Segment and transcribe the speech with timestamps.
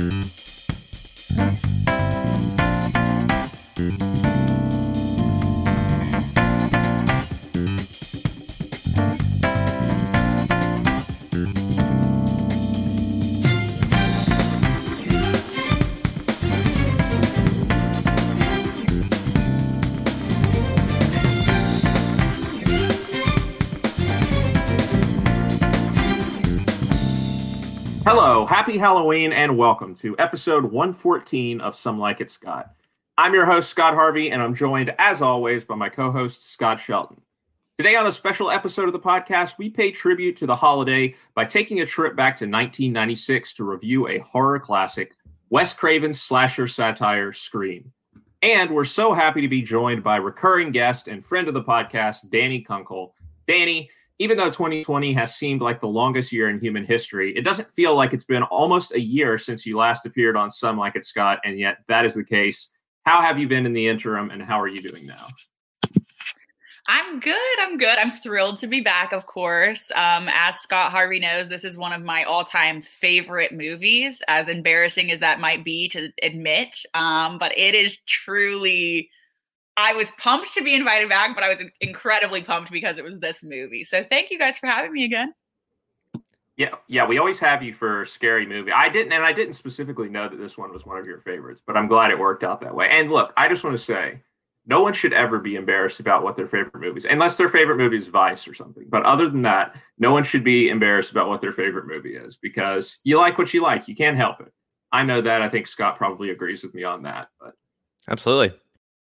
[0.00, 0.49] Mm-hmm.
[28.46, 32.74] Happy Halloween, and welcome to episode 114 of Some Like It Scott.
[33.18, 36.80] I'm your host, Scott Harvey, and I'm joined, as always, by my co host, Scott
[36.80, 37.20] Shelton.
[37.76, 41.44] Today, on a special episode of the podcast, we pay tribute to the holiday by
[41.44, 45.12] taking a trip back to 1996 to review a horror classic,
[45.50, 47.92] Wes Craven's slasher satire, Scream.
[48.42, 52.30] And we're so happy to be joined by recurring guest and friend of the podcast,
[52.30, 53.14] Danny Kunkel.
[53.46, 57.70] Danny, even though 2020 has seemed like the longest year in human history, it doesn't
[57.70, 61.06] feel like it's been almost a year since you last appeared on Some Like It
[61.06, 62.68] Scott, and yet that is the case.
[63.06, 65.26] How have you been in the interim, and how are you doing now?
[66.86, 67.60] I'm good.
[67.60, 67.98] I'm good.
[67.98, 69.90] I'm thrilled to be back, of course.
[69.94, 74.50] Um, as Scott Harvey knows, this is one of my all time favorite movies, as
[74.50, 76.76] embarrassing as that might be to admit.
[76.92, 79.08] Um, but it is truly
[79.80, 83.18] I was pumped to be invited back, but I was incredibly pumped because it was
[83.18, 83.82] this movie.
[83.84, 85.32] So thank you guys for having me again.
[86.56, 88.70] Yeah, yeah, we always have you for scary movie.
[88.70, 91.62] I didn't, and I didn't specifically know that this one was one of your favorites,
[91.66, 92.88] but I'm glad it worked out that way.
[92.90, 94.20] And look, I just want to say,
[94.66, 97.96] no one should ever be embarrassed about what their favorite movies, unless their favorite movie
[97.96, 98.84] is Vice or something.
[98.90, 102.36] But other than that, no one should be embarrassed about what their favorite movie is
[102.36, 103.88] because you like what you like.
[103.88, 104.52] You can't help it.
[104.92, 105.40] I know that.
[105.40, 107.28] I think Scott probably agrees with me on that.
[107.40, 107.54] But
[108.08, 108.54] absolutely,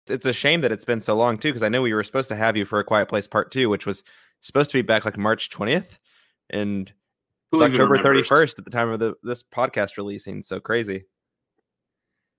[0.08, 2.28] it's a shame that it's been so long too, because I know we were supposed
[2.28, 4.02] to have you for a Quiet Place Part Two, which was
[4.40, 5.98] supposed to be back like March twentieth,
[6.50, 6.92] and
[7.52, 10.42] it's October thirty first at the time of the this podcast releasing.
[10.42, 11.04] So crazy.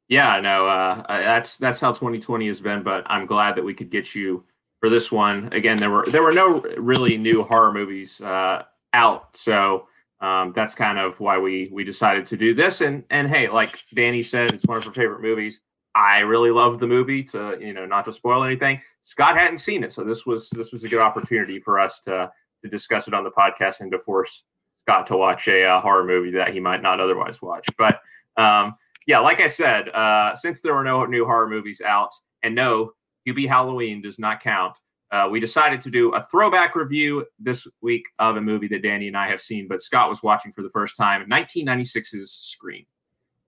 [0.08, 2.84] Yeah, no, uh, that's that's how 2020 has been.
[2.84, 4.44] But I'm glad that we could get you
[4.80, 5.52] for this one.
[5.52, 9.88] Again, there were there were no really new horror movies uh, out, so
[10.22, 12.82] um, that's kind of why we we decided to do this.
[12.82, 15.60] And and hey, like Danny said, it's one of her favorite movies.
[15.96, 17.24] I really loved the movie.
[17.24, 20.72] To you know, not to spoil anything, Scott hadn't seen it, so this was this
[20.72, 24.00] was a good opportunity for us to to discuss it on the podcast and to
[24.00, 24.44] force
[24.86, 27.68] Scott to watch a, a horror movie that he might not otherwise watch.
[27.78, 28.00] But
[28.38, 28.76] um,
[29.08, 32.12] yeah, like I said, uh, since there were no new horror movies out,
[32.44, 32.92] and no,
[33.28, 34.78] Hubie Halloween does not count.
[35.12, 39.08] Uh, we decided to do a throwback review this week of a movie that Danny
[39.08, 42.86] and I have seen, but Scott was watching for the first time 1996's Scream.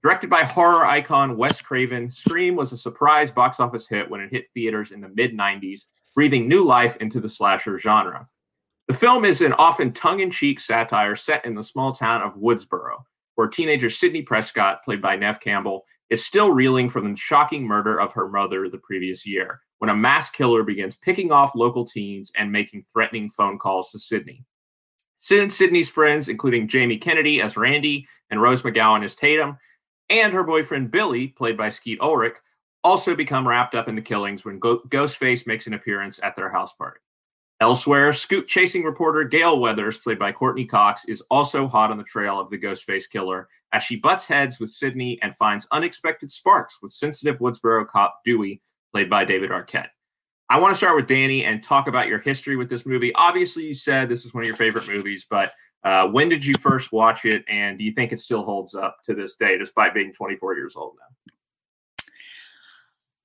[0.03, 4.31] Directed by horror icon Wes Craven, Scream was a surprise box office hit when it
[4.31, 8.27] hit theaters in the mid 90s, breathing new life into the slasher genre.
[8.87, 12.35] The film is an often tongue in cheek satire set in the small town of
[12.35, 13.03] Woodsboro,
[13.35, 17.99] where teenager Sidney Prescott, played by Neve Campbell, is still reeling from the shocking murder
[17.99, 22.31] of her mother the previous year, when a mass killer begins picking off local teens
[22.37, 24.45] and making threatening phone calls to Sidney.
[25.19, 29.57] Sid and Sidney's friends, including Jamie Kennedy as Randy and Rose McGowan as Tatum,
[30.09, 32.37] and her boyfriend Billy, played by Skeet Ulrich,
[32.83, 36.49] also become wrapped up in the killings when Go- Ghostface makes an appearance at their
[36.49, 36.99] house party.
[37.59, 42.03] Elsewhere, scoop chasing reporter Gale Weathers, played by Courteney Cox, is also hot on the
[42.03, 46.79] trail of the Ghostface killer as she butts heads with Sidney and finds unexpected sparks
[46.81, 48.61] with sensitive Woodsboro cop Dewey,
[48.93, 49.89] played by David Arquette.
[50.49, 53.13] I want to start with Danny and talk about your history with this movie.
[53.15, 55.51] Obviously, you said this is one of your favorite movies, but
[55.83, 58.97] uh, when did you first watch it, and do you think it still holds up
[59.05, 61.33] to this day, despite being 24 years old now?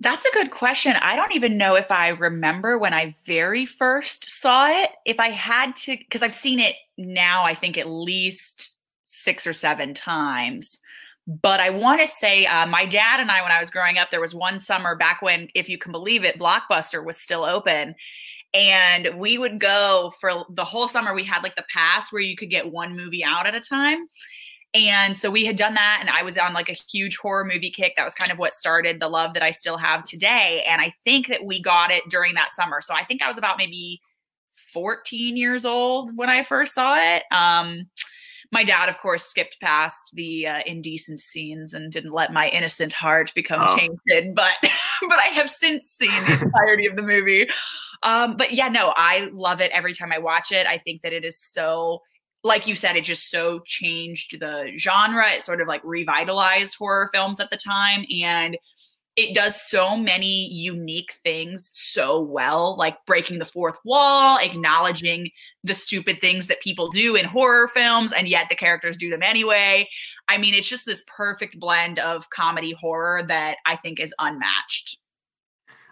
[0.00, 0.96] That's a good question.
[1.00, 4.90] I don't even know if I remember when I very first saw it.
[5.06, 8.74] If I had to, because I've seen it now, I think at least
[9.04, 10.80] six or seven times.
[11.28, 14.10] But I want to say, uh, my dad and I, when I was growing up,
[14.10, 17.94] there was one summer back when, if you can believe it, Blockbuster was still open
[18.54, 22.36] and we would go for the whole summer we had like the pass where you
[22.36, 24.06] could get one movie out at a time.
[24.74, 27.70] And so we had done that and i was on like a huge horror movie
[27.70, 27.94] kick.
[27.96, 30.92] That was kind of what started the love that i still have today and i
[31.04, 32.80] think that we got it during that summer.
[32.80, 34.00] So i think i was about maybe
[34.72, 37.22] 14 years old when i first saw it.
[37.30, 37.86] Um
[38.52, 42.92] my dad, of course, skipped past the uh, indecent scenes and didn't let my innocent
[42.92, 43.76] heart become oh.
[43.76, 44.34] tainted.
[44.34, 47.48] But but I have since seen the entirety of the movie.
[48.02, 50.66] Um, but yeah, no, I love it every time I watch it.
[50.66, 52.02] I think that it is so
[52.44, 55.30] like you said, it just so changed the genre.
[55.30, 58.04] It sort of like revitalized horror films at the time.
[58.20, 58.58] And
[59.16, 65.30] it does so many unique things so well, like breaking the fourth wall, acknowledging
[65.64, 69.22] the stupid things that people do in horror films, and yet the characters do them
[69.22, 69.86] anyway.
[70.28, 74.96] I mean, it's just this perfect blend of comedy horror that I think is unmatched.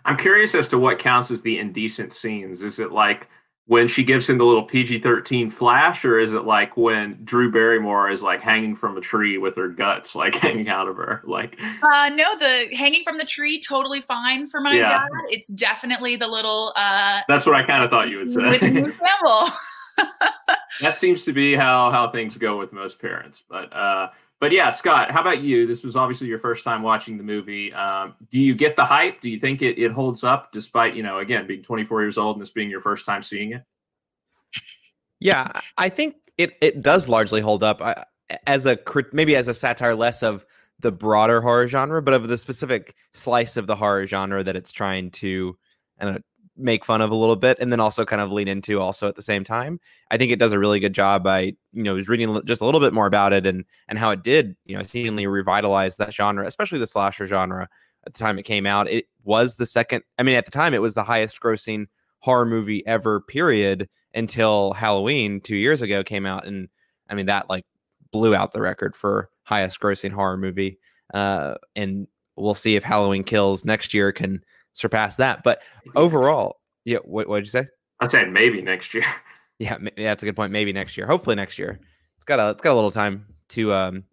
[0.06, 2.62] I'm curious as to what counts as the indecent scenes.
[2.62, 3.28] Is it like
[3.70, 8.10] when she gives him the little PG-13 flash, or is it like when Drew Barrymore
[8.10, 11.22] is like hanging from a tree with her guts like hanging out of her?
[11.22, 14.90] Like, uh, no, the hanging from the tree totally fine for my yeah.
[14.90, 15.08] dad.
[15.28, 16.72] It's definitely the little.
[16.74, 18.42] uh That's what I kind of thought you would say.
[18.42, 19.50] With Campbell.
[20.80, 23.72] that seems to be how how things go with most parents, but.
[23.72, 24.08] uh
[24.40, 25.66] but yeah, Scott, how about you?
[25.66, 27.72] This was obviously your first time watching the movie.
[27.74, 29.20] Um, do you get the hype?
[29.20, 32.36] Do you think it, it holds up despite, you know, again, being 24 years old
[32.36, 33.62] and this being your first time seeing it?
[35.18, 38.04] Yeah, I think it, it does largely hold up I,
[38.46, 38.78] as a
[39.12, 40.46] maybe as a satire less of
[40.78, 44.72] the broader horror genre, but of the specific slice of the horror genre that it's
[44.72, 45.58] trying to
[45.98, 46.22] and
[46.60, 49.16] make fun of a little bit and then also kind of lean into also at
[49.16, 49.80] the same time.
[50.10, 52.80] I think it does a really good job by, you know, reading just a little
[52.80, 56.46] bit more about it and and how it did, you know, seemingly revitalize that genre,
[56.46, 57.68] especially the slasher genre
[58.06, 58.88] at the time it came out.
[58.88, 61.86] It was the second I mean at the time it was the highest grossing
[62.20, 66.68] horror movie ever period until Halloween 2 years ago came out and
[67.08, 67.64] I mean that like
[68.12, 70.78] blew out the record for highest grossing horror movie.
[71.14, 74.42] Uh and we'll see if Halloween Kills next year can
[74.74, 75.42] surpass that.
[75.42, 75.62] But
[75.96, 77.66] overall, yeah, what did you say?
[78.00, 79.04] I said maybe next year.
[79.60, 80.52] Yeah, yeah, that's a good point.
[80.52, 81.06] Maybe next year.
[81.06, 81.78] Hopefully next year.
[82.16, 84.04] It's got a it's got a little time to um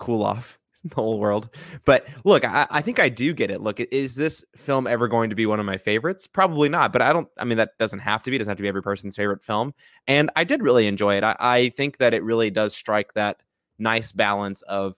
[0.00, 1.48] cool off the whole world.
[1.84, 3.60] But look, I, I think I do get it.
[3.60, 6.26] Look, is this film ever going to be one of my favorites?
[6.26, 6.92] Probably not.
[6.92, 7.28] But I don't.
[7.38, 8.36] I mean, that doesn't have to be.
[8.36, 9.74] It doesn't have to be every person's favorite film.
[10.08, 11.22] And I did really enjoy it.
[11.22, 13.42] I, I think that it really does strike that
[13.78, 14.96] nice balance of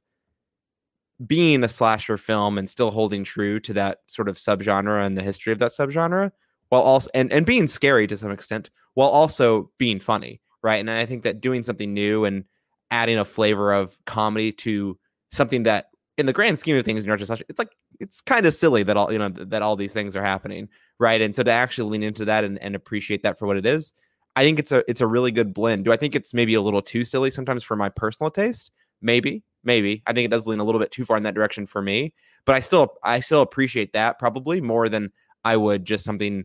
[1.26, 5.23] being a slasher film and still holding true to that sort of subgenre and the
[5.23, 6.31] history of that subgenre
[6.69, 10.76] while also and, and being scary to some extent while also being funny right?
[10.76, 12.44] And i think that doing something new and
[12.91, 14.99] adding a flavor of comedy to
[15.31, 15.87] something that
[16.17, 19.12] in the grand scheme of things in it's like it's kind of silly that all
[19.12, 20.69] you know that all these things are happening
[21.00, 21.21] right?
[21.21, 23.93] And so to actually lean into that and, and appreciate that for what it is
[24.37, 25.85] i think it's a it's a really good blend.
[25.85, 28.71] Do i think it's maybe a little too silly sometimes for my personal taste?
[29.00, 30.03] Maybe maybe.
[30.06, 32.12] I think it does lean a little bit too far in that direction for me
[32.49, 35.12] but i still i still appreciate that probably more than
[35.44, 36.44] i would just something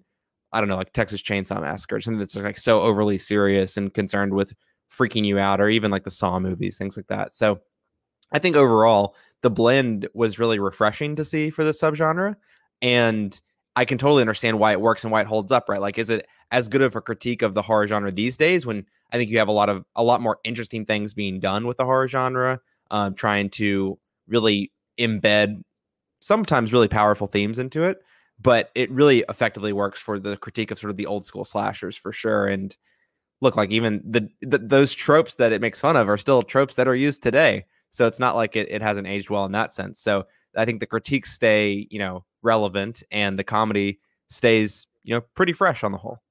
[0.51, 4.33] i don't know like texas chainsaw massacre something that's like so overly serious and concerned
[4.33, 4.53] with
[4.91, 7.33] freaking you out or even like the saw movies things like that.
[7.33, 7.61] So
[8.33, 12.35] i think overall the blend was really refreshing to see for the subgenre
[12.81, 13.39] and
[13.77, 15.81] i can totally understand why it works and why it holds up right?
[15.81, 18.85] Like is it as good of a critique of the horror genre these days when
[19.13, 21.77] i think you have a lot of a lot more interesting things being done with
[21.77, 22.59] the horror genre
[22.93, 25.61] um, trying to really embed
[26.21, 27.97] sometimes really powerful themes into it.
[28.41, 31.95] But it really effectively works for the critique of sort of the old school slashers
[31.95, 32.47] for sure.
[32.47, 32.75] And
[33.41, 36.75] look, like even the, the those tropes that it makes fun of are still tropes
[36.75, 37.65] that are used today.
[37.91, 39.99] So it's not like it, it hasn't aged well in that sense.
[39.99, 40.25] So
[40.57, 43.99] I think the critiques stay, you know, relevant and the comedy
[44.29, 46.22] stays, you know, pretty fresh on the whole.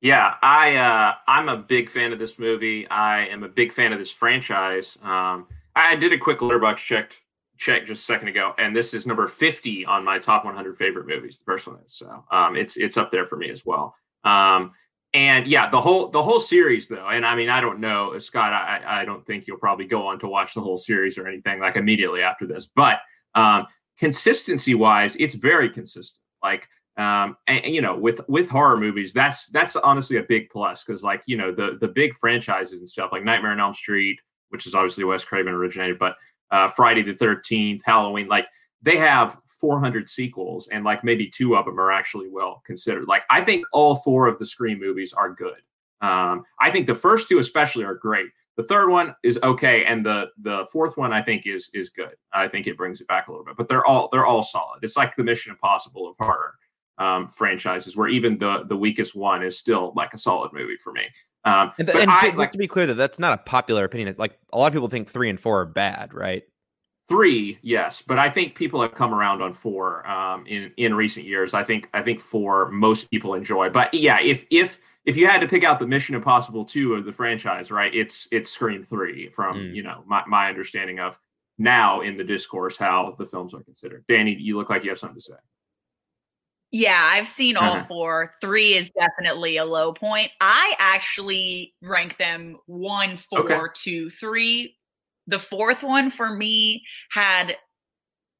[0.00, 2.86] Yeah, I uh, I'm a big fan of this movie.
[2.88, 4.98] I am a big fan of this franchise.
[5.02, 7.20] Um, I did a quick Letterboxd check
[7.56, 11.06] check just a second ago, and this is number 50 on my top 100 favorite
[11.06, 11.38] movies.
[11.38, 13.94] The first one is so um, it's it's up there for me as well.
[14.24, 14.72] Um,
[15.14, 18.52] and yeah, the whole the whole series though, and I mean I don't know Scott.
[18.52, 21.60] I I don't think you'll probably go on to watch the whole series or anything
[21.60, 22.98] like immediately after this, but
[23.34, 23.66] um,
[23.98, 26.20] consistency wise, it's very consistent.
[26.42, 30.48] Like um and, and, you know with with horror movies that's that's honestly a big
[30.50, 33.74] plus because like you know the the big franchises and stuff like nightmare on elm
[33.74, 34.18] street
[34.50, 36.14] which is obviously wes craven originated but
[36.52, 38.46] uh friday the 13th halloween like
[38.84, 43.08] they have 400 sequels and like maybe two of them are actually well considered.
[43.08, 45.60] Like i think all four of the scream movies are good.
[46.02, 48.28] Um i think the first two especially are great.
[48.56, 52.14] The third one is okay and the the fourth one i think is is good.
[52.32, 54.80] I think it brings it back a little bit but they're all they're all solid.
[54.84, 56.54] It's like the mission impossible of horror
[56.98, 60.92] um, franchises, where even the the weakest one is still like a solid movie for
[60.92, 61.02] me.
[61.44, 64.08] Um, and, and I, like, to be clear, that that's not a popular opinion.
[64.08, 66.42] It's like a lot of people think three and four are bad, right?
[67.06, 71.26] Three, yes, but I think people have come around on four um, in in recent
[71.26, 71.52] years.
[71.52, 75.42] I think I think four most people enjoy, but yeah, if if if you had
[75.42, 77.94] to pick out the Mission Impossible two of the franchise, right?
[77.94, 79.74] It's it's Scream three from mm.
[79.74, 81.18] you know my my understanding of
[81.58, 84.04] now in the discourse how the films are considered.
[84.08, 85.34] Danny, you look like you have something to say.
[86.74, 87.84] Yeah, I've seen all uh-huh.
[87.84, 88.32] four.
[88.40, 90.32] Three is definitely a low point.
[90.40, 93.60] I actually rank them one, four, okay.
[93.74, 94.74] two, three.
[95.28, 97.56] The fourth one for me had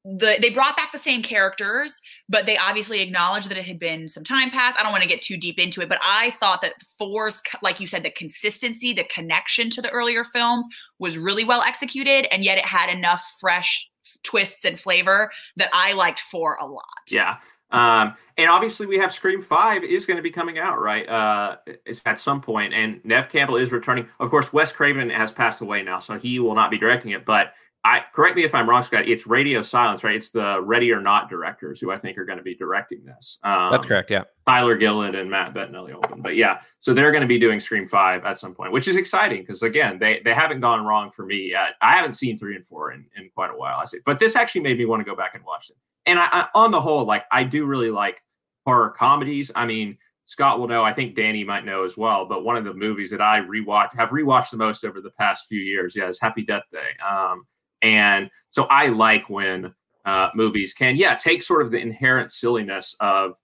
[0.03, 4.09] the they brought back the same characters, but they obviously acknowledged that it had been
[4.09, 4.77] some time past.
[4.77, 7.79] I don't want to get too deep into it, but I thought that four's like
[7.79, 10.67] you said, the consistency, the connection to the earlier films
[10.99, 13.89] was really well executed, and yet it had enough fresh
[14.23, 16.83] twists and flavor that I liked four a lot.
[17.09, 17.37] Yeah.
[17.71, 21.07] Um, and obviously, we have Scream Five is going to be coming out, right?
[21.07, 24.07] Uh, it's at some point, and Neve Campbell is returning.
[24.19, 27.25] Of course, Wes Craven has passed away now, so he will not be directing it.
[27.25, 27.53] But
[27.85, 29.07] I correct me if I'm wrong, Scott.
[29.07, 30.15] It's Radio Silence, right?
[30.15, 33.39] It's the Ready or Not directors who I think are going to be directing this.
[33.43, 34.09] Um, That's correct.
[34.09, 36.21] Yeah, Tyler Gillett and Matt Bettinelli Olpin.
[36.21, 38.95] But yeah, so they're going to be doing Scream Five at some point, which is
[38.95, 41.75] exciting because again, they they haven't gone wrong for me yet.
[41.79, 43.77] I haven't seen three and four in, in quite a while.
[43.79, 45.77] I say, but this actually made me want to go back and watch them.
[46.05, 48.21] And I, I, on the whole, like I do really like
[48.65, 49.51] horror comedies.
[49.55, 49.97] I mean.
[50.27, 50.83] Scott will know.
[50.83, 52.25] I think Danny might know as well.
[52.25, 55.47] But one of the movies that I rewatch have rewatched the most over the past
[55.47, 56.97] few years, yeah, is Happy Death Day.
[57.07, 57.45] Um,
[57.83, 59.71] and so I like when
[60.03, 63.35] uh, movies can, yeah, take sort of the inherent silliness of,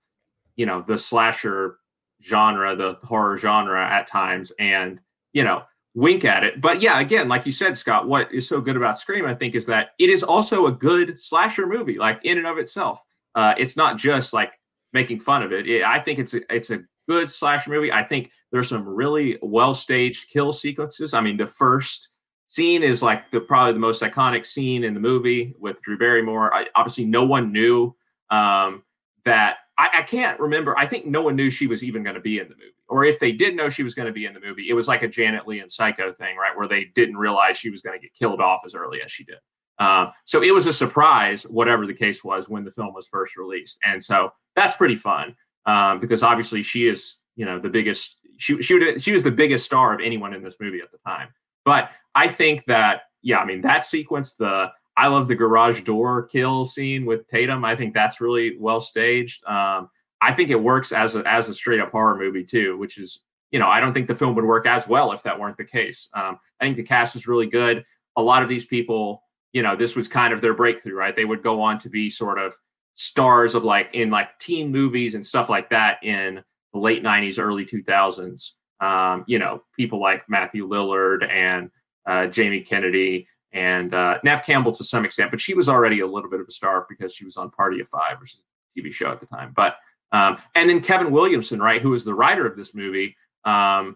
[0.55, 1.77] you know, the slasher
[2.23, 4.99] genre, the horror genre at times, and,
[5.33, 5.61] you know,
[5.93, 6.61] wink at it.
[6.61, 9.55] But yeah, again, like you said, Scott, what is so good about Scream, I think,
[9.55, 13.03] is that it is also a good slasher movie, like in and of itself.
[13.35, 14.53] Uh, it's not just like
[14.93, 15.67] making fun of it.
[15.67, 15.83] it.
[15.83, 17.91] I think it's a, it's a good slasher movie.
[17.91, 21.13] I think there's some really well staged kill sequences.
[21.13, 22.09] I mean, the first
[22.47, 26.53] scene is like the probably the most iconic scene in the movie with Drew Barrymore.
[26.53, 27.95] I, obviously, no one knew
[28.29, 28.83] um,
[29.25, 29.57] that.
[29.81, 30.77] I, I, can't remember.
[30.77, 33.03] I think no one knew she was even going to be in the movie, or
[33.03, 35.01] if they did know she was going to be in the movie, it was like
[35.01, 38.01] a Janet Leigh and Psycho thing, right, where they didn't realize she was going to
[38.01, 39.37] get killed off as early as she did.
[39.79, 43.35] Um, so it was a surprise, whatever the case was, when the film was first
[43.37, 45.35] released, and so that's pretty fun
[45.65, 48.17] um, because obviously she is, you know, the biggest.
[48.37, 50.99] She she would, she was the biggest star of anyone in this movie at the
[50.99, 51.29] time.
[51.65, 56.23] But I think that, yeah, I mean, that sequence, the I love the garage door
[56.23, 57.63] kill scene with Tatum.
[57.63, 59.45] I think that's really well staged.
[59.45, 59.89] Um,
[60.21, 63.21] I think it works as a as a straight up horror movie too, which is
[63.51, 65.65] you know I don't think the film would work as well if that weren't the
[65.65, 66.09] case.
[66.13, 67.83] Um, I think the cast is really good.
[68.17, 71.15] A lot of these people, you know, this was kind of their breakthrough, right?
[71.15, 72.53] They would go on to be sort of
[72.95, 76.43] stars of like in like teen movies and stuff like that in
[76.73, 78.51] the late '90s, early 2000s.
[78.81, 81.69] Um, you know, people like Matthew Lillard and
[82.05, 86.29] uh, Jamie Kennedy, and uh, Campbell to some extent, but she was already a little
[86.29, 88.93] bit of a star because she was on Party of Five, which is a TV
[88.93, 89.53] show at the time.
[89.55, 89.75] But
[90.11, 93.15] um, and then Kevin Williamson, right, who was the writer of this movie,
[93.45, 93.95] um,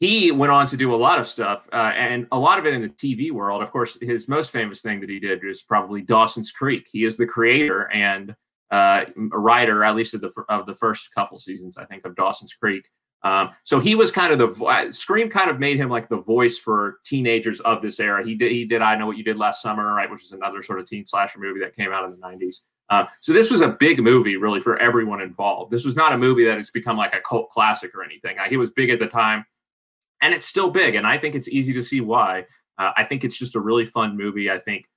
[0.00, 2.74] he went on to do a lot of stuff, uh, and a lot of it
[2.74, 3.62] in the TV world.
[3.62, 6.88] Of course, his most famous thing that he did was probably Dawson's Creek.
[6.90, 8.34] He is the creator and
[8.70, 12.14] uh, a writer, at least of the of the first couple seasons, I think, of
[12.14, 12.84] Dawson's Creek.
[13.22, 16.56] Um, so he was kind of the Scream kind of made him like the voice
[16.56, 18.24] for teenagers of this era.
[18.24, 20.62] He did he did I know what you did last summer, right, which is another
[20.62, 22.60] sort of teen slasher movie that came out in the '90s.
[22.90, 25.70] Uh, so this was a big movie, really, for everyone involved.
[25.70, 28.36] This was not a movie that has become like a cult classic or anything.
[28.48, 29.44] He was big at the time,
[30.22, 30.94] and it's still big.
[30.94, 32.46] And I think it's easy to see why.
[32.78, 34.50] Uh, I think it's just a really fun movie.
[34.50, 34.88] I think,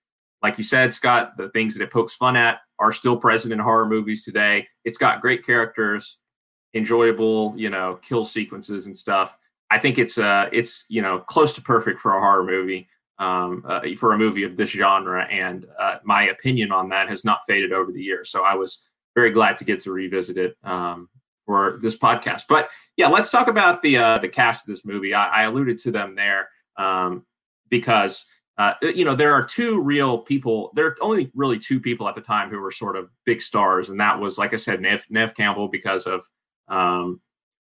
[0.43, 3.59] like you said, Scott, the things that it pokes fun at are still present in
[3.59, 4.67] horror movies today.
[4.85, 6.19] It's got great characters
[6.73, 9.37] enjoyable, you know, kill sequences and stuff.
[9.69, 13.63] I think it's uh it's you know close to perfect for a horror movie, um,
[13.67, 17.41] uh, for a movie of this genre, and uh, my opinion on that has not
[17.47, 18.29] faded over the years.
[18.29, 18.79] So I was
[19.15, 21.09] very glad to get to revisit it um,
[21.45, 22.43] for this podcast.
[22.49, 25.13] But yeah, let's talk about the uh, the cast of this movie.
[25.13, 27.25] I, I alluded to them there um,
[27.69, 28.25] because
[28.57, 30.71] uh, you know there are two real people.
[30.75, 33.89] There are only really two people at the time who were sort of big stars,
[33.89, 36.25] and that was like I said, Nev, Neve Campbell because of
[36.71, 37.21] um,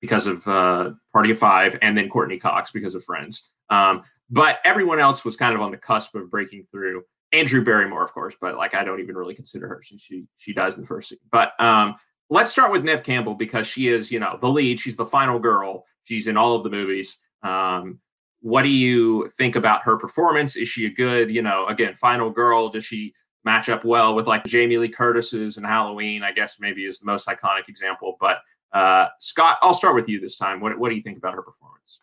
[0.01, 3.51] because of uh, Party of Five, and then Courteney Cox because of Friends.
[3.69, 7.03] Um, but everyone else was kind of on the cusp of breaking through.
[7.31, 10.25] And Drew Barrymore, of course, but like I don't even really consider her since she
[10.37, 11.19] she dies in the first scene.
[11.31, 11.95] But um,
[12.29, 14.79] let's start with Neve Campbell because she is, you know, the lead.
[14.79, 15.85] She's the final girl.
[16.05, 17.19] She's in all of the movies.
[17.43, 17.99] Um,
[18.41, 20.55] what do you think about her performance?
[20.55, 22.69] Is she a good, you know, again, final girl?
[22.69, 23.13] Does she
[23.43, 26.23] match up well with like Jamie Lee Curtis's and Halloween?
[26.23, 28.17] I guess maybe is the most iconic example.
[28.19, 28.37] But
[28.71, 30.59] uh, Scott, I'll start with you this time.
[30.59, 32.01] What, what do you think about her performance?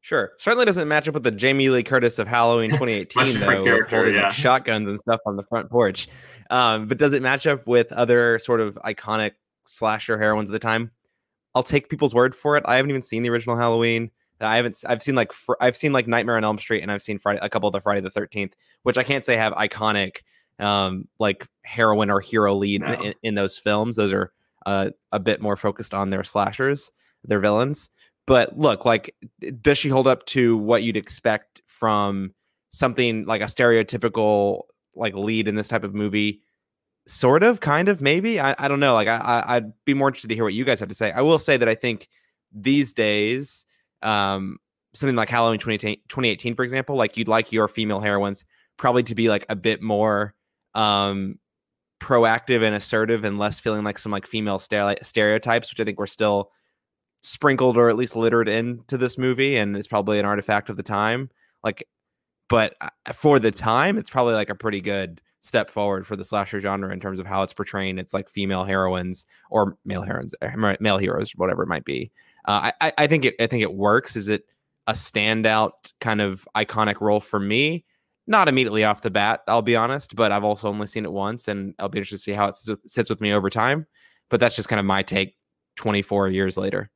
[0.00, 0.32] Sure.
[0.38, 4.14] Certainly doesn't match up with the Jamie Lee Curtis of Halloween 2018, though, with holding
[4.14, 4.30] yeah.
[4.30, 6.08] shotguns and stuff on the front porch.
[6.50, 9.32] Um, but does it match up with other sort of iconic
[9.66, 10.90] slasher heroines at the time?
[11.54, 12.64] I'll take people's word for it.
[12.66, 14.10] I haven't even seen the original Halloween.
[14.40, 14.82] I haven't.
[14.86, 17.40] I've seen like fr- I've seen like Nightmare on Elm Street, and I've seen Friday,
[17.42, 20.18] a couple of the Friday the Thirteenth, which I can't say have iconic
[20.58, 22.94] um, like heroine or hero leads no.
[22.94, 23.96] in, in, those films.
[23.96, 24.32] Those are
[24.66, 26.90] uh, a bit more focused on their slashers,
[27.24, 27.90] their villains.
[28.26, 29.14] But look, like,
[29.62, 32.34] does she hold up to what you'd expect from
[32.72, 34.62] something like a stereotypical
[34.94, 36.42] like lead in this type of movie?
[37.06, 38.38] Sort of kind of maybe?
[38.38, 38.92] I, I don't know.
[38.92, 41.10] Like I, I would be more interested to hear what you guys have to say.
[41.10, 42.08] I will say that i think
[42.52, 43.66] these days
[44.02, 44.58] um
[44.94, 48.44] something like halloween 2018 for example like you'd like your female heroines
[48.76, 50.34] probably to be like a bit more
[50.74, 51.38] um
[52.00, 56.06] proactive and assertive and less feeling like some like female stereotypes which i think we're
[56.06, 56.50] still
[57.22, 60.82] sprinkled or at least littered into this movie and it's probably an artifact of the
[60.82, 61.30] time.
[61.64, 61.86] Like
[62.48, 66.24] but uh, for the time it's probably like a pretty good step forward for the
[66.24, 70.34] slasher genre in terms of how it's portraying it's like female heroines or male heroines
[70.42, 72.10] er, male heroes whatever it might be.
[72.46, 74.16] Uh, I, I think it i think it works.
[74.16, 74.44] Is it
[74.86, 77.84] a standout kind of iconic role for me
[78.28, 81.48] not immediately off the bat i'll be honest but i've also only seen it once
[81.48, 82.56] and i'll be interested to see how it
[82.86, 83.86] sits with me over time
[84.30, 85.34] but that's just kind of my take
[85.76, 86.90] 24 years later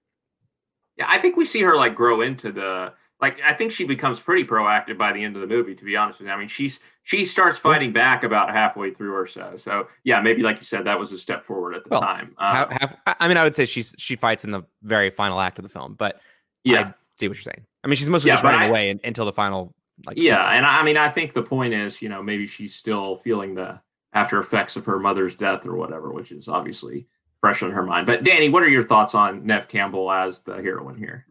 [0.97, 4.21] yeah, I think we see her like grow into the like I think she becomes
[4.21, 6.35] pretty proactive by the end of the movie, to be honest with you.
[6.35, 9.55] I mean, she's she starts fighting back about halfway through or so.
[9.57, 12.35] So yeah, maybe like you said, that was a step forward at the well, time.
[12.39, 15.59] Um, half, I mean, I would say she's she fights in the very final act
[15.59, 16.21] of the film, but
[16.65, 17.65] yeah, I see what you're saying.
[17.85, 19.75] I mean, she's mostly yeah, just running I, away until the final.
[20.07, 20.59] Like, yeah, scene.
[20.59, 23.81] and I mean, I think the point is, you know, maybe she's still feeling the
[24.13, 27.07] after effects of her mother's death or whatever, which is obviously
[27.41, 28.07] fresh on her mind.
[28.07, 31.27] But Danny, what are your thoughts on Neve Campbell as the heroine here?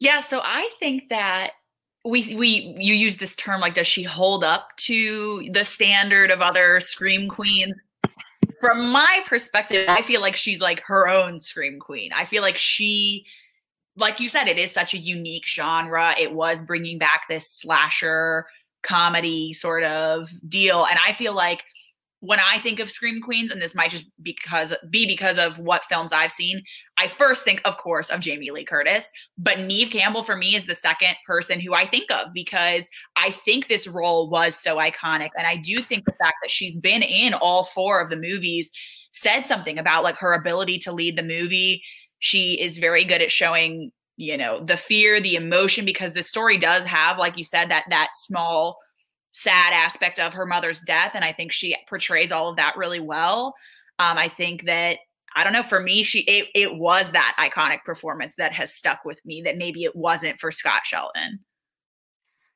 [0.00, 1.52] Yeah, so I think that
[2.04, 6.40] we we you use this term like does she hold up to the standard of
[6.40, 7.74] other scream queens?
[8.60, 12.10] From my perspective, I feel like she's like her own scream queen.
[12.14, 13.26] I feel like she
[13.96, 16.14] like you said it is such a unique genre.
[16.18, 18.46] It was bringing back this slasher
[18.82, 21.64] comedy sort of deal and I feel like
[22.20, 25.84] when I think of Scream Queens, and this might just because be because of what
[25.84, 26.62] films I've seen,
[26.96, 29.08] I first think, of course, of Jamie Lee Curtis.
[29.36, 33.30] But Neve Campbell for me is the second person who I think of because I
[33.30, 35.30] think this role was so iconic.
[35.36, 38.70] And I do think the fact that she's been in all four of the movies
[39.12, 41.82] said something about like her ability to lead the movie.
[42.18, 46.58] She is very good at showing, you know, the fear, the emotion, because the story
[46.58, 48.78] does have, like you said, that that small
[49.36, 53.00] sad aspect of her mother's death and i think she portrays all of that really
[53.00, 53.54] well.
[53.98, 54.96] Um, i think that
[55.36, 59.04] i don't know for me she it, it was that iconic performance that has stuck
[59.04, 61.40] with me that maybe it wasn't for scott shelton.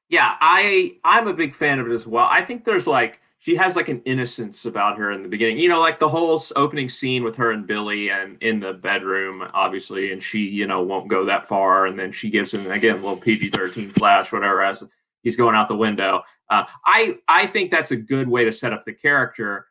[0.08, 2.26] Yeah i i'm a big fan of it as well.
[2.30, 5.68] I think there's like she has like an innocence about her in the beginning you
[5.68, 10.12] know like the whole opening scene with her and billy and in the bedroom obviously
[10.12, 13.00] and she you know won't go that far and then she gives him again a
[13.00, 14.84] little pg-13 flash whatever as
[15.22, 16.22] he's going out the window.
[16.48, 19.66] Uh, I I think that's a good way to set up the character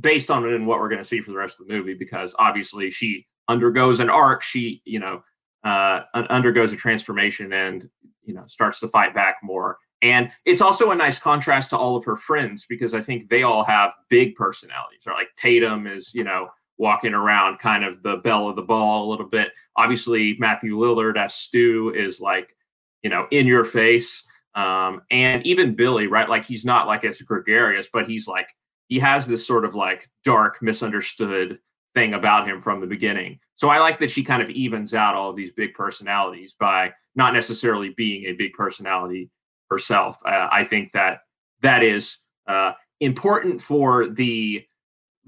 [0.00, 1.94] based on it and what we're going to see for the rest of the movie
[1.94, 4.42] because obviously she undergoes an arc.
[4.42, 5.22] She you know
[5.62, 7.88] uh, undergoes a transformation and
[8.24, 9.78] you know starts to fight back more.
[10.04, 13.42] And it's also a nice contrast to all of her friends because I think they
[13.42, 15.06] all have big personalities.
[15.06, 19.08] Or like Tatum is you know walking around kind of the belle of the ball
[19.08, 19.50] a little bit.
[19.76, 22.54] Obviously Matthew Lillard as Stu is like
[23.02, 26.28] you know in your face um, and even Billy, right?
[26.28, 28.48] Like he's not like as gregarious, but he's like
[28.88, 31.58] he has this sort of like dark, misunderstood
[31.94, 33.38] thing about him from the beginning.
[33.54, 36.92] So I like that she kind of evens out all of these big personalities by
[37.14, 39.30] not necessarily being a big personality
[39.74, 40.18] herself.
[40.24, 41.20] Uh, I think that
[41.62, 44.64] that is uh, important for the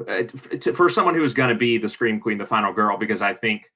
[0.07, 0.25] uh,
[0.75, 3.33] for someone who is going to be the scream queen, the final girl, because I
[3.33, 3.71] think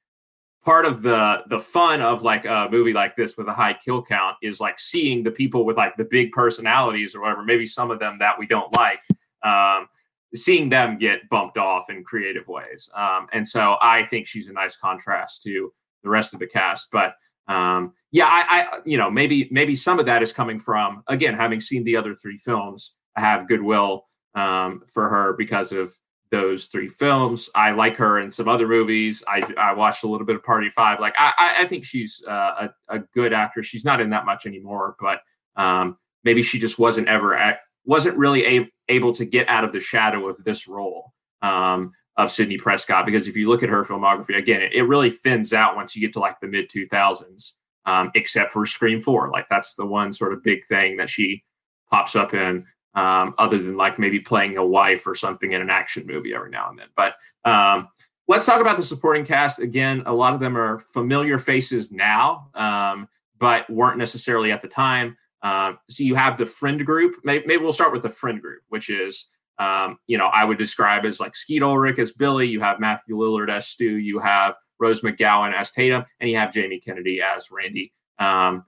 [0.64, 4.02] part of the the fun of like a movie like this with a high kill
[4.02, 7.90] count is like seeing the people with like the big personalities or whatever maybe some
[7.90, 9.00] of them that we don't like
[9.42, 9.88] um,
[10.34, 14.52] seeing them get bumped off in creative ways um, and so i think she's a
[14.52, 17.14] nice contrast to the rest of the cast but
[17.48, 21.34] um, yeah I, I you know maybe maybe some of that is coming from again
[21.34, 25.92] having seen the other three films i have goodwill um, for her because of
[26.30, 27.50] those three films.
[27.54, 29.24] I like her in some other movies.
[29.26, 31.00] I, I watched a little bit of Party Five.
[31.00, 33.66] Like I, I think she's uh, a, a good actress.
[33.66, 35.20] She's not in that much anymore, but
[35.56, 39.72] um, maybe she just wasn't ever at, wasn't really a, able to get out of
[39.72, 43.06] the shadow of this role um, of Sidney Prescott.
[43.06, 46.00] Because if you look at her filmography again, it, it really thins out once you
[46.00, 49.30] get to like the mid two thousands, um, except for Scream Four.
[49.30, 51.44] Like that's the one sort of big thing that she
[51.90, 52.64] pops up in
[52.94, 56.50] um, other than like maybe playing a wife or something in an action movie every
[56.50, 56.88] now and then.
[56.96, 57.14] But
[57.44, 57.88] um,
[58.28, 59.60] let's talk about the supporting cast.
[59.60, 64.68] Again, a lot of them are familiar faces now, um, but weren't necessarily at the
[64.68, 65.16] time.
[65.42, 67.16] Um, so you have the friend group.
[67.24, 70.58] Maybe, maybe, we'll start with the friend group, which is, um, you know, I would
[70.58, 72.46] describe as like Skeet Ulrich as Billy.
[72.46, 73.96] You have Matthew Lillard as Stu.
[73.96, 77.92] You have Rose McGowan as Tatum, and you have Jamie Kennedy as Randy.
[78.18, 78.64] Um,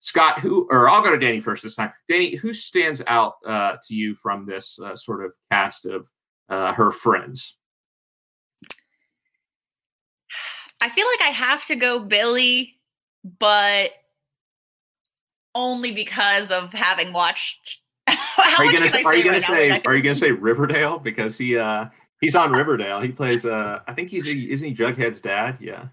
[0.00, 1.92] Scott, who or I'll go to Danny first this time.
[2.08, 6.10] Danny, who stands out uh, to you from this uh, sort of cast of
[6.48, 7.58] uh, her friends?
[10.80, 12.78] I feel like I have to go Billy,
[13.38, 13.90] but
[15.54, 17.80] only because of having watched.
[18.08, 21.58] are you gonna say, are you gonna say are you gonna say Riverdale because he
[21.58, 21.86] uh
[22.20, 23.00] he's on Riverdale.
[23.00, 25.58] He plays uh I think he's isn't he Jughead's dad?
[25.60, 25.88] Yeah,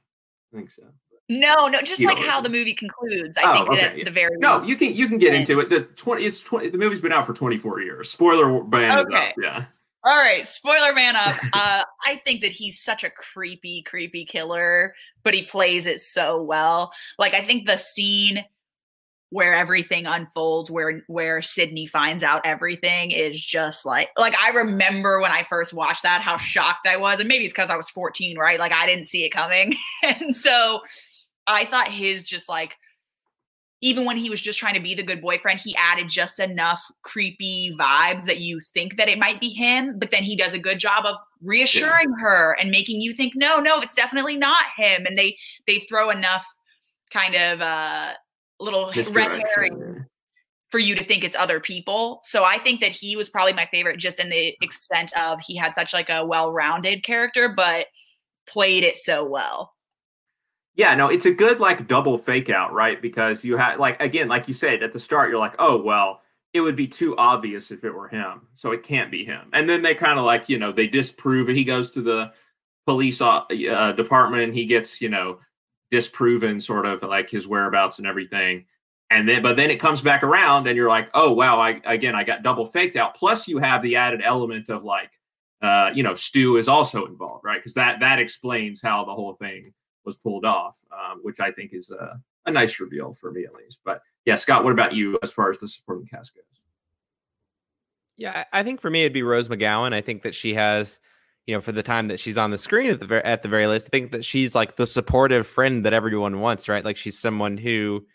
[0.54, 0.84] I think so.
[1.30, 3.38] No, no, just you like how the movie concludes.
[3.38, 4.04] I oh, think okay.
[4.04, 5.70] the very no, you can you can get into it.
[5.70, 6.70] The twenty, it's twenty.
[6.70, 8.10] The movie's been out for twenty four years.
[8.10, 9.34] Spoiler ban okay.
[9.42, 9.66] Yeah.
[10.06, 11.36] All right, spoiler man up.
[11.54, 16.42] Uh, I think that he's such a creepy, creepy killer, but he plays it so
[16.42, 16.92] well.
[17.18, 18.46] Like I think the scene
[19.30, 25.20] where everything unfolds where where sydney finds out everything is just like like I remember
[25.20, 27.90] when I first watched that how shocked I was and maybe it's cuz I was
[27.90, 28.60] 14 right?
[28.60, 29.76] Like I didn't see it coming.
[30.04, 30.82] And so
[31.48, 32.78] I thought his just like
[33.82, 36.82] even when he was just trying to be the good boyfriend he added just enough
[37.04, 40.60] creepy vibes that you think that it might be him but then he does a
[40.60, 42.24] good job of reassuring yeah.
[42.24, 45.06] her and making you think no no it's definitely not him.
[45.06, 46.46] And they they throw enough
[47.12, 48.14] kind of uh
[48.60, 50.06] little red herring
[50.70, 52.22] for you to think it's other people.
[52.24, 55.56] So I think that he was probably my favorite just in the extent of he
[55.56, 57.88] had such like a well-rounded character but
[58.48, 59.74] played it so well.
[60.76, 63.02] Yeah, no, it's a good like double fake out, right?
[63.02, 66.22] Because you had like again, like you said at the start, you're like, oh well,
[66.54, 69.50] it would be too obvious if it were him, so it can't be him.
[69.54, 71.56] And then they kind of like you know they disprove it.
[71.56, 72.32] He goes to the
[72.86, 73.42] police uh,
[73.72, 75.40] uh department, he gets you know
[75.92, 78.66] disproven sort of like his whereabouts and everything.
[79.10, 82.14] And then but then it comes back around and you're like oh wow i again
[82.14, 83.16] i got double faked out.
[83.16, 85.12] Plus you have the added element of like
[85.62, 87.60] uh you know stu is also involved right?
[87.60, 89.74] Because that that explains how the whole thing
[90.04, 93.54] was pulled off um, which i think is a, a nice reveal for me at
[93.54, 93.80] least.
[93.86, 96.44] But yeah scott what about you as far as the supporting cast goes?
[98.18, 99.94] Yeah i think for me it'd be rose mcgowan.
[99.94, 101.00] I think that she has
[101.48, 103.48] you know, for the time that she's on the screen at the very, at the
[103.48, 106.84] very least, I think that she's like the supportive friend that everyone wants, right?
[106.84, 108.06] Like she's someone who,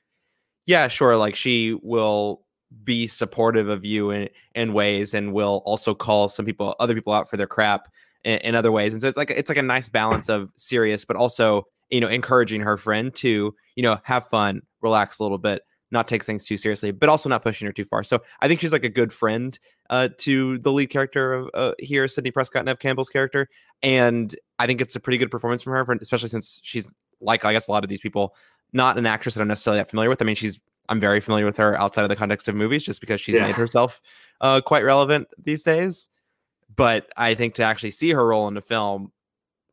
[0.67, 2.45] yeah, sure, like she will
[2.85, 7.15] be supportive of you in in ways, and will also call some people, other people
[7.15, 7.89] out for their crap
[8.23, 11.07] in, in other ways, and so it's like it's like a nice balance of serious,
[11.07, 15.39] but also you know encouraging her friend to you know have fun, relax a little
[15.39, 15.63] bit,
[15.93, 18.03] not take things too seriously, but also not pushing her too far.
[18.03, 19.59] So I think she's like a good friend
[19.91, 23.49] uh, to the lead character of uh, here, Sidney Prescott, Neve Campbell's character,
[23.83, 27.53] and I think it's a pretty good performance from her, especially since she's like I
[27.53, 28.35] guess a lot of these people,
[28.73, 30.23] not an actress that I'm necessarily that familiar with.
[30.23, 33.01] I mean, she's I'm very familiar with her outside of the context of movies, just
[33.01, 33.47] because she's yeah.
[33.47, 34.01] made herself
[34.41, 36.09] uh, quite relevant these days.
[36.75, 39.13] But I think to actually see her role in the film,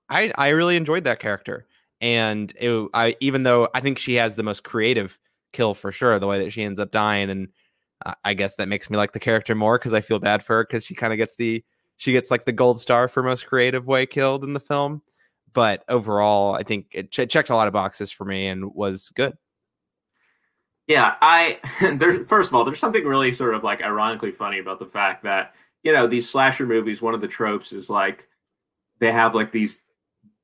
[0.09, 1.65] I I really enjoyed that character,
[2.01, 5.17] and it, I even though I think she has the most creative
[5.53, 7.49] kill for sure, the way that she ends up dying, and
[8.23, 10.63] I guess that makes me like the character more because I feel bad for her
[10.63, 11.63] because she kind of gets the
[11.97, 15.01] she gets like the gold star for most creative way killed in the film.
[15.51, 19.11] But overall, I think it ch- checked a lot of boxes for me and was
[19.15, 19.33] good.
[20.87, 21.59] Yeah, I
[21.95, 25.23] there's first of all, there's something really sort of like ironically funny about the fact
[25.23, 27.01] that you know these slasher movies.
[27.01, 28.27] One of the tropes is like
[28.99, 29.77] they have like these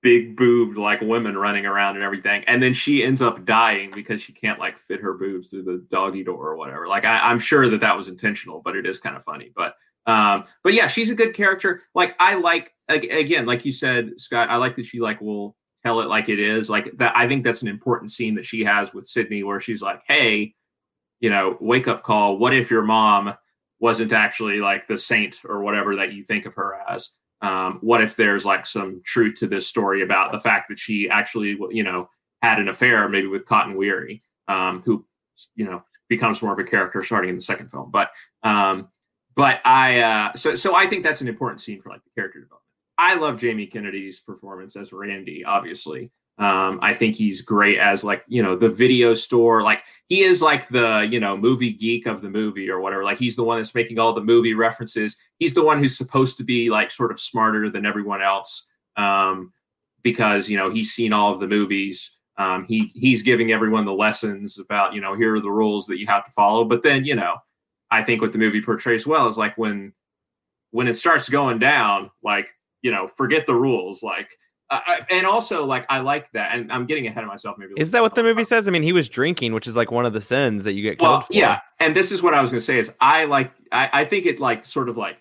[0.06, 4.22] big boobed like women running around and everything and then she ends up dying because
[4.22, 6.88] she can't like fit her boobs through the doggy door or whatever.
[6.88, 9.52] Like I, i'm sure that that was intentional but it is kind of funny.
[9.56, 9.74] But
[10.06, 11.82] um but yeah she's a good character.
[11.96, 16.02] Like i like again like you said scott i like that she like will tell
[16.02, 16.70] it like it is.
[16.70, 19.82] Like that i think that's an important scene that she has with Sidney, where she's
[19.82, 20.54] like hey
[21.20, 22.38] you know wake up call.
[22.38, 23.34] What if your mom
[23.80, 27.10] wasn't actually like the saint or whatever that you think of her as
[27.41, 31.10] um, what if there's like some truth to this story about the fact that she
[31.10, 32.10] actually you know
[32.41, 35.06] had an affair maybe with cotton weary um, who
[35.56, 37.91] you know becomes more of a character starting in the second film.
[37.91, 38.12] But
[38.43, 38.89] um,
[39.36, 42.39] but i uh, so so i think that's an important scene for like the character
[42.39, 42.62] development.
[42.98, 48.24] I love jamie kennedy's performance as randy obviously um, I think he's great as like
[48.28, 49.62] you know the video store.
[49.62, 53.04] Like he is like the you know movie geek of the movie or whatever.
[53.04, 55.15] Like he's the one that's making all the movie references.
[55.39, 58.67] He's the one who's supposed to be like sort of smarter than everyone else
[58.98, 59.54] um,
[60.04, 62.19] because you know he's seen all of the movies.
[62.38, 66.00] Um, he he's giving everyone the lessons about you know here are the rules that
[66.00, 66.65] you have to follow.
[66.65, 67.38] But then you know
[67.91, 69.93] I think what the movie portrays well is like when
[70.71, 72.50] when it starts going down, like
[72.82, 74.30] you know forget the rules, like
[74.69, 77.58] uh, and also, like, I like that, and I'm getting ahead of myself.
[77.58, 78.67] Maybe is that what the movie says?
[78.67, 80.99] I mean, he was drinking, which is like one of the sins that you get.
[80.99, 81.34] Well, for.
[81.34, 84.06] yeah, and this is what I was going to say: is I like, I, I
[84.06, 85.17] think it like sort of like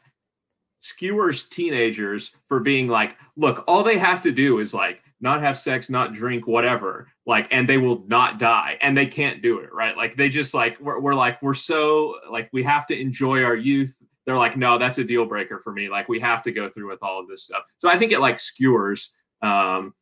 [0.78, 5.58] skewers teenagers for being like, look, all they have to do is like not have
[5.58, 7.08] sex, not drink, whatever.
[7.26, 9.94] Like, and they will not die, and they can't do it, right?
[9.94, 13.56] Like, they just like we're, we're like we're so like we have to enjoy our
[13.56, 13.94] youth.
[14.24, 15.90] They're like, no, that's a deal breaker for me.
[15.90, 17.64] Like, we have to go through with all of this stuff.
[17.76, 19.94] So I think it like skewers um,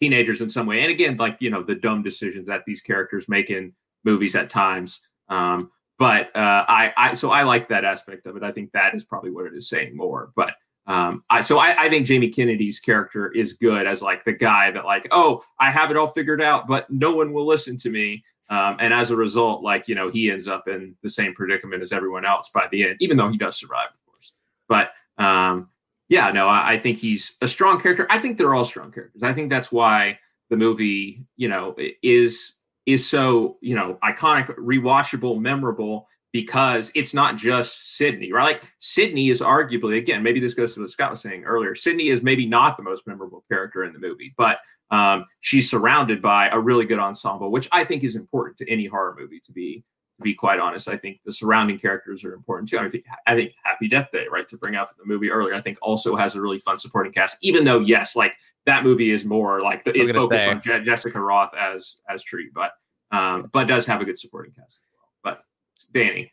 [0.00, 3.28] teenagers in some way, and again, like you know, the dumb decisions that these characters
[3.28, 3.72] make in
[4.04, 5.06] movies at times.
[5.28, 8.42] Um, but uh, I, I, so I like that aspect of it.
[8.42, 10.32] I think that is probably what it is saying more.
[10.34, 10.54] But
[10.86, 14.70] um, I, so I, I think Jamie Kennedy's character is good as like the guy
[14.72, 17.90] that like, oh, I have it all figured out, but no one will listen to
[17.90, 18.24] me.
[18.50, 21.82] Um, and as a result, like you know, he ends up in the same predicament
[21.82, 24.32] as everyone else by the end, even though he does survive, of course.
[24.68, 25.70] But um,
[26.08, 28.06] yeah, no, I, I think he's a strong character.
[28.10, 29.22] I think they're all strong characters.
[29.22, 30.18] I think that's why
[30.50, 37.36] the movie, you know, is is so you know iconic, rewatchable, memorable because it's not
[37.36, 38.60] just Sidney, right?
[38.60, 41.76] Like Sidney is arguably, again, maybe this goes to what Scott was saying earlier.
[41.76, 44.58] Sidney is maybe not the most memorable character in the movie, but
[44.90, 48.86] um, she's surrounded by a really good ensemble, which I think is important to any
[48.86, 49.40] horror movie.
[49.46, 49.84] To be
[50.16, 52.78] to be quite honest, I think the surrounding characters are important too.
[52.78, 55.60] I think I think Happy Death Day, right, to bring out the movie earlier, I
[55.60, 57.38] think also has a really fun supporting cast.
[57.40, 58.34] Even though, yes, like
[58.66, 62.50] that movie is more like the, is focused on Je- Jessica Roth as as Tree,
[62.54, 62.72] but
[63.10, 65.08] um, but does have a good supporting cast as well.
[65.22, 65.44] But
[65.92, 66.30] Danny.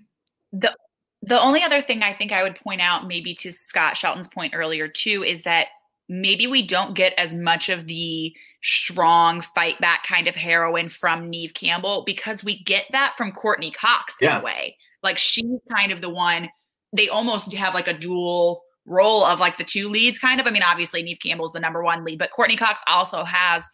[0.53, 0.75] The
[1.23, 4.53] the only other thing I think I would point out, maybe to Scott Shelton's point
[4.55, 5.67] earlier too, is that
[6.11, 11.29] maybe we don't get as much of the strong fight back kind of heroine from
[11.29, 14.41] Neve Campbell because we get that from Courteney Cox in yeah.
[14.41, 14.75] a way.
[15.01, 16.49] Like she's kind of the one
[16.93, 20.47] they almost have like a dual role of like the two leads kind of.
[20.47, 23.69] I mean, obviously Neve Campbell's the number one lead, but Courteney Cox also has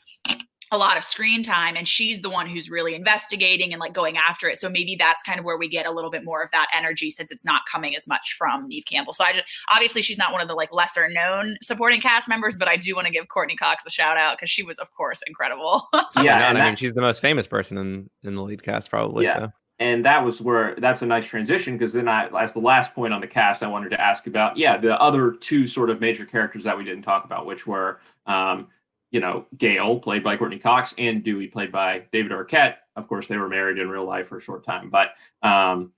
[0.72, 4.18] a lot of screen time and she's the one who's really investigating and like going
[4.18, 4.58] after it.
[4.58, 7.12] So maybe that's kind of where we get a little bit more of that energy
[7.12, 9.14] since it's not coming as much from neve campbell.
[9.14, 12.56] So i just obviously she's not one of the like lesser known supporting cast members
[12.56, 14.94] but i do want to give courtney cox a shout out because she was of
[14.94, 15.88] course incredible.
[16.18, 19.26] Yeah and i mean she's the most famous person in in the lead cast probably
[19.26, 19.38] yeah.
[19.38, 19.52] so.
[19.80, 23.14] and that was where that's a nice transition because then I, as the last point
[23.14, 26.26] on the cast, I wanted to ask about yeah the other two sort of major
[26.26, 28.68] characters that we didn't talk about, which were um,
[29.12, 32.76] you know, Gale, played by Courteney Cox, and Dewey, played by David Arquette.
[32.96, 35.12] Of course, they were married in real life for a short time, but
[35.48, 35.92] um,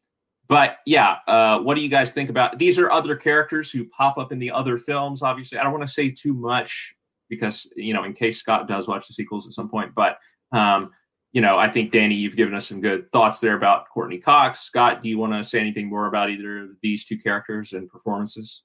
[0.47, 2.57] but yeah, uh, what do you guys think about?
[2.57, 5.21] These are other characters who pop up in the other films.
[5.21, 6.95] Obviously, I don't want to say too much
[7.29, 10.17] because you know, in case Scott does watch the sequels at some point, but
[10.51, 10.91] um,
[11.31, 14.61] you know, I think Danny, you've given us some good thoughts there about Courteney Cox.
[14.61, 17.87] Scott, do you want to say anything more about either of these two characters and
[17.87, 18.63] performances?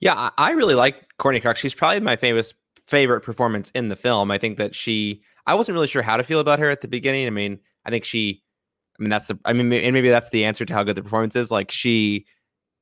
[0.00, 1.58] Yeah, I really like Courteney Cox.
[1.58, 2.52] She's probably my famous
[2.86, 4.30] favorite performance in the film.
[4.30, 6.88] I think that she, I wasn't really sure how to feel about her at the
[6.88, 7.26] beginning.
[7.26, 8.42] I mean, I think she,
[8.98, 11.02] I mean, that's the, I mean, and maybe that's the answer to how good the
[11.02, 11.50] performance is.
[11.50, 12.26] Like she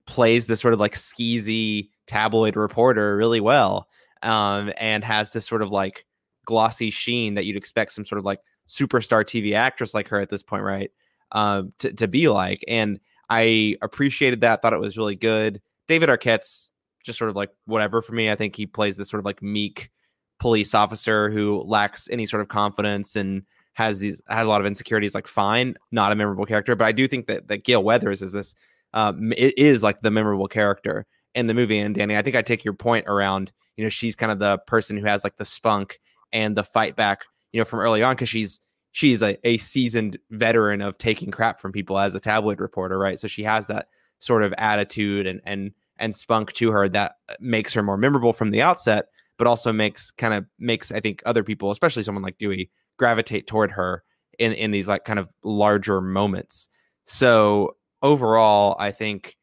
[0.06, 3.88] plays this sort of like skeezy tabloid reporter really well,
[4.22, 6.06] um, and has this sort of like
[6.44, 10.28] glossy sheen that you'd expect some sort of like superstar TV actress like her at
[10.28, 10.90] this point, right?
[11.32, 12.62] Um, to, to be like.
[12.68, 15.60] And I appreciated that, thought it was really good.
[15.88, 16.72] David Arquette's
[17.04, 18.30] just sort of like whatever for me.
[18.30, 19.90] I think he plays this sort of like meek
[20.38, 23.42] police officer who lacks any sort of confidence and
[23.74, 25.14] has these has a lot of insecurities.
[25.14, 28.32] Like fine, not a memorable character, but I do think that that Gale Weathers is
[28.32, 28.54] this
[28.92, 31.78] um, is like the memorable character in the movie.
[31.78, 34.58] And Danny, I think I take your point around you know she's kind of the
[34.58, 36.00] person who has like the spunk
[36.32, 38.60] and the fight back you know from early on because she's
[38.92, 43.18] she's a, a seasoned veteran of taking crap from people as a tabloid reporter, right?
[43.18, 43.88] So she has that
[44.20, 48.32] sort of attitude and and and spunk to her that uh, makes her more memorable
[48.32, 49.06] from the outset,
[49.38, 53.46] but also makes kind of makes I think other people, especially someone like Dewey, gravitate
[53.46, 54.02] toward her
[54.38, 56.68] in in these like kind of larger moments.
[57.04, 59.36] So overall, I think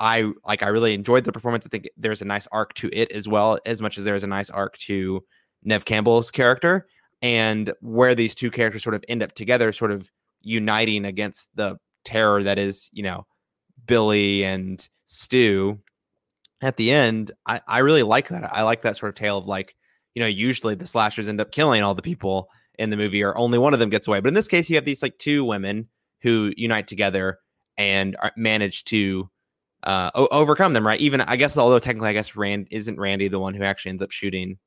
[0.00, 1.66] I like I really enjoyed the performance.
[1.66, 4.28] I think there's a nice arc to it as well, as much as there's a
[4.28, 5.24] nice arc to
[5.62, 6.86] Neve Campbell's character
[7.22, 10.10] and where these two characters sort of end up together, sort of
[10.42, 13.26] uniting against the terror that is, you know,
[13.86, 15.78] Billy and Stu
[16.60, 18.52] at the end, I, I really like that.
[18.52, 19.76] I like that sort of tale of like,
[20.14, 22.48] you know, usually the slashers end up killing all the people
[22.78, 24.20] in the movie, or only one of them gets away.
[24.20, 25.88] But in this case, you have these like two women
[26.22, 27.38] who unite together
[27.76, 29.30] and are, manage to
[29.84, 31.00] uh, o- overcome them, right?
[31.00, 34.02] Even I guess, although technically, I guess Rand isn't Randy the one who actually ends
[34.02, 34.58] up shooting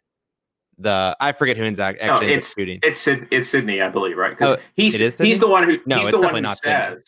[0.77, 2.79] the I forget who ends up actually no, it's, shooting.
[2.83, 4.29] It's Sid, it's Sidney, I believe, right?
[4.29, 6.59] Because oh, he's he's the one who no, he's the one who says.
[6.61, 7.03] Sidney.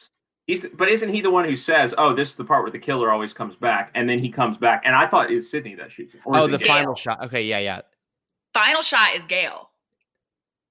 [0.50, 2.80] He's, but isn't he the one who says, "Oh, this is the part where the
[2.80, 4.82] killer always comes back," and then he comes back?
[4.84, 6.22] And I thought it's Sidney that shoots him.
[6.26, 7.24] oh, the final shot.
[7.26, 7.82] Okay, yeah, yeah.
[8.56, 9.70] Final shot is Gale.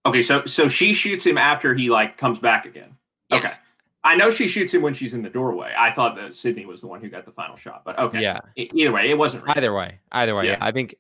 [0.05, 2.97] Okay, so so she shoots him after he like comes back again.
[3.31, 3.45] Yes.
[3.45, 3.55] Okay,
[4.03, 5.73] I know she shoots him when she's in the doorway.
[5.79, 8.21] I thought that Sidney was the one who got the final shot, but okay.
[8.21, 8.41] Yeah.
[8.57, 9.45] either way, it wasn't.
[9.47, 10.47] Either way, either way.
[10.49, 10.59] Yeah.
[10.61, 10.97] I think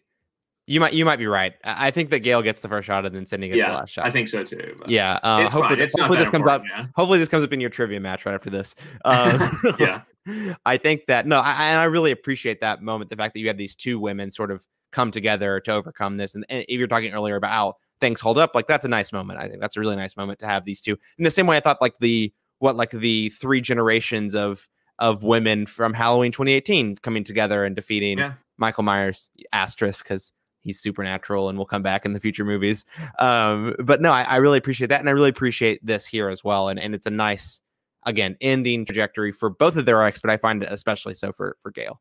[0.68, 1.54] You might you might be right.
[1.64, 3.90] I think that Gale gets the first shot and then Sidney gets yeah, the last
[3.90, 4.04] shot.
[4.04, 4.78] I think so too.
[4.86, 5.18] Yeah.
[5.22, 6.62] Uh, hopefully, hopefully this comes up.
[6.70, 6.86] Yeah.
[6.94, 8.74] Hopefully this comes up in your trivia match right after this.
[9.02, 10.02] Uh, yeah.
[10.66, 13.08] I think that no, I, and I really appreciate that moment.
[13.08, 16.34] The fact that you have these two women sort of come together to overcome this,
[16.34, 19.10] and, and if you're talking earlier about how things hold up, like that's a nice
[19.10, 19.40] moment.
[19.40, 20.98] I think that's a really nice moment to have these two.
[21.16, 25.22] In the same way, I thought like the what like the three generations of of
[25.22, 28.34] women from Halloween 2018 coming together and defeating yeah.
[28.58, 32.84] Michael Myers asterisk because he's supernatural and will come back in the future movies.
[33.18, 36.44] Um, but no, I, I, really appreciate that, and I really appreciate this here as
[36.44, 36.68] well.
[36.68, 37.60] And and it's a nice,
[38.04, 41.56] again, ending trajectory for both of their arcs, but I find it especially so for
[41.60, 42.00] for Gale.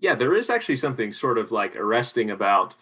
[0.00, 2.74] Yeah, there is actually something sort of like arresting about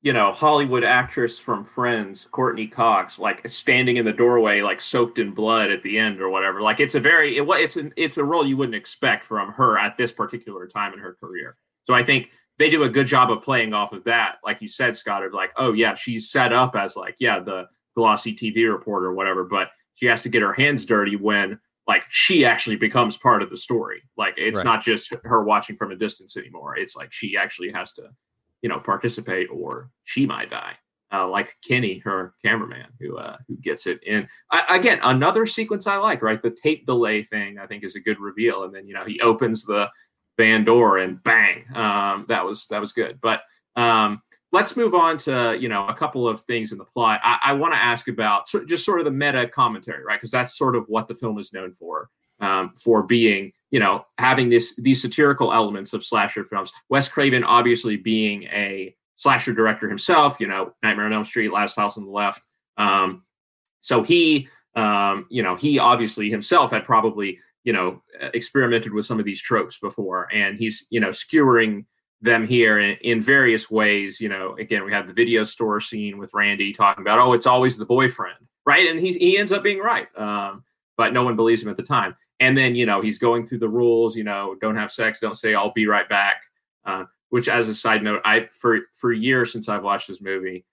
[0.00, 5.18] you know, Hollywood actress from Friends, Courteney Cox, like standing in the doorway, like soaked
[5.18, 6.60] in blood at the end or whatever.
[6.62, 9.76] Like it's a very, it, it's an, it's a role you wouldn't expect from her
[9.76, 11.56] at this particular time in her career.
[11.82, 14.36] So I think they do a good job of playing off of that.
[14.44, 17.66] Like you said, Scott, of like, oh yeah, she's set up as like, yeah, the
[17.94, 22.04] glossy TV reporter or whatever, but she has to get her hands dirty when like
[22.08, 24.02] she actually becomes part of the story.
[24.16, 24.64] Like it's right.
[24.64, 26.76] not just her watching from a distance anymore.
[26.76, 28.10] It's like she actually has to
[28.62, 30.74] you know, participate or she might die.
[31.10, 34.28] Uh, like Kenny, her cameraman, who uh, who gets it in.
[34.50, 36.42] I, again, another sequence I like, right?
[36.42, 38.64] The tape delay thing, I think, is a good reveal.
[38.64, 39.88] And then you know he opens the
[40.38, 43.18] van door and bang, um, that was that was good.
[43.20, 43.42] But
[43.76, 44.22] um,
[44.52, 47.20] let's move on to you know a couple of things in the plot.
[47.22, 50.18] I, I want to ask about so, just sort of the meta commentary, right?
[50.18, 52.08] Because that's sort of what the film is known for,
[52.40, 56.72] um, for being you know, having this these satirical elements of slasher films.
[56.88, 61.76] Wes Craven obviously being a slasher director himself, you know, Nightmare on Elm Street, Last
[61.76, 62.40] House on the Left.
[62.76, 63.24] Um,
[63.80, 68.02] so he, um, you know, he obviously himself had probably, you know,
[68.32, 71.84] experimented with some of these tropes before, and he's, you know, skewering
[72.22, 74.22] them here in, in various ways.
[74.22, 77.46] You know, again, we have the video store scene with Randy talking about, oh, it's
[77.46, 78.88] always the boyfriend, right?
[78.88, 80.64] And he he ends up being right, um,
[80.96, 83.58] but no one believes him at the time and then you know he's going through
[83.58, 86.42] the rules you know don't have sex don't say i'll be right back
[86.84, 90.64] uh, which as a side note i for for years since i've watched this movie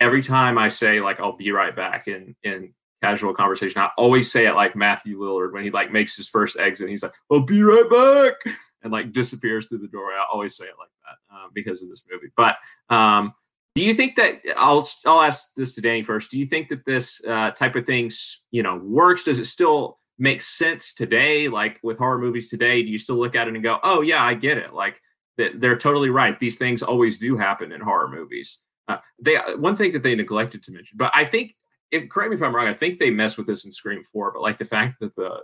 [0.00, 3.80] every time i say like i'll be right back in in casual conversation.
[3.80, 7.02] I always say it like matthew lillard when he like makes his first exit he's
[7.02, 10.74] like i'll be right back and like disappears through the door i always say it
[10.78, 12.32] like that uh, because of this movie.
[12.36, 12.56] But
[12.94, 13.34] um
[13.74, 16.32] do you think that I'll I'll ask this to Danny first?
[16.32, 19.24] Do you think that this uh, type of things you know works?
[19.24, 21.46] Does it still make sense today?
[21.46, 24.24] Like with horror movies today do you still look at it and go oh yeah
[24.24, 24.74] i get it.
[24.74, 25.00] Like
[25.36, 26.38] they're totally right.
[26.40, 28.60] These things always do happen in horror movies.
[28.88, 31.54] Uh, they one thing that they neglected to mention but i think
[31.90, 34.32] if correct me if i'm wrong i think they mess with this in scream 4
[34.32, 35.40] but like the fact that the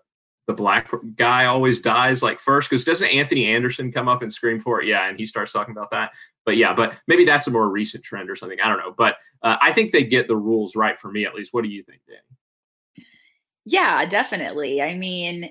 [0.46, 4.61] the black guy always dies like first because doesn't anthony anderson come up and scream
[4.61, 6.11] for it yeah and he starts talking about that.
[6.44, 8.59] But yeah but maybe that's a more recent trend or something.
[8.62, 8.94] I don't know.
[8.96, 11.54] But uh, i think they get the rules right for me at least.
[11.54, 13.07] What do you think danny?
[13.64, 14.83] Yeah, definitely.
[14.83, 15.50] I mean,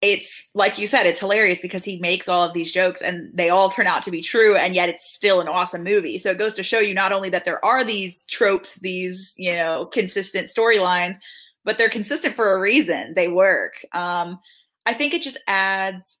[0.00, 3.50] it's like you said, it's hilarious because he makes all of these jokes and they
[3.50, 6.18] all turn out to be true, and yet it's still an awesome movie.
[6.18, 9.54] So it goes to show you not only that there are these tropes, these, you
[9.54, 11.16] know, consistent storylines,
[11.64, 13.14] but they're consistent for a reason.
[13.14, 13.84] They work.
[13.92, 14.38] Um,
[14.86, 16.18] I think it just adds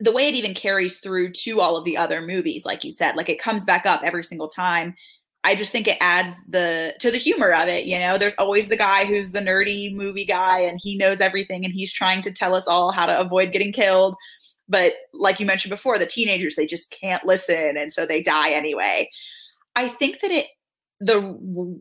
[0.00, 3.16] the way it even carries through to all of the other movies, like you said,
[3.16, 4.94] like it comes back up every single time.
[5.44, 7.84] I just think it adds the to the humor of it.
[7.84, 11.64] You know, there's always the guy who's the nerdy movie guy and he knows everything
[11.64, 14.16] and he's trying to tell us all how to avoid getting killed.
[14.68, 18.52] But like you mentioned before, the teenagers they just can't listen and so they die
[18.52, 19.10] anyway.
[19.76, 20.46] I think that it
[20.98, 21.80] the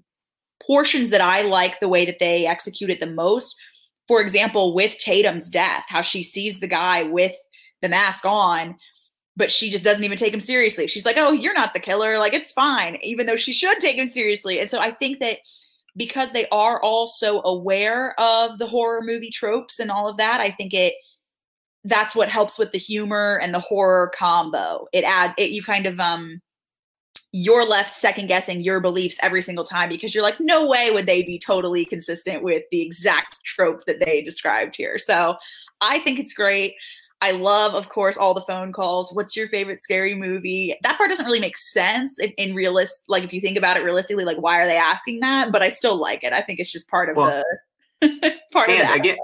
[0.66, 3.56] portions that I like the way that they execute it the most,
[4.10, 7.36] for example, with Tatum's death, how she sees the guy with
[7.82, 8.76] the mask on
[9.36, 10.88] but she just doesn't even take him seriously.
[10.88, 12.18] She's like, "Oh, you're not the killer.
[12.18, 14.60] Like it's fine," even though she should take him seriously.
[14.60, 15.40] And so I think that
[15.96, 20.40] because they are all so aware of the horror movie tropes and all of that,
[20.40, 20.94] I think it
[21.86, 24.88] that's what helps with the humor and the horror combo.
[24.94, 26.42] It add it you kind of um
[27.36, 31.08] you're left second guessing your beliefs every single time because you're like, no way would
[31.08, 35.00] they be totally consistent with the exact trope that they described here.
[35.00, 35.36] So
[35.82, 36.76] I think it's great.
[37.24, 39.14] I love, of course, all the phone calls.
[39.14, 40.76] What's your favorite scary movie?
[40.84, 43.80] That part doesn't really make sense in, in realist, like if you think about it
[43.80, 45.50] realistically, like why are they asking that?
[45.50, 46.34] But I still like it.
[46.34, 47.42] I think it's just part of well,
[48.02, 48.98] the part of that.
[48.98, 49.16] Again,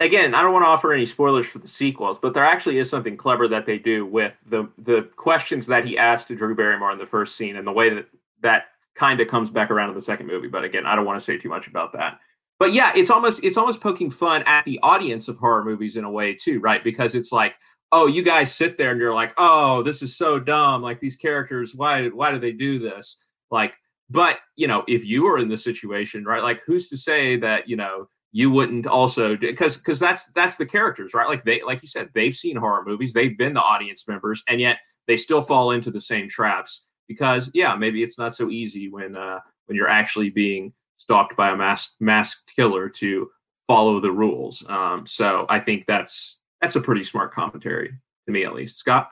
[0.00, 2.90] again, I don't want to offer any spoilers for the sequels, but there actually is
[2.90, 6.90] something clever that they do with the the questions that he asked to Drew Barrymore
[6.90, 8.08] in the first scene and the way that
[8.40, 8.64] that
[8.96, 10.48] kind of comes back around in the second movie.
[10.48, 12.18] But again, I don't want to say too much about that
[12.58, 16.04] but yeah, it's almost it's almost poking fun at the audience of horror movies in
[16.04, 16.82] a way too, right?
[16.82, 17.54] Because it's like,
[17.92, 20.82] oh, you guys sit there and you're like, oh, this is so dumb.
[20.82, 23.26] Like these characters, why why do they do this?
[23.50, 23.74] Like,
[24.10, 26.42] but you know, if you were in the situation, right?
[26.42, 30.66] Like, who's to say that you know you wouldn't also because because that's that's the
[30.66, 31.28] characters, right?
[31.28, 34.60] Like they like you said, they've seen horror movies, they've been the audience members, and
[34.60, 38.88] yet they still fall into the same traps because yeah, maybe it's not so easy
[38.88, 43.30] when uh when you're actually being stalked by a masked masked killer to
[43.66, 44.68] follow the rules.
[44.68, 47.92] Um, so I think that's that's a pretty smart commentary
[48.26, 48.78] to me, at least.
[48.78, 49.10] Scott.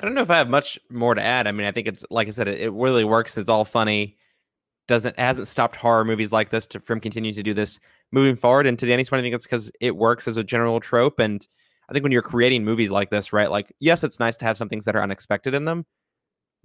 [0.00, 1.48] I don't know if I have much more to add.
[1.48, 3.36] I mean, I think it's like I said, it, it really works.
[3.36, 4.16] It's all funny.
[4.86, 7.80] Doesn't hasn't stopped horror movies like this to, from continuing to do this
[8.12, 8.66] moving forward.
[8.66, 11.18] And to Danny's point, I think it's because it works as a general trope.
[11.18, 11.46] And
[11.88, 13.50] I think when you're creating movies like this, right?
[13.50, 15.84] Like, yes, it's nice to have some things that are unexpected in them,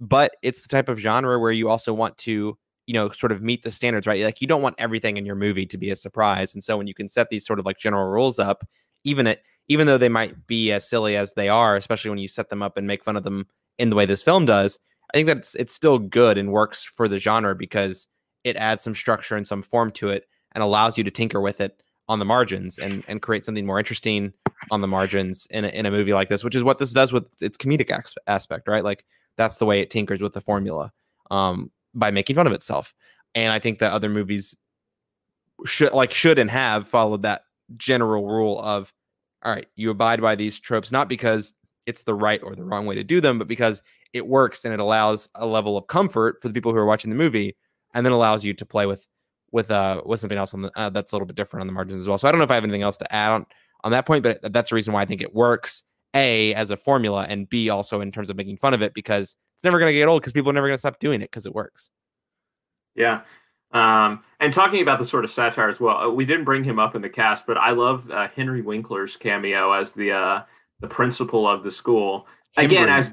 [0.00, 3.42] but it's the type of genre where you also want to you know sort of
[3.42, 4.24] meet the standards right?
[4.24, 6.86] Like you don't want everything in your movie to be a surprise and so when
[6.86, 8.66] you can set these sort of like general rules up
[9.04, 12.28] even it even though they might be as silly as they are especially when you
[12.28, 13.46] set them up and make fun of them
[13.78, 14.78] in the way this film does
[15.12, 18.06] i think that's it's still good and works for the genre because
[18.44, 21.60] it adds some structure and some form to it and allows you to tinker with
[21.60, 24.32] it on the margins and and create something more interesting
[24.70, 27.12] on the margins in a, in a movie like this which is what this does
[27.12, 27.90] with its comedic
[28.26, 28.84] aspect right?
[28.84, 29.04] Like
[29.36, 30.92] that's the way it tinkers with the formula
[31.30, 32.94] um, by making fun of itself.
[33.34, 34.54] And I think that other movies
[35.64, 37.42] should like should and have followed that
[37.76, 38.92] general rule of
[39.44, 41.52] all right, you abide by these tropes not because
[41.86, 43.82] it's the right or the wrong way to do them, but because
[44.12, 47.10] it works and it allows a level of comfort for the people who are watching
[47.10, 47.56] the movie,
[47.92, 49.06] and then allows you to play with
[49.52, 51.72] with uh with something else on the uh, that's a little bit different on the
[51.72, 52.18] margins as well.
[52.18, 53.46] So I don't know if I have anything else to add on
[53.82, 55.84] on that point, but that's the reason why I think it works.
[56.14, 59.36] A as a formula, and B also in terms of making fun of it because
[59.56, 61.30] it's never going to get old because people are never going to stop doing it
[61.30, 61.90] because it works.
[62.94, 63.22] Yeah.
[63.72, 66.78] Um, and talking about the sort of satire as well, uh, we didn't bring him
[66.78, 70.42] up in the cast, but I love uh, Henry Winkler's cameo as the uh,
[70.80, 72.28] the principal of the school.
[72.56, 73.12] Again, as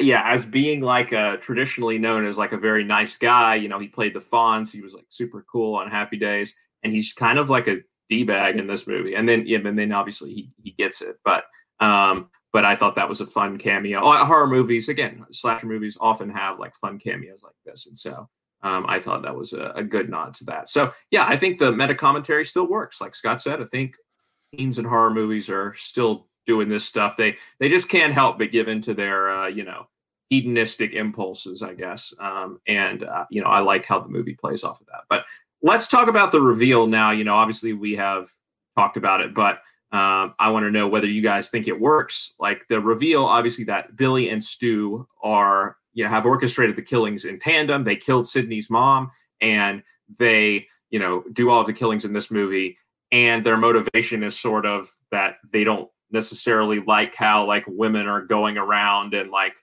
[0.00, 3.54] yeah, as being like a traditionally known as like a very nice guy.
[3.54, 4.72] You know, he played the Fonz.
[4.72, 7.78] He was like super cool on Happy Days, and he's kind of like a
[8.10, 9.14] d bag in this movie.
[9.14, 11.44] And then yeah, and then obviously he he gets it, but
[11.80, 14.00] um, but I thought that was a fun cameo.
[14.02, 18.28] Oh, horror movies, again, slasher movies often have like fun cameos like this, and so
[18.62, 20.70] um, I thought that was a, a, good nod to that.
[20.70, 23.00] So yeah, I think the meta commentary still works.
[23.00, 23.94] Like Scott said, I think
[24.56, 27.16] teens and horror movies are still doing this stuff.
[27.16, 29.86] They they just can't help but give into their uh, you know
[30.30, 32.14] hedonistic impulses, I guess.
[32.18, 35.02] Um, and uh, you know, I like how the movie plays off of that.
[35.10, 35.24] But
[35.62, 37.10] let's talk about the reveal now.
[37.10, 38.30] You know, obviously we have
[38.76, 39.60] talked about it, but
[39.94, 42.34] um, I want to know whether you guys think it works.
[42.40, 47.24] Like the reveal, obviously, that Billy and Stu are, you know, have orchestrated the killings
[47.24, 47.84] in tandem.
[47.84, 49.84] They killed Sidney's mom, and
[50.18, 52.76] they, you know, do all of the killings in this movie.
[53.12, 58.20] And their motivation is sort of that they don't necessarily like how like women are
[58.20, 59.54] going around and like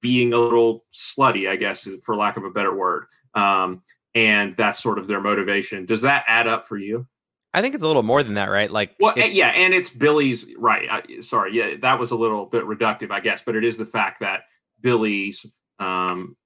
[0.00, 3.06] being a little slutty, I guess, for lack of a better word.
[3.34, 3.82] Um,
[4.14, 5.86] and that's sort of their motivation.
[5.86, 7.08] Does that add up for you?
[7.54, 8.70] I think it's a little more than that, right?
[8.70, 10.88] Like, well, yeah, and it's Billy's right.
[10.90, 13.84] I, sorry, yeah, that was a little bit reductive, I guess, but it is the
[13.84, 14.44] fact that
[14.80, 15.44] Billy's
[15.78, 16.36] um,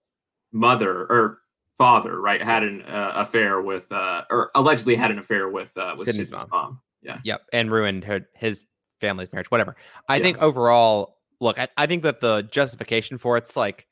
[0.52, 1.38] mother or
[1.78, 5.94] father, right, had an uh, affair with, uh, or allegedly had an affair with uh,
[5.96, 6.48] with Sidney's mom.
[6.50, 6.80] mom.
[7.02, 7.18] Yeah.
[7.22, 8.64] Yep, and ruined her his
[9.00, 9.50] family's marriage.
[9.50, 9.76] Whatever.
[10.08, 10.22] I yeah.
[10.24, 13.86] think overall, look, I, I think that the justification for it's like,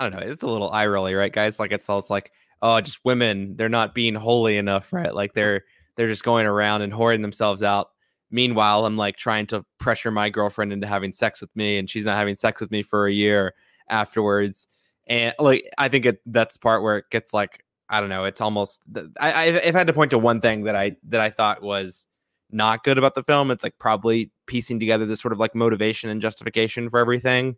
[0.00, 1.60] I don't know, it's a little eye rolly, right, guys?
[1.60, 2.32] Like it's all it's like,
[2.62, 5.14] oh, just women, they're not being holy enough, right?
[5.14, 5.64] Like they're
[5.96, 7.88] they're just going around and hoarding themselves out.
[8.30, 12.04] Meanwhile, I'm like trying to pressure my girlfriend into having sex with me, and she's
[12.04, 13.54] not having sex with me for a year
[13.88, 14.66] afterwards.
[15.06, 18.40] And like, I think it that's part where it gets like, I don't know, it's
[18.40, 18.80] almost.
[19.20, 22.06] I, if I've had to point to one thing that I that I thought was
[22.50, 23.50] not good about the film.
[23.50, 27.56] It's like probably piecing together this sort of like motivation and justification for everything.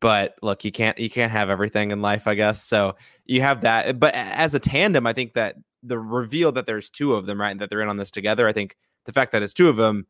[0.00, 2.62] But look, you can't you can't have everything in life, I guess.
[2.62, 2.96] So
[3.26, 3.98] you have that.
[4.00, 7.50] But as a tandem, I think that the reveal that there's two of them, right,
[7.50, 8.46] and that they're in on this together.
[8.48, 8.76] I think
[9.06, 10.06] the fact that it's two of them,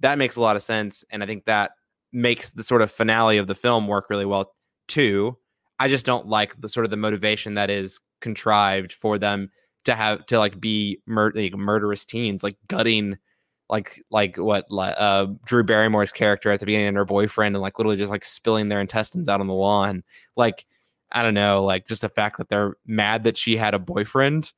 [0.00, 1.72] that makes a lot of sense, and I think that
[2.12, 4.52] makes the sort of finale of the film work really well
[4.88, 5.36] too.
[5.78, 9.50] I just don't like the sort of the motivation that is contrived for them
[9.84, 13.16] to have to like be mur- like murderous teens, like gutting,
[13.68, 17.78] like like what uh Drew Barrymore's character at the beginning and her boyfriend, and like
[17.78, 20.02] literally just like spilling their intestines out on the lawn.
[20.36, 20.66] Like
[21.12, 24.52] I don't know, like just the fact that they're mad that she had a boyfriend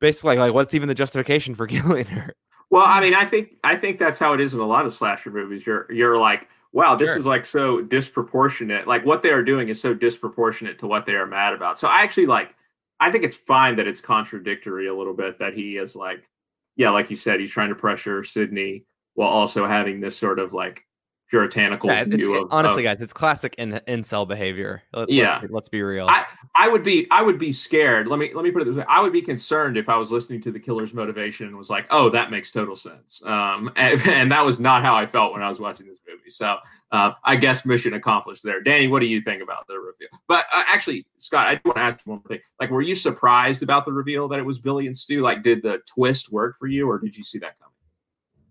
[0.00, 2.34] basically like what's even the justification for killing her?
[2.70, 4.94] Well, I mean, I think I think that's how it is in a lot of
[4.94, 5.66] slasher movies.
[5.66, 7.18] You're you're like, wow, this sure.
[7.18, 8.86] is like so disproportionate.
[8.86, 11.78] Like what they are doing is so disproportionate to what they are mad about.
[11.78, 12.54] So I actually like
[13.00, 16.28] I think it's fine that it's contradictory a little bit that he is like,
[16.76, 18.84] yeah, like you said, he's trying to pressure Sidney
[19.14, 20.84] while also having this sort of like
[21.28, 24.82] puritanical yeah, view of, honestly of, guys it's classic in incel behavior.
[24.92, 25.38] Let, yeah.
[25.40, 26.06] let's, let's, be real.
[26.08, 26.24] I,
[26.54, 28.06] I would be i would be scared.
[28.08, 28.84] Let me let me put it this way.
[28.88, 31.86] I would be concerned if i was listening to the killer's motivation and was like
[31.90, 33.22] oh that makes total sense.
[33.24, 36.30] Um and, and that was not how i felt when i was watching this movie.
[36.30, 36.56] So
[36.90, 38.62] uh, i guess mission accomplished there.
[38.62, 40.08] Danny what do you think about the reveal?
[40.26, 42.40] But uh, actually scott i do want to ask you one thing.
[42.60, 45.20] Like were you surprised about the reveal that it was billy and stu?
[45.20, 47.72] Like did the twist work for you or did you see that coming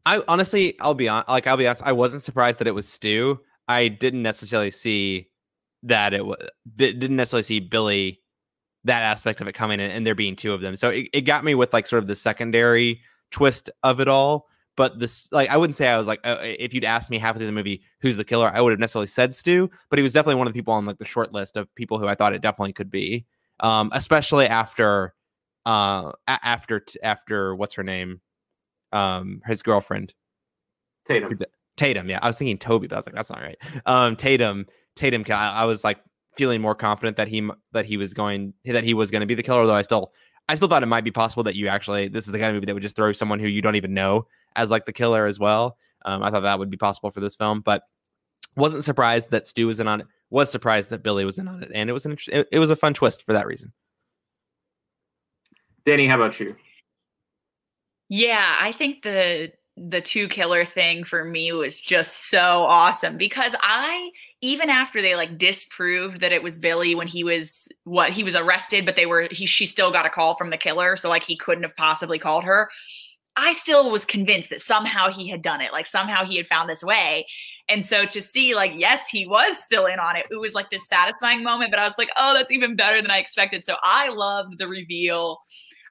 [0.07, 1.25] I honestly, I'll be on.
[1.27, 1.83] Like, I'll be honest.
[1.83, 3.41] I wasn't surprised that it was Stu.
[3.67, 5.27] I didn't necessarily see
[5.83, 6.37] that it was.
[6.77, 8.21] Didn't necessarily see Billy
[8.85, 10.77] that aspect of it coming in, and there being two of them.
[10.77, 13.01] So it, it got me with like sort of the secondary
[13.31, 14.47] twist of it all.
[14.77, 17.39] But this, like, I wouldn't say I was like, uh, if you'd asked me halfway
[17.39, 19.69] through the movie who's the killer, I would have necessarily said Stu.
[19.89, 21.99] But he was definitely one of the people on like the short list of people
[21.99, 23.25] who I thought it definitely could be.
[23.59, 25.15] Um, especially after,
[25.65, 28.21] uh, after after what's her name,
[28.97, 30.13] um, his girlfriend,
[31.07, 31.39] Tatum.
[31.75, 33.57] Tatum, yeah, I was thinking Toby, but I was like, that's not right.
[33.85, 35.99] Um, Tatum, Tatum, I, I was like
[36.35, 39.35] feeling more confident that he that he was going that he was going to be
[39.35, 39.61] the killer.
[39.61, 40.11] Although I still,
[40.49, 42.55] I still thought it might be possible that you actually this is the kind of
[42.55, 45.27] movie that would just throw someone who you don't even know as like the killer
[45.27, 45.77] as well.
[46.05, 47.83] Um, I thought that would be possible for this film, but
[48.55, 50.07] wasn't surprised that Stu was in on it.
[50.29, 52.69] Was surprised that Billy was in on it, and it was an it, it was
[52.69, 53.71] a fun twist for that reason.
[55.85, 56.55] Danny, how about you?
[58.09, 63.53] Yeah, I think the the two killer thing for me was just so awesome because
[63.61, 64.09] I
[64.41, 68.33] even after they like disproved that it was Billy when he was what he was
[68.35, 71.23] arrested but they were he she still got a call from the killer so like
[71.23, 72.69] he couldn't have possibly called her.
[73.37, 76.69] I still was convinced that somehow he had done it like somehow he had found
[76.69, 77.25] this way.
[77.69, 80.71] And so to see like yes he was still in on it it was like
[80.71, 83.63] this satisfying moment but I was like oh that's even better than I expected.
[83.65, 85.39] So I loved the reveal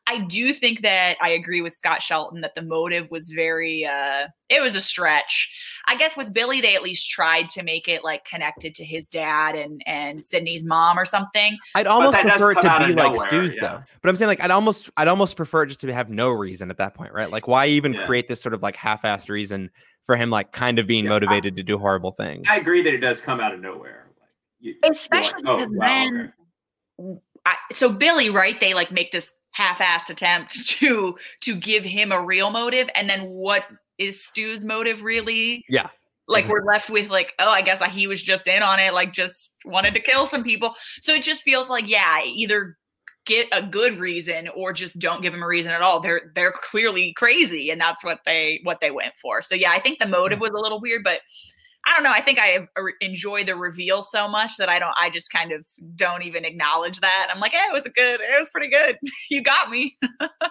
[0.07, 4.29] I do think that I agree with Scott Shelton that the motive was very uh
[4.49, 5.51] it was a stretch.
[5.89, 9.09] I guess with Billy they at least tried to make it like connected to his
[9.09, 11.59] dad and and Sidney's mom or something.
[11.75, 13.61] I'd almost prefer it to be like Stu's yeah.
[13.61, 13.83] though.
[14.03, 16.79] But I'm saying like I'd almost I'd almost prefer just to have no reason at
[16.79, 17.31] that point, right?
[17.31, 18.07] Like why even yeah.
[18.07, 19.71] create this sort of like half-assed reason
[20.05, 22.47] for him like kind of being yeah, motivated I, to do horrible things.
[22.49, 24.07] I agree that it does come out of nowhere.
[24.21, 24.29] Like,
[24.61, 26.33] you, Especially like, oh, because wow, then
[27.01, 27.21] okay.
[27.45, 28.59] I, so Billy, right?
[28.59, 33.23] They like make this half-assed attempt to to give him a real motive and then
[33.27, 33.65] what
[33.99, 35.65] is Stu's motive really?
[35.69, 35.89] Yeah.
[36.29, 36.53] Like mm-hmm.
[36.53, 39.57] we're left with like, oh, I guess he was just in on it, like just
[39.65, 40.75] wanted to kill some people.
[41.01, 42.77] So it just feels like, yeah, either
[43.27, 46.01] get a good reason or just don't give him a reason at all.
[46.01, 49.41] They're they're clearly crazy, and that's what they what they went for.
[49.41, 51.21] So yeah, I think the motive was a little weird, but
[51.87, 52.11] I don't know.
[52.11, 52.67] I think I
[53.01, 54.95] enjoy the reveal so much that I don't.
[55.01, 55.65] I just kind of
[55.95, 57.29] don't even acknowledge that.
[57.33, 58.21] I'm like, hey, it was good.
[58.21, 58.99] It was pretty good.
[59.31, 59.97] you got me.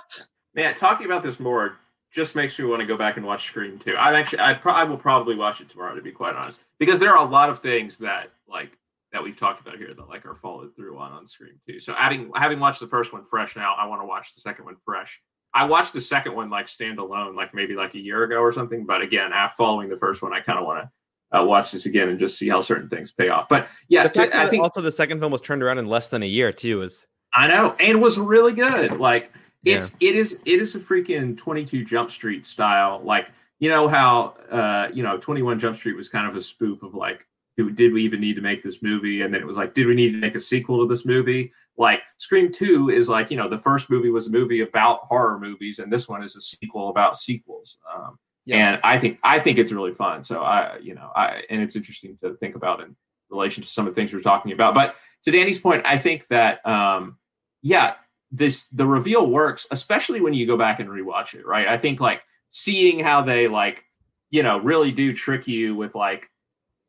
[0.56, 1.78] Man, talking about this more
[2.14, 3.98] just makes me want to go back and watch Scream 2.
[3.98, 6.98] I'm actually, I, pro- I will probably watch it tomorrow to be quite honest, because
[6.98, 8.72] there are a lot of things that like
[9.12, 11.82] that we've talked about here that like are followed through on on Scream 2.
[11.82, 14.64] So having having watched the first one fresh now, I want to watch the second
[14.64, 15.22] one fresh.
[15.54, 18.86] I watched the second one like standalone, like maybe like a year ago or something.
[18.86, 20.92] But again, after following the first one, I kind of want to
[21.32, 23.50] uh, watch this again and just see how certain things pay off.
[23.50, 26.28] But yeah, I think also the second film was turned around in less than a
[26.28, 26.82] year too.
[26.82, 29.00] Is I know, and was really good.
[29.00, 29.32] Like
[29.64, 30.10] it's yeah.
[30.10, 33.02] it is it is a freaking Twenty Two Jump Street style.
[33.04, 33.28] Like
[33.60, 36.84] you know how uh you know Twenty One Jump Street was kind of a spoof
[36.84, 37.26] of like
[37.58, 39.22] did we even need to make this movie?
[39.22, 41.54] And then it was like, did we need to make a sequel to this movie?
[41.78, 45.40] Like Scream 2 is like, you know, the first movie was a movie about horror
[45.40, 47.80] movies, and this one is a sequel about sequels.
[47.94, 48.74] Um, yeah.
[48.74, 50.24] And I think I think it's really fun.
[50.24, 52.96] So I, you know, I and it's interesting to think about in
[53.30, 54.76] relation to some of the things we're talking about.
[54.76, 57.18] But to Danny's point, I think that um,
[57.64, 57.96] yeah,
[58.32, 61.68] this the reveal works, especially when you go back and rewatch it, right?
[61.68, 62.22] I think like
[62.52, 63.84] seeing how they like,
[64.30, 66.30] you know, really do trick you with like,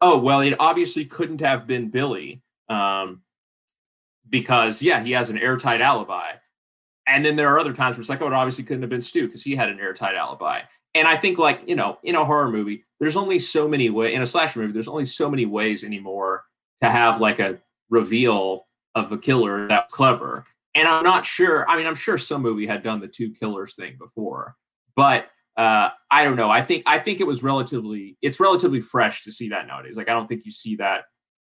[0.02, 2.42] oh well, it obviously couldn't have been Billy.
[2.68, 3.22] Um,
[4.28, 6.32] because yeah, he has an airtight alibi.
[7.08, 9.00] And then there are other times where it's like, oh, it obviously couldn't have been
[9.00, 10.62] Stu because he had an airtight alibi
[10.96, 14.14] and I think like you know in a horror movie, there's only so many way
[14.14, 14.72] in a slasher movie.
[14.72, 16.44] There's only so many ways anymore
[16.82, 17.58] to have like a
[17.90, 20.44] reveal of a killer that's clever.
[20.74, 21.68] And I'm not sure.
[21.68, 24.56] I mean, I'm sure some movie had done the two killers thing before,
[24.94, 26.50] but uh, I don't know.
[26.50, 29.96] I think I think it was relatively it's relatively fresh to see that nowadays.
[29.96, 31.04] Like I don't think you see that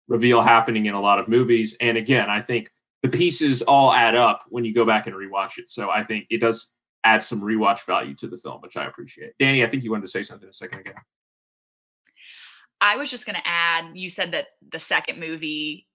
[0.07, 1.75] reveal happening in a lot of movies.
[1.79, 2.69] And again, I think
[3.03, 5.69] the pieces all add up when you go back and rewatch it.
[5.69, 6.71] So I think it does
[7.07, 9.31] add some rewatch value to the film, which I appreciate.
[9.39, 10.91] Danny, I think you wanted to say something a second ago.
[12.81, 15.87] I was just going to add, you said that the second movie,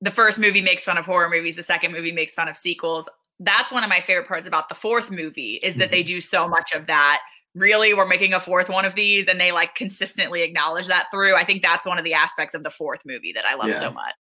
[0.00, 3.08] the first movie makes fun of horror movies, the second movie makes fun of sequels.
[3.38, 5.92] That's one of my favorite parts about the fourth movie is that mm-hmm.
[5.92, 7.20] they do so much of that
[7.54, 11.34] really we're making a fourth one of these and they like consistently acknowledge that through
[11.34, 13.78] i think that's one of the aspects of the fourth movie that i love yeah.
[13.78, 14.12] so much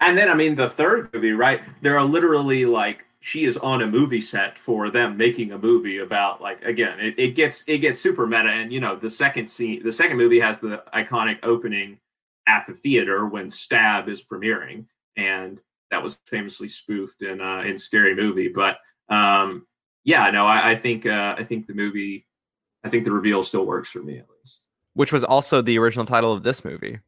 [0.00, 3.82] and then i mean the third movie right there are literally like she is on
[3.82, 7.78] a movie set for them making a movie about like again it, it gets it
[7.78, 11.38] gets super meta and you know the second scene the second movie has the iconic
[11.42, 11.98] opening
[12.46, 14.84] at the theater when stab is premiering
[15.16, 15.60] and
[15.90, 19.66] that was famously spoofed in uh in scary movie but um
[20.04, 22.26] yeah, no, I, I think uh, I think the movie,
[22.84, 24.68] I think the reveal still works for me at least.
[24.92, 27.00] Which was also the original title of this movie.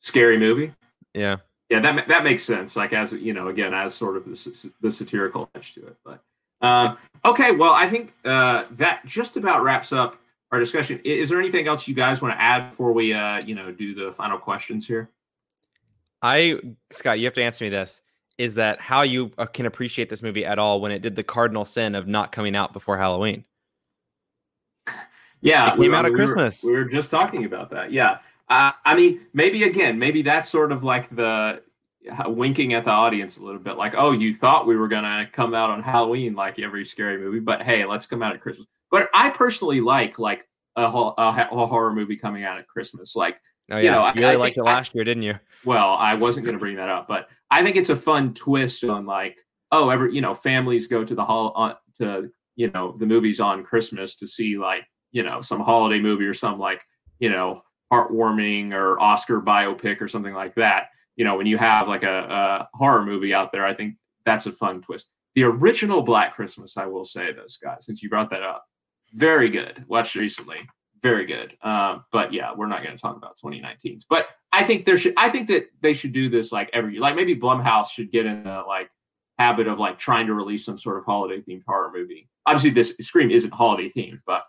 [0.00, 0.72] Scary movie.
[1.14, 1.36] Yeah.
[1.70, 2.76] Yeah, that that makes sense.
[2.76, 5.96] Like as you know, again, as sort of the, the satirical edge to it.
[6.04, 6.22] But
[6.60, 10.18] um, okay, well, I think uh, that just about wraps up
[10.50, 11.00] our discussion.
[11.04, 13.94] Is there anything else you guys want to add before we, uh, you know, do
[13.94, 15.10] the final questions here?
[16.22, 16.58] I
[16.90, 18.00] Scott, you have to answer me this
[18.38, 21.24] is that how you uh, can appreciate this movie at all when it did the
[21.24, 23.44] cardinal sin of not coming out before Halloween.
[25.40, 26.64] Yeah, it came we, out at we Christmas.
[26.64, 27.92] Were, we were just talking about that.
[27.92, 28.18] Yeah,
[28.50, 31.62] uh, I mean, maybe again, maybe that's sort of like the
[32.10, 35.28] uh, winking at the audience a little bit, like, oh, you thought we were gonna
[35.32, 38.66] come out on Halloween like every scary movie, but hey, let's come out at Christmas.
[38.90, 40.46] But I personally like like
[40.76, 43.38] a, a, a horror movie coming out at Christmas, like.
[43.70, 43.82] Oh, yeah.
[43.82, 45.38] You know, you really I, liked it last year, didn't you?
[45.62, 48.82] Well, I wasn't going to bring that up, but I think it's a fun twist
[48.82, 49.36] on like,
[49.72, 53.40] oh, every you know, families go to the hall on to you know the movies
[53.40, 56.82] on Christmas to see like you know some holiday movie or some like
[57.20, 57.62] you know
[57.92, 60.88] heartwarming or Oscar biopic or something like that.
[61.16, 64.46] You know, when you have like a, a horror movie out there, I think that's
[64.46, 65.10] a fun twist.
[65.34, 68.64] The original Black Christmas, I will say, though, Scott, since you brought that up,
[69.12, 69.84] very good.
[69.88, 70.68] Watched recently
[71.02, 71.56] very good.
[71.62, 74.04] Uh, but yeah, we're not going to talk about 2019s.
[74.08, 75.14] But I think there should.
[75.16, 77.02] I think that they should do this like every year.
[77.02, 78.90] Like maybe Blumhouse should get in the like
[79.38, 82.28] habit of like trying to release some sort of holiday themed horror movie.
[82.46, 84.44] Obviously, this Scream isn't holiday themed, but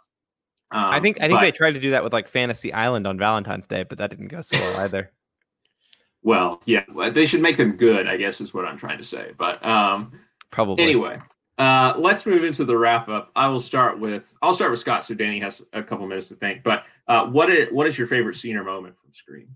[0.71, 3.07] um, I think I think but, they tried to do that with like Fantasy Island
[3.07, 5.11] on Valentine's Day, but that didn't go so well either.
[6.21, 8.07] Well, yeah, they should make them good.
[8.07, 9.31] I guess is what I'm trying to say.
[9.37, 10.11] But um,
[10.51, 11.19] probably anyway.
[11.57, 13.31] Uh, let's move into the wrap up.
[13.35, 16.35] I will start with I'll start with Scott, so Danny has a couple minutes to
[16.35, 16.63] think.
[16.63, 19.55] But uh, what is what is your favorite scene or moment from Scream?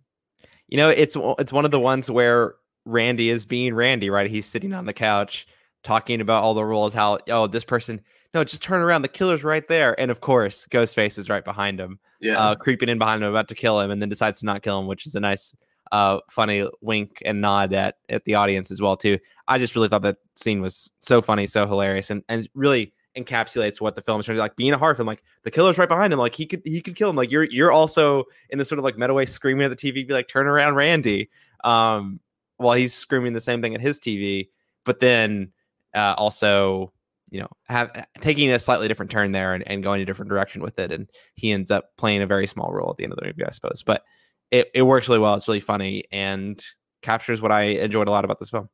[0.67, 2.55] You know, it's it's one of the ones where
[2.85, 4.29] Randy is being Randy, right?
[4.29, 5.47] He's sitting on the couch
[5.83, 6.93] talking about all the rules.
[6.93, 8.01] How oh this person
[8.33, 9.03] no, just turn around.
[9.03, 12.89] The killer's right there, and of course, Ghostface is right behind him, yeah, uh, creeping
[12.89, 15.05] in behind him, about to kill him, and then decides to not kill him, which
[15.05, 15.55] is a nice
[15.91, 19.19] uh, funny wink and nod at at the audience as well too.
[19.47, 23.79] I just really thought that scene was so funny, so hilarious, and and really encapsulates
[23.79, 24.43] what the film is trying to do.
[24.43, 26.81] Like being a horror film, like the killer's right behind him, like he could he
[26.81, 27.15] could kill him.
[27.15, 30.07] Like you're you're also in this sort of like meta way screaming at the TV,
[30.07, 31.29] be like, turn around, Randy.
[31.63, 32.19] Um,
[32.57, 34.49] while he's screaming the same thing at his TV,
[34.85, 35.51] but then
[35.93, 36.91] uh, also
[37.33, 40.61] you know have taking a slightly different turn there and, and going a different direction
[40.61, 43.17] with it, and he ends up playing a very small role at the end of
[43.17, 43.81] the movie, I suppose.
[43.83, 44.03] But
[44.51, 45.33] it, it works really well.
[45.33, 46.63] It's really funny and
[47.01, 48.69] captures what I enjoyed a lot about this film.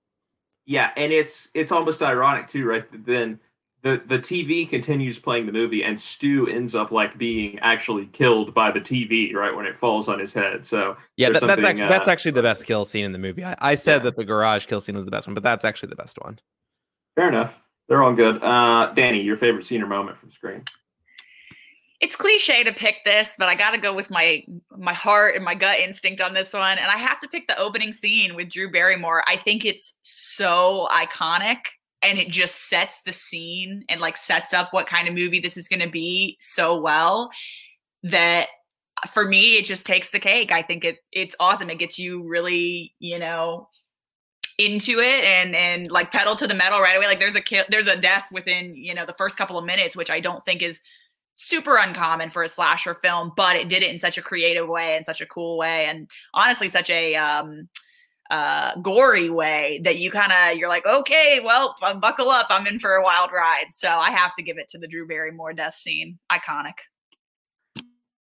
[0.66, 2.86] Yeah, and it's it's almost ironic too, right?
[3.05, 3.39] Then
[3.82, 8.53] the the TV continues playing the movie, and Stu ends up like being actually killed
[8.53, 10.66] by the TV, right when it falls on his head.
[10.66, 13.45] So yeah, that, that's actually uh, that's actually the best kill scene in the movie.
[13.45, 14.03] I, I said yeah.
[14.03, 16.39] that the garage kill scene was the best one, but that's actually the best one.
[17.16, 17.62] Fair enough.
[17.90, 18.42] They're all good.
[18.42, 20.64] Uh, Danny, your favorite scene or moment from Scream?
[22.00, 24.44] it's cliche to pick this, but I got to go with my
[24.78, 27.58] my heart and my gut instinct on this one, and I have to pick the
[27.58, 29.24] opening scene with Drew Barrymore.
[29.28, 31.58] I think it's so iconic,
[32.02, 35.58] and it just sets the scene and like sets up what kind of movie this
[35.58, 37.32] is going to be so well
[38.04, 38.48] that
[39.14, 40.54] for me it just takes the cake.
[40.54, 41.70] I think it it's awesome.
[41.70, 43.68] It gets you really, you know,
[44.60, 47.64] into it and and like pedal to the metal right away like there's a kill
[47.70, 50.62] there's a death within you know the first couple of minutes which i don't think
[50.62, 50.82] is
[51.41, 54.97] super uncommon for a slasher film, but it did it in such a creative way
[54.97, 57.70] and such a cool way, and honestly, such a um,
[58.30, 62.78] uh, gory way that you kind of you're like, okay, well, buckle up, I'm in
[62.78, 63.68] for a wild ride.
[63.72, 66.74] So I have to give it to the Drew Barrymore death scene, iconic.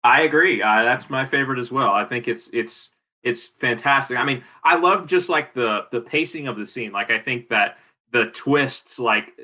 [0.05, 0.62] I agree.
[0.62, 1.91] Uh, that's my favorite as well.
[1.91, 2.91] I think it's it's
[3.29, 4.16] it's fantastic.
[4.16, 6.93] I mean, I love just like the the pacing of the scene.
[6.93, 7.79] Like I think that
[8.12, 9.39] the twists like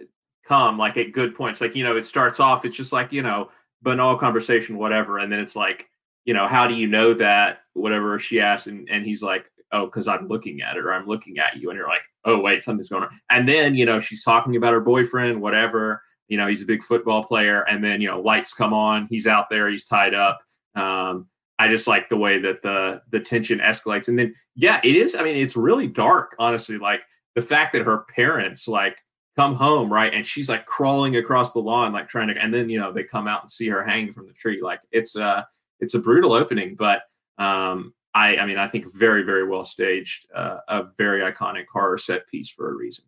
[0.46, 1.60] come like at good points.
[1.60, 2.64] Like you know, it starts off.
[2.64, 3.50] It's just like you know
[3.82, 5.18] banal conversation, whatever.
[5.18, 5.88] And then it's like,
[6.24, 7.60] you know, how do you know that?
[7.74, 11.06] Whatever she asks, and, and he's like, oh, because I'm looking at it or I'm
[11.06, 11.68] looking at you.
[11.68, 13.10] And you're like, oh, wait, something's going on.
[13.30, 16.02] And then, you know, she's talking about her boyfriend, whatever.
[16.28, 17.62] You know, he's a big football player.
[17.68, 19.06] And then, you know, lights come on.
[19.10, 19.68] He's out there.
[19.68, 20.40] He's tied up.
[20.74, 21.26] Um,
[21.58, 24.08] I just like the way that the the tension escalates.
[24.08, 25.14] And then, yeah, it is.
[25.14, 26.78] I mean, it's really dark, honestly.
[26.78, 27.02] Like
[27.34, 28.98] the fact that her parents like
[29.36, 30.12] come home, right?
[30.12, 33.04] And she's like crawling across the lawn, like trying to, and then you know they
[33.04, 34.60] come out and see her hanging from the tree.
[34.62, 35.46] Like it's a
[35.80, 37.02] it's a brutal opening, but
[37.38, 41.98] um, I I mean I think very very well staged, uh, a very iconic horror
[41.98, 43.04] set piece for a reason.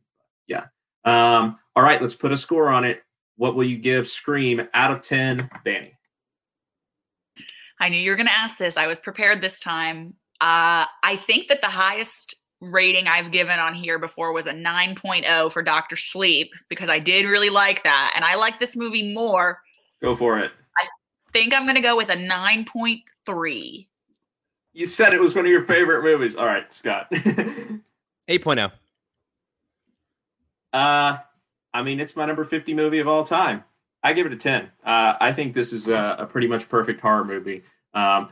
[0.47, 0.67] Yeah.
[1.05, 3.03] Um, all right, let's put a score on it.
[3.37, 5.97] What will you give Scream out of ten, Danny?
[7.81, 8.77] I knew you were going to ask this.
[8.77, 10.15] I was prepared this time.
[10.41, 15.53] Uh, I think that the highest rating I've given on here before was a 9.0
[15.53, 18.13] for Doctor Sleep because I did really like that.
[18.15, 19.61] And I like this movie more.
[20.01, 20.53] Go for it.
[20.79, 20.87] I
[21.33, 23.87] think I'm going to go with a 9.3.
[24.73, 26.37] You said it was one of your favorite movies.
[26.37, 27.11] All right, Scott.
[28.29, 28.73] 8.0.
[30.73, 31.19] Uh,
[31.73, 33.65] I mean, it's my number 50 movie of all time.
[34.07, 34.71] I give it a 10.
[34.85, 37.65] Uh, I think this is a, a, pretty much perfect horror movie.
[37.93, 38.29] Um,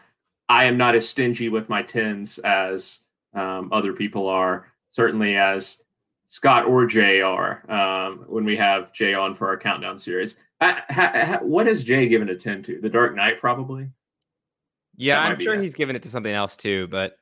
[0.48, 3.00] I am not as stingy with my 10s as
[3.34, 5.82] um, other people are, certainly as
[6.28, 10.36] Scott or Jay are um, when we have Jay on for our countdown series.
[10.60, 12.80] Uh, ha, ha, what has Jay given a 10 to?
[12.80, 13.88] The Dark Knight, probably?
[14.96, 17.16] Yeah, I'm sure he's given it to something else too, but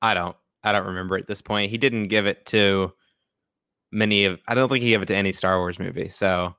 [0.00, 0.36] I don't.
[0.62, 1.72] I don't remember at this point.
[1.72, 2.92] He didn't give it to
[3.90, 4.38] many of.
[4.46, 6.08] I don't think he gave it to any Star Wars movie.
[6.08, 6.54] So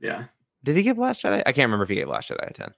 [0.00, 0.24] yeah,
[0.64, 1.42] did he give Last Jedi?
[1.46, 2.74] I can't remember if he gave Last Jedi a ten.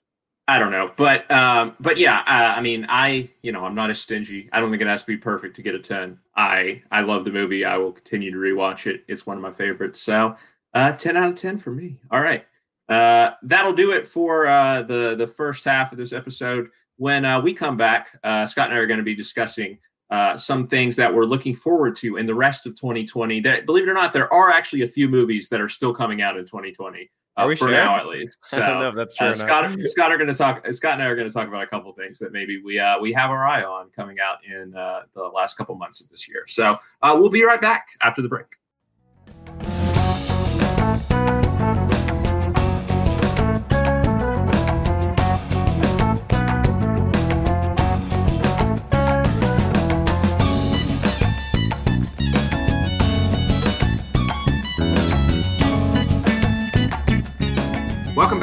[0.49, 3.91] I don't know, but um, but yeah, uh, I mean, I you know I'm not
[3.91, 4.49] as stingy.
[4.53, 6.19] I don't think it has to be perfect to get a ten.
[6.37, 7.65] I I love the movie.
[7.65, 9.05] I will continue to rewatch it.
[9.07, 10.01] It's one of my favorites.
[10.01, 10.35] So
[10.75, 11.99] uh, ten out of ten for me.
[12.11, 12.45] All right,
[12.89, 16.69] uh, that'll do it for uh, the the first half of this episode.
[16.97, 19.79] When uh, we come back, uh, Scott and I are going to be discussing
[20.11, 23.41] uh, some things that we're looking forward to in the rest of 2020.
[23.41, 26.21] That, believe it or not, there are actually a few movies that are still coming
[26.21, 27.09] out in 2020.
[27.41, 27.71] Uh, for sure?
[27.71, 28.39] now, at least.
[28.43, 29.29] So, I don't know if that's true.
[29.29, 30.67] Uh, Scott, Scott are going to talk.
[30.73, 32.99] Scott and I are going to talk about a couple things that maybe we uh,
[32.99, 36.29] we have our eye on coming out in uh, the last couple months of this
[36.29, 36.45] year.
[36.47, 38.60] So uh, we'll be right back after the break.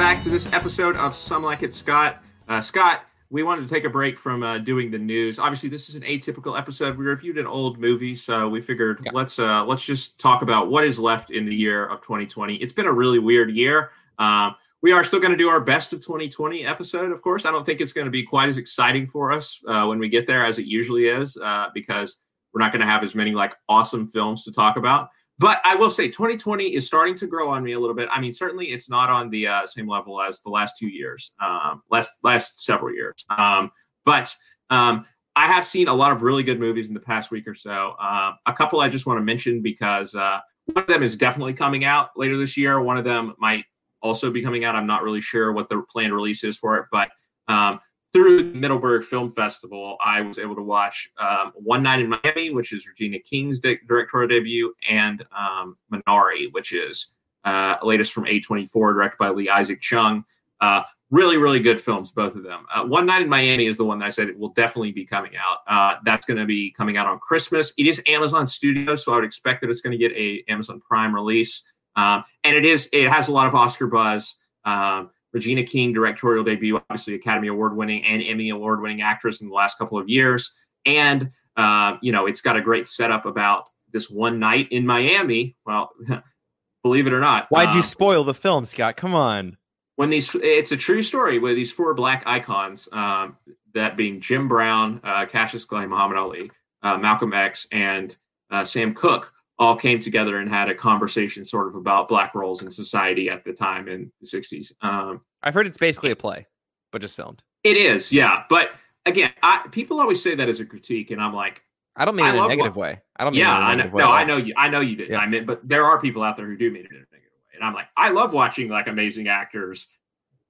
[0.08, 2.22] Back to this episode of Some Like It Scott.
[2.48, 5.38] Uh, Scott, we wanted to take a break from uh, doing the news.
[5.38, 6.96] Obviously, this is an atypical episode.
[6.96, 9.10] We reviewed an old movie, so we figured yeah.
[9.12, 12.56] let's uh, let's just talk about what is left in the year of 2020.
[12.56, 13.90] It's been a really weird year.
[14.18, 17.44] Um, we are still going to do our best of 2020 episode, of course.
[17.44, 20.08] I don't think it's going to be quite as exciting for us uh, when we
[20.08, 22.16] get there as it usually is, uh, because
[22.54, 25.10] we're not going to have as many like awesome films to talk about.
[25.38, 28.08] But I will say 2020 is starting to grow on me a little bit.
[28.12, 31.34] I mean, certainly it's not on the uh, same level as the last two years,
[31.40, 33.24] um, last last several years.
[33.30, 33.70] Um,
[34.04, 34.34] but
[34.70, 37.54] um, I have seen a lot of really good movies in the past week or
[37.54, 37.94] so.
[38.00, 41.54] Uh, a couple I just want to mention because uh, one of them is definitely
[41.54, 42.80] coming out later this year.
[42.80, 43.64] One of them might
[44.02, 44.74] also be coming out.
[44.74, 47.10] I'm not really sure what the planned release is for it, but
[47.46, 47.78] um,
[48.18, 52.50] through the Middleburg Film Festival, I was able to watch um, One Night in Miami,
[52.50, 57.14] which is Regina King's directorial debut, and um, Minari, which is
[57.44, 60.24] uh, latest from A24, directed by Lee Isaac Chung.
[60.60, 62.66] Uh, really, really good films, both of them.
[62.74, 65.04] Uh, One Night in Miami is the one that I said it will definitely be
[65.04, 65.58] coming out.
[65.68, 67.72] Uh, that's going to be coming out on Christmas.
[67.78, 70.80] It is Amazon Studios, so I would expect that it's going to get a Amazon
[70.80, 71.62] Prime release,
[71.94, 74.38] um, and it is it has a lot of Oscar buzz.
[74.64, 79.48] Um, Regina King directorial debut, obviously Academy Award winning and Emmy Award winning actress in
[79.48, 80.52] the last couple of years.
[80.84, 85.56] And, uh, you know, it's got a great setup about this one night in Miami.
[85.64, 85.90] Well,
[86.82, 87.46] believe it or not.
[87.50, 88.96] Why'd um, you spoil the film, Scott?
[88.96, 89.56] Come on.
[89.94, 93.36] When these, it's a true story where these four black icons, um,
[93.74, 96.50] that being Jim Brown, uh, Cassius Clay, Muhammad Ali,
[96.82, 98.16] uh, Malcolm X, and
[98.50, 102.62] uh, Sam Cooke, all came together and had a conversation sort of about black roles
[102.62, 104.72] in society at the time in the 60s.
[104.82, 106.46] Um, I've heard it's basically a play,
[106.92, 107.42] but just filmed.
[107.64, 108.44] It is, yeah.
[108.48, 108.72] But
[109.06, 111.62] again, I, people always say that as a critique, and I'm like,
[111.96, 113.02] I don't mean I in a negative what, way.
[113.16, 114.54] I don't mean yeah, I know, no, I know you.
[114.56, 115.10] I know you did.
[115.10, 115.18] Yeah.
[115.18, 117.12] I mean, but there are people out there who do mean it in a negative
[117.12, 119.98] way, and I'm like, I love watching like amazing actors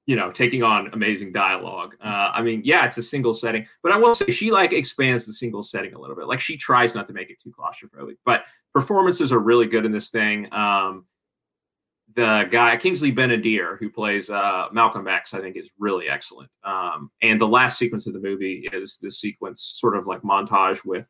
[0.08, 1.94] you know, taking on amazing dialogue.
[2.00, 5.26] Uh, I mean, yeah, it's a single setting, but I will say she like expands
[5.26, 6.26] the single setting a little bit.
[6.26, 9.92] Like she tries not to make it too claustrophobic, but performances are really good in
[9.92, 10.50] this thing.
[10.50, 11.04] Um,
[12.18, 16.50] the guy Kingsley Ben-Adir, who plays uh, Malcolm X, I think is really excellent.
[16.64, 20.84] Um, and the last sequence of the movie is this sequence, sort of like montage
[20.84, 21.06] with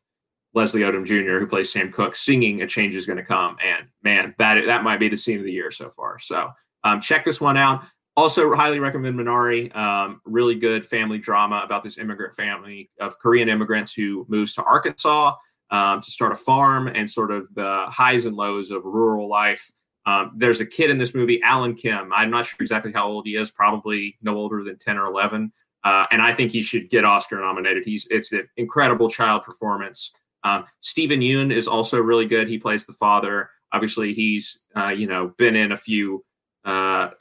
[0.53, 3.87] Leslie Odom Jr., who plays Sam Cooke, singing "A Change Is Going to Come." And
[4.03, 6.19] man, that that might be the scene of the year so far.
[6.19, 6.51] So
[6.83, 7.81] um, check this one out.
[8.15, 9.75] Also, highly recommend Minari.
[9.75, 14.63] Um, really good family drama about this immigrant family of Korean immigrants who moves to
[14.63, 15.33] Arkansas
[15.71, 19.71] um, to start a farm and sort of the highs and lows of rural life.
[20.09, 22.11] Um, there's a kid in this movie, Alan Kim.
[22.11, 25.51] I'm not sure exactly how old he is, probably no older than 10 or 11.
[25.83, 27.85] Uh, and I think he should get Oscar nominated.
[27.85, 30.15] He's it's an incredible child performance.
[30.43, 32.49] Um, Steven Yeun is also really good.
[32.49, 33.51] He plays the father.
[33.71, 36.25] Obviously, he's uh, you know been in a few
[36.65, 37.11] uh,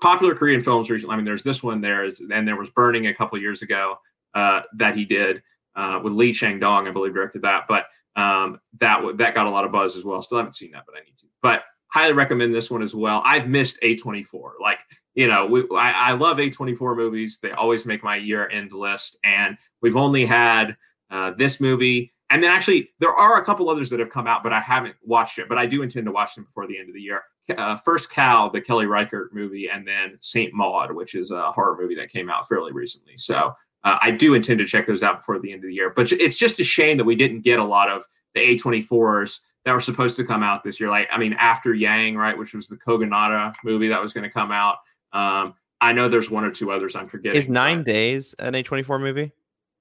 [0.00, 1.14] popular Korean films recently.
[1.14, 3.96] I mean, there's this one there, is, and there was Burning a couple years ago
[4.34, 5.42] uh, that he did
[5.74, 7.64] uh, with Lee Chang Dong, I believe, directed that.
[7.68, 10.22] But um, that that got a lot of buzz as well.
[10.22, 11.26] Still haven't seen that, but I need to.
[11.42, 13.22] But highly recommend this one as well.
[13.24, 14.52] I've missed A24.
[14.60, 14.78] Like
[15.14, 17.40] you know, we, I, I love A24 movies.
[17.42, 20.76] They always make my year end list, and we've only had
[21.10, 24.42] uh, this movie and then actually, there are a couple others that have come out,
[24.42, 25.48] but I haven't watched it.
[25.48, 27.22] But I do intend to watch them before the end of the year.
[27.56, 31.78] Uh, first Cow, the Kelly Reichardt movie, and then Saint Maud, which is a horror
[31.80, 33.16] movie that came out fairly recently.
[33.16, 35.90] So uh, I do intend to check those out before the end of the year.
[35.94, 39.74] But it's just a shame that we didn't get a lot of the A24s that
[39.74, 40.88] were supposed to come out this year.
[40.88, 44.30] Like, I mean, after Yang, right, which was the Kogonada movie that was going to
[44.30, 44.76] come out.
[45.12, 47.38] Um, I know there's one or two others I'm forgetting.
[47.38, 49.30] Is Nine Days an A24 movie?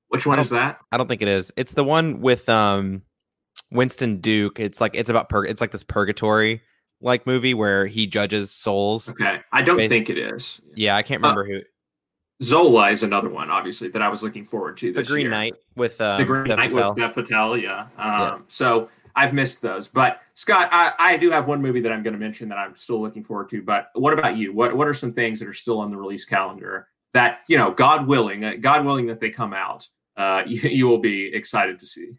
[0.10, 0.80] Which one is that?
[0.92, 1.54] I don't think it is.
[1.56, 3.02] It's the one with um
[3.72, 4.60] Winston Duke.
[4.60, 6.62] It's like it's about pur- it's like this purgatory
[7.00, 9.10] like movie where he judges souls.
[9.10, 9.40] Okay.
[9.54, 10.62] I don't think it is.
[10.76, 11.62] Yeah, I can't uh, remember uh, who.
[12.44, 14.94] Zola is another one, obviously, that I was looking forward to.
[14.94, 15.32] the Green year.
[15.32, 16.94] Knight with um, the Green Dev Knight Patel.
[16.94, 17.58] with Dev Patel.
[17.58, 17.80] Yeah.
[17.80, 18.38] Um, yeah.
[18.48, 22.14] So I've missed those, but Scott, I, I do have one movie that I'm going
[22.14, 23.62] to mention that I'm still looking forward to.
[23.62, 24.54] But what about you?
[24.54, 27.72] What What are some things that are still on the release calendar that you know,
[27.72, 29.88] God willing, uh, God willing that they come out
[30.18, 32.12] uh, you, you will be excited to see.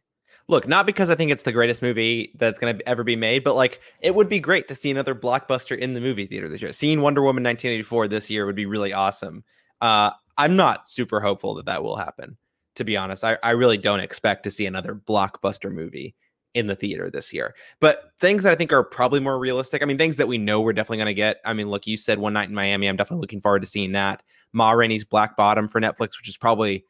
[0.50, 3.44] Look, not because I think it's the greatest movie that's going to ever be made,
[3.44, 6.62] but like it would be great to see another blockbuster in the movie theater this
[6.62, 6.72] year.
[6.72, 9.44] Seeing Wonder Woman 1984 this year would be really awesome.
[9.82, 12.38] Uh, I'm not super hopeful that that will happen,
[12.76, 13.24] to be honest.
[13.24, 16.14] I, I really don't expect to see another blockbuster movie
[16.54, 17.54] in the theater this year.
[17.80, 19.82] But things that I think are probably more realistic.
[19.82, 21.38] I mean, things that we know we're definitely going to get.
[21.44, 22.88] I mean, look, you said One Night in Miami.
[22.88, 24.22] I'm definitely looking forward to seeing that.
[24.52, 26.84] Ma Rainey's Black Bottom for Netflix, which is probably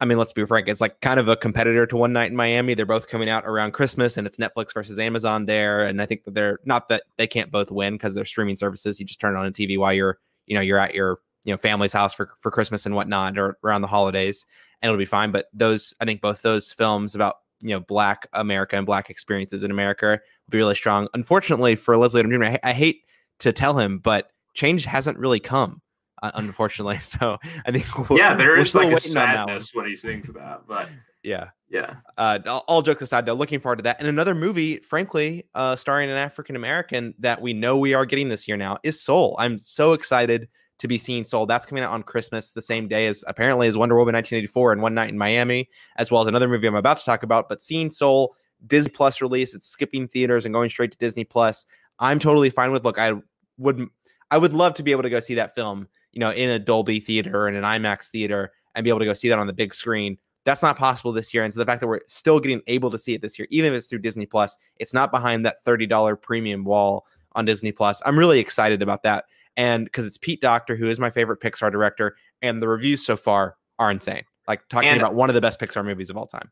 [0.00, 2.36] I mean, let's be frank, it's like kind of a competitor to One Night in
[2.36, 2.74] Miami.
[2.74, 5.84] They're both coming out around Christmas and it's Netflix versus Amazon there.
[5.84, 9.00] And I think that they're not that they can't both win because they're streaming services.
[9.00, 11.56] You just turn on a TV while you're, you know, you're at your, you know,
[11.56, 14.46] family's house for, for Christmas and whatnot or around the holidays
[14.80, 15.32] and it'll be fine.
[15.32, 19.62] But those, I think both those films about, you know, black America and black experiences
[19.62, 21.08] in America will be really strong.
[21.14, 23.02] Unfortunately for Leslie Odom Jr., I, I hate
[23.40, 25.80] to tell him, but change hasn't really come
[26.22, 26.98] unfortunately.
[27.08, 30.88] So I think yeah, there is like a sadness when he sings that, but
[31.22, 31.96] yeah, yeah.
[32.16, 33.98] Uh, all, all, jokes aside, though, looking forward to that.
[33.98, 38.28] And another movie, frankly, uh, starring an African American that we know we are getting
[38.28, 39.36] this year now is Soul.
[39.38, 40.48] I'm so excited
[40.78, 41.46] to be seen Soul.
[41.46, 44.82] That's coming out on Christmas, the same day as apparently as Wonder Woman 1984 and
[44.82, 47.48] One Night in Miami, as well as another movie I'm about to talk about.
[47.48, 51.66] But seeing Soul Disney Plus release, it's skipping theaters and going straight to Disney Plus.
[51.98, 52.84] I'm totally fine with.
[52.84, 53.14] Look, I
[53.58, 53.88] would
[54.30, 56.58] I would love to be able to go see that film you know, in a
[56.58, 59.52] Dolby theater and an IMAX theater and be able to go see that on the
[59.52, 60.18] big screen.
[60.44, 61.44] That's not possible this year.
[61.44, 63.72] And so the fact that we're still getting able to see it this year, even
[63.72, 68.00] if it's through Disney Plus, it's not behind that $30 premium wall on Disney Plus.
[68.06, 69.26] I'm really excited about that.
[69.58, 73.16] And because it's Pete Docter, who is my favorite Pixar director, and the reviews so
[73.16, 74.22] far are insane.
[74.46, 76.50] Like talking and, about one of the best Pixar movies of all time.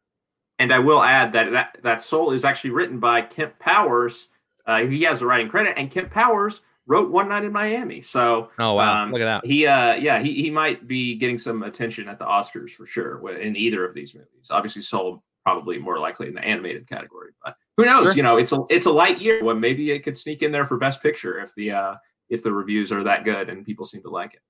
[0.58, 4.28] And I will add that that, that Soul is actually written by Kemp Powers.
[4.66, 8.02] Uh, he has the writing credit, and Kemp Powers wrote One Night in Miami.
[8.02, 9.46] So, oh wow, um, look at that.
[9.46, 13.30] He, uh, yeah, he he might be getting some attention at the Oscars for sure
[13.30, 14.48] in either of these movies.
[14.50, 18.06] Obviously, Soul probably more likely in the animated category, but who knows?
[18.06, 18.14] Sure.
[18.14, 19.44] You know, it's a it's a light year.
[19.44, 21.94] Well, maybe it could sneak in there for Best Picture if the uh,
[22.28, 24.40] if the reviews are that good and people seem to like it.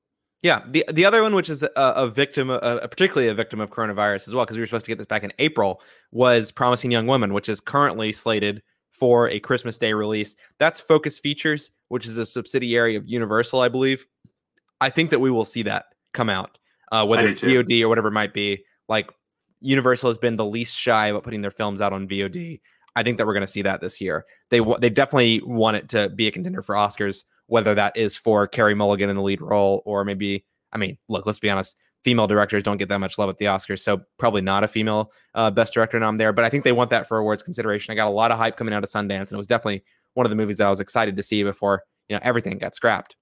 [0.42, 3.60] Yeah, the the other one, which is a, a victim, a, a, particularly a victim
[3.60, 5.80] of coronavirus as well, because we were supposed to get this back in April,
[6.12, 8.62] was Promising Young Woman, which is currently slated
[8.92, 10.36] for a Christmas Day release.
[10.58, 14.06] That's Focus Features, which is a subsidiary of Universal, I believe.
[14.80, 16.58] I think that we will see that come out,
[16.92, 17.40] uh, whether it's.
[17.40, 18.64] VOD or whatever it might be.
[18.88, 19.10] Like
[19.60, 22.60] Universal has been the least shy about putting their films out on VOD.
[22.96, 24.26] I think that we're going to see that this year.
[24.50, 28.48] They they definitely want it to be a contender for Oscars, whether that is for
[28.48, 30.44] Carey Mulligan in the lead role or maybe.
[30.72, 31.76] I mean, look, let's be honest
[32.06, 35.10] female directors don't get that much love at the Oscars, so probably not a female
[35.34, 36.32] uh, best director nom there.
[36.32, 37.90] But I think they want that for awards consideration.
[37.90, 39.82] I got a lot of hype coming out of Sundance, and it was definitely
[40.14, 42.76] one of the movies that I was excited to see before you know everything got
[42.76, 43.16] scrapped.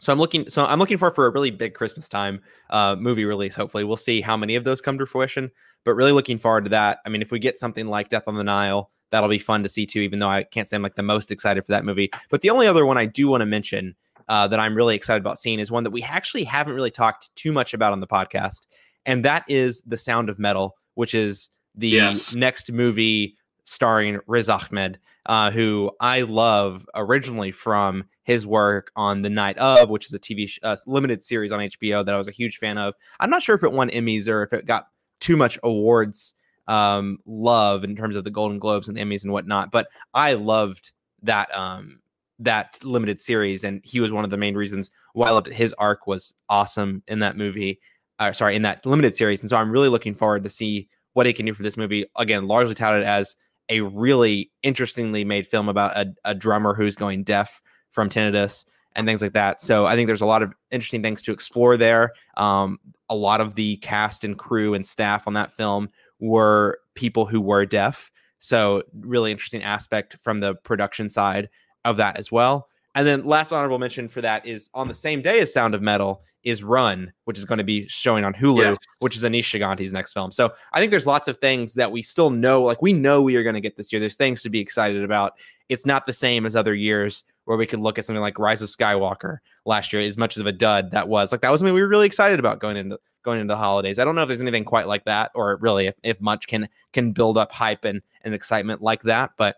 [0.00, 0.48] So I'm looking.
[0.48, 2.40] So I'm looking for for a really big Christmas time
[2.70, 3.54] uh, movie release.
[3.54, 5.48] Hopefully, we'll see how many of those come to fruition.
[5.84, 6.98] But really looking forward to that.
[7.06, 9.68] I mean, if we get something like Death on the Nile, that'll be fun to
[9.68, 10.00] see too.
[10.00, 12.10] Even though I can't say I'm like the most excited for that movie.
[12.30, 13.94] But the only other one I do want to mention
[14.28, 17.34] uh, that I'm really excited about seeing is one that we actually haven't really talked
[17.34, 18.66] too much about on the podcast,
[19.04, 22.34] and that is The Sound of Metal, which is the yes.
[22.34, 29.30] next movie starring Riz Ahmed, uh, who I love originally from his work on The
[29.30, 32.28] Night of, which is a TV sh- uh, limited series on HBO that I was
[32.28, 32.94] a huge fan of.
[33.18, 34.86] I'm not sure if it won Emmys or if it got
[35.20, 36.34] too much awards
[36.66, 40.34] um, love in terms of the Golden Globes and the Emmys and whatnot, but I
[40.34, 40.92] loved
[41.22, 42.00] that um,
[42.38, 45.54] that limited series, and he was one of the main reasons why I loved it.
[45.54, 47.80] His arc was awesome in that movie.
[48.18, 51.26] Uh, sorry, in that limited series, and so I'm really looking forward to see what
[51.26, 52.06] he can do for this movie.
[52.16, 53.36] Again, largely touted as
[53.68, 58.64] a really interestingly made film about a, a drummer who's going deaf from tinnitus
[58.96, 59.60] and things like that.
[59.60, 62.12] So I think there's a lot of interesting things to explore there.
[62.36, 62.78] Um,
[63.08, 65.88] a lot of the cast and crew and staff on that film
[66.18, 68.10] were people who were deaf.
[68.38, 71.48] So really interesting aspect from the production side
[71.84, 72.68] of that as well.
[72.94, 75.82] And then last honorable mention for that is on the same day as Sound of
[75.82, 78.76] Metal is Run, which is going to be showing on Hulu, yes.
[79.00, 80.32] which is Aneesh Chaganty's next film.
[80.32, 83.36] So I think there's lots of things that we still know, like we know we
[83.36, 84.00] are going to get this year.
[84.00, 85.34] There's things to be excited about.
[85.68, 88.62] It's not the same as other years where we could look at something like Rise
[88.62, 91.32] of Skywalker last year, as much of a dud that was.
[91.32, 93.98] Like that was something we were really excited about going into going into the holidays.
[93.98, 96.68] I don't know if there's anything quite like that, or really if, if much can
[96.92, 99.32] can build up hype and, and excitement like that.
[99.36, 99.56] But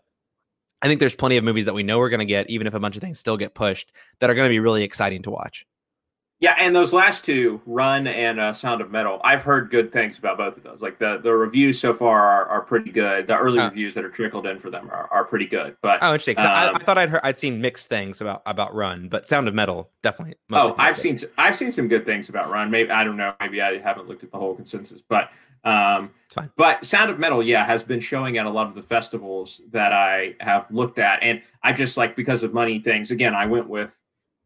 [0.80, 2.72] I think there's plenty of movies that we know we're going to get, even if
[2.72, 5.30] a bunch of things still get pushed, that are going to be really exciting to
[5.30, 5.66] watch.
[6.42, 10.18] Yeah, and those last two, Run and uh, Sound of Metal, I've heard good things
[10.18, 10.80] about both of those.
[10.80, 13.28] Like the, the reviews so far are, are pretty good.
[13.28, 15.76] The early reviews that are trickled in for them are, are pretty good.
[15.82, 16.36] But oh, interesting.
[16.38, 19.46] Um, I, I, thought I'd heard I'd seen mixed things about about Run, but Sound
[19.46, 20.34] of Metal definitely.
[20.50, 22.72] Oh, I've seen I've seen some good things about Run.
[22.72, 23.32] Maybe I don't know.
[23.38, 25.30] Maybe I haven't looked at the whole consensus, but
[25.62, 26.50] um, it's fine.
[26.56, 29.92] But Sound of Metal, yeah, has been showing at a lot of the festivals that
[29.92, 33.12] I have looked at, and I just like because of money things.
[33.12, 33.96] Again, I went with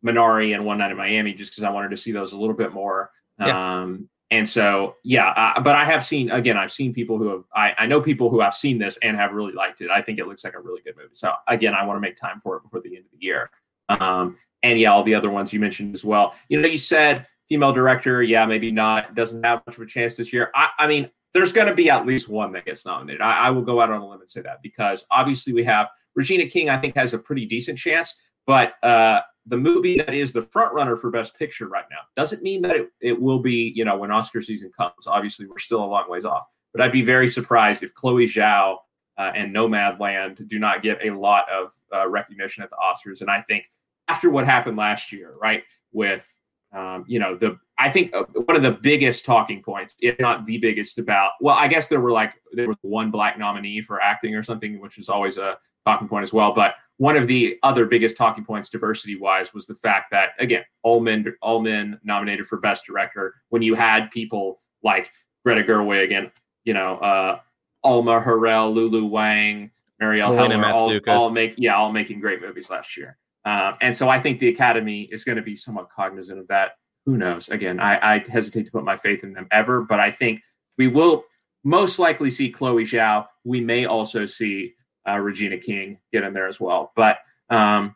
[0.04, 2.54] Minari and One Night in Miami just because I wanted to see those a little
[2.54, 3.10] bit more.
[3.38, 3.80] Yeah.
[3.80, 6.56] Um, and so, yeah, uh, but I have seen again.
[6.56, 7.44] I've seen people who have.
[7.54, 9.90] I, I know people who have seen this and have really liked it.
[9.90, 11.10] I think it looks like a really good movie.
[11.12, 13.50] So again, I want to make time for it before the end of the year.
[13.88, 16.34] Um, and yeah, all the other ones you mentioned as well.
[16.48, 18.20] You know, you said female director.
[18.20, 19.14] Yeah, maybe not.
[19.14, 20.50] Doesn't have much of a chance this year.
[20.56, 23.20] I, I mean, there's going to be at least one that gets nominated.
[23.20, 25.88] I, I will go out on a limb and say that because obviously we have
[26.16, 26.68] Regina King.
[26.68, 30.74] I think has a pretty decent chance, but uh, the movie that is the front
[30.74, 32.00] runner for best picture right now.
[32.16, 35.06] Doesn't mean that it, it will be you know when oscar season comes.
[35.06, 36.46] Obviously we're still a long ways off.
[36.72, 38.76] But i'd be very surprised if chloe zhao
[39.18, 43.20] uh, and nomadland do not get a lot of uh, recognition at the oscars.
[43.20, 43.64] And i think
[44.08, 46.32] after what happened last year right with
[46.72, 50.44] um, you know the i think uh, one of the biggest talking points if not
[50.46, 54.00] the biggest about well i guess there were like there was one black nominee for
[54.00, 55.56] acting or something which is always a
[55.86, 59.66] talking point as well but one of the other biggest talking points diversity wise was
[59.66, 63.34] the fact that again all men all men nominated for best director.
[63.50, 65.10] When you had people like
[65.44, 66.30] greta gerwig and
[66.64, 67.40] you know uh
[67.84, 69.70] alma har'el lulu wang
[70.02, 73.18] marielle heller all, all make yeah all making great movies last year.
[73.44, 76.72] Uh, and so i think the academy is going to be somewhat cognizant of that.
[77.04, 77.48] Who knows?
[77.50, 80.40] Again I, I hesitate to put my faith in them ever but i think
[80.78, 81.24] we will
[81.62, 83.26] most likely see chloe zhao.
[83.44, 84.74] We may also see
[85.08, 86.92] uh, Regina King get in there as well.
[86.96, 87.18] But
[87.50, 87.94] um,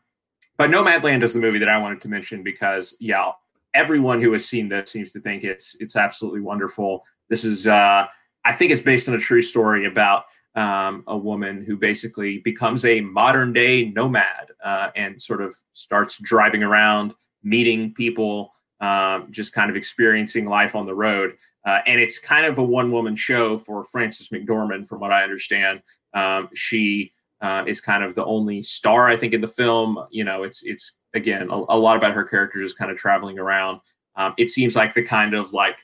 [0.56, 3.32] but Nomadland is the movie that I wanted to mention because yeah,
[3.74, 7.04] everyone who has seen this seems to think it's it's absolutely wonderful.
[7.28, 8.06] This is uh,
[8.44, 12.84] I think it's based on a true story about um, a woman who basically becomes
[12.84, 19.52] a modern day nomad uh, and sort of starts driving around, meeting people, um, just
[19.52, 21.34] kind of experiencing life on the road.
[21.64, 25.22] Uh, and it's kind of a one woman show for Frances McDormand, from what I
[25.22, 25.82] understand.
[26.14, 29.98] Um, she uh, is kind of the only star, I think, in the film.
[30.10, 33.38] You know, it's it's again a, a lot about her character just kind of traveling
[33.38, 33.80] around.
[34.16, 35.76] Um, it seems like the kind of like,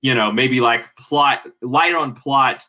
[0.00, 2.64] you know, maybe like plot light on plot,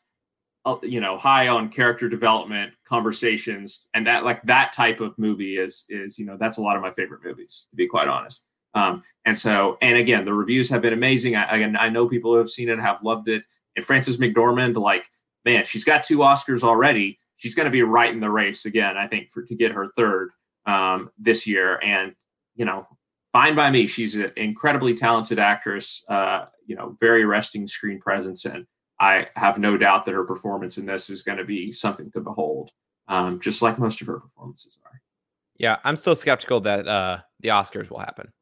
[0.66, 5.58] uh, you know, high on character development conversations, and that like that type of movie
[5.58, 8.46] is is you know that's a lot of my favorite movies to be quite honest.
[8.74, 11.36] Um, and so, and again, the reviews have been amazing.
[11.36, 13.44] I, I, I know people who have seen it have loved it.
[13.76, 15.10] And Frances McDormand, like
[15.48, 17.20] man, she's got two Oscars already.
[17.38, 19.88] She's going to be right in the race again, I think, for to get her
[19.96, 20.32] third
[20.66, 21.80] um, this year.
[21.82, 22.14] And
[22.56, 22.86] you know,
[23.32, 23.88] fine by me.
[23.88, 26.04] She's an incredibly talented actress.
[26.10, 28.66] Uh, you know, very arresting screen presence, and
[29.00, 32.20] I have no doubt that her performance in this is going to be something to
[32.20, 32.72] behold,
[33.08, 35.02] um, just like most of her performances are.
[35.58, 38.34] Yeah, I'm still skeptical that uh, the Oscars will happen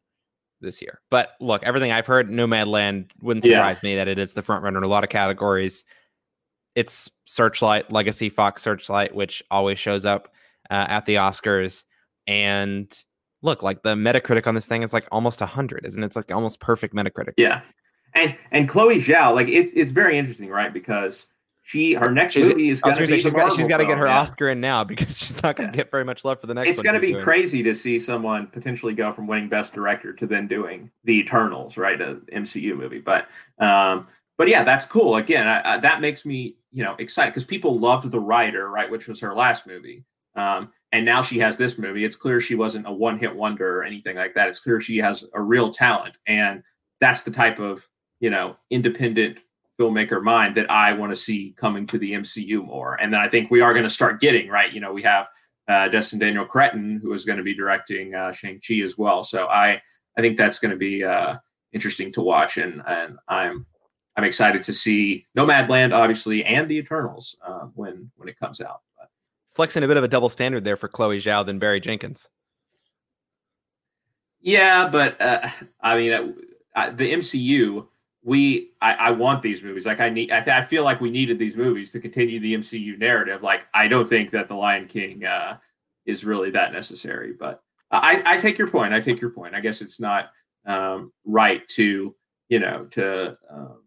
[0.60, 1.02] this year.
[1.12, 3.90] But look, everything I've heard, Nomadland wouldn't surprise yeah.
[3.90, 5.86] me that it is the front runner in a lot of categories
[6.76, 10.34] it's Searchlight, Legacy Fox Searchlight, which always shows up
[10.70, 11.86] uh, at the Oscars.
[12.28, 12.92] And
[13.42, 16.06] look, like the Metacritic on this thing is like almost hundred, isn't it?
[16.06, 17.34] It's like almost perfect Metacritic.
[17.38, 17.62] Yeah,
[18.14, 20.74] and and Chloe Zhao, like it's it's very interesting, right?
[20.74, 21.28] Because
[21.64, 23.98] she her next she's, movie is going to be she's got, she's got to get
[23.98, 24.20] her yeah.
[24.20, 25.84] Oscar in now because she's not going to yeah.
[25.84, 26.68] get very much love for the next.
[26.68, 26.74] One.
[26.74, 27.24] It's going to be doing.
[27.24, 31.78] crazy to see someone potentially go from winning Best Director to then doing the Eternals,
[31.78, 33.00] right, a MCU movie.
[33.00, 33.28] But
[33.60, 34.08] um,
[34.38, 35.16] but yeah, that's cool.
[35.16, 38.90] Again, I, I, that makes me you know excited because people loved The Rider, right,
[38.90, 40.04] which was her last movie.
[40.36, 42.06] Um, and now she has this movie.
[42.06, 44.48] It's clear she wasn't a one hit wonder or anything like that.
[44.48, 46.64] It's clear she has a real talent, and
[47.00, 47.88] that's the type of
[48.20, 49.40] you know independent
[49.80, 52.96] filmmaker mind that I want to see coming to the MCU more.
[53.02, 54.72] And then I think we are going to start getting right.
[54.72, 55.28] You know, we have
[55.68, 59.24] uh, Destin Daniel Cretton who is going to be directing uh, Shang Chi as well.
[59.24, 59.82] So I
[60.18, 61.36] I think that's going to be uh,
[61.74, 63.66] interesting to watch, and and I'm
[64.18, 68.82] I'm excited to see Nomadland obviously and the Eternals uh, when when it comes out.
[68.98, 69.10] But,
[69.52, 72.30] Flexing a bit of a double standard there for Chloe Zhao than Barry Jenkins.
[74.42, 75.50] Yeah, but uh,
[75.82, 76.36] I mean,
[76.76, 77.88] uh, the MCU
[78.26, 81.38] we I, I, want these movies like i need I, I, feel like we needed
[81.38, 85.24] these movies to continue the mcu narrative like i don't think that the lion king
[85.24, 85.58] uh,
[86.06, 87.62] is really that necessary but
[87.92, 90.32] I, I take your point i take your point i guess it's not
[90.66, 92.16] um, right to
[92.50, 93.78] you know to um,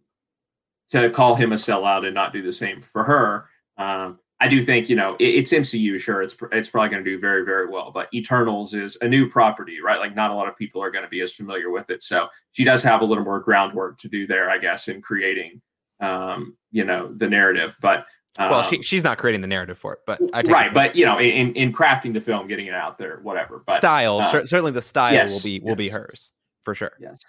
[0.91, 4.63] to call him a sellout and not do the same for her um, I do
[4.63, 5.99] think you know it, it's MCU.
[5.99, 7.91] Sure, it's it's probably going to do very very well.
[7.93, 9.99] But Eternals is a new property, right?
[9.99, 12.03] Like not a lot of people are going to be as familiar with it.
[12.03, 15.61] So she does have a little more groundwork to do there, I guess, in creating
[16.01, 17.77] um, you know the narrative.
[17.81, 20.73] But um, well, she, she's not creating the narrative for it, but right.
[20.73, 23.65] But you know, in in crafting the film, getting it out there, whatever.
[23.67, 25.77] But style, uh, certainly the style yes, will be will yes.
[25.77, 26.31] be hers
[26.63, 26.93] for sure.
[27.01, 27.21] Yes.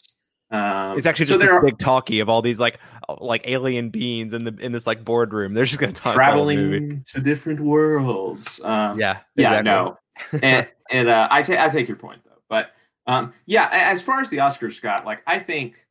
[0.51, 2.79] Um, it's actually just so this big talkie of all these like
[3.19, 5.53] like alien beings in the in this like boardroom.
[5.53, 8.59] They're just going to talk traveling to different worlds.
[8.63, 9.97] Um, yeah, yeah, no,
[10.41, 12.71] and and uh, I take I take your point though, but
[13.05, 15.85] um, yeah, as far as the Oscars, Scott, like I think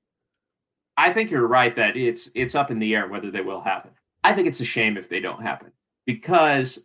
[0.97, 3.93] I think you're right that it's it's up in the air whether they will happen.
[4.25, 5.71] I think it's a shame if they don't happen
[6.07, 6.81] because,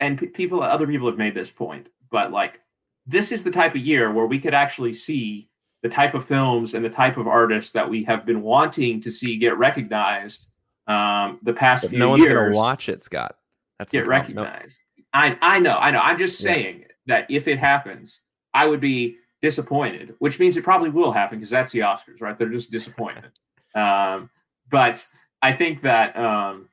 [0.00, 2.60] and p- people other people have made this point, but like
[3.06, 5.49] this is the type of year where we could actually see
[5.82, 9.10] the type of films and the type of artists that we have been wanting to
[9.10, 10.50] see get recognized
[10.86, 12.34] um, the past but few no one's years.
[12.34, 13.36] gonna watch it, Scott.
[13.78, 14.80] That's get recognized.
[15.12, 16.00] I I know, I know.
[16.00, 16.86] I'm just saying yeah.
[17.06, 18.22] that if it happens,
[18.52, 22.38] I would be disappointed, which means it probably will happen because that's the Oscars, right?
[22.38, 23.30] They're just disappointed.
[23.74, 24.28] um,
[24.70, 25.06] but
[25.42, 26.68] I think that, um,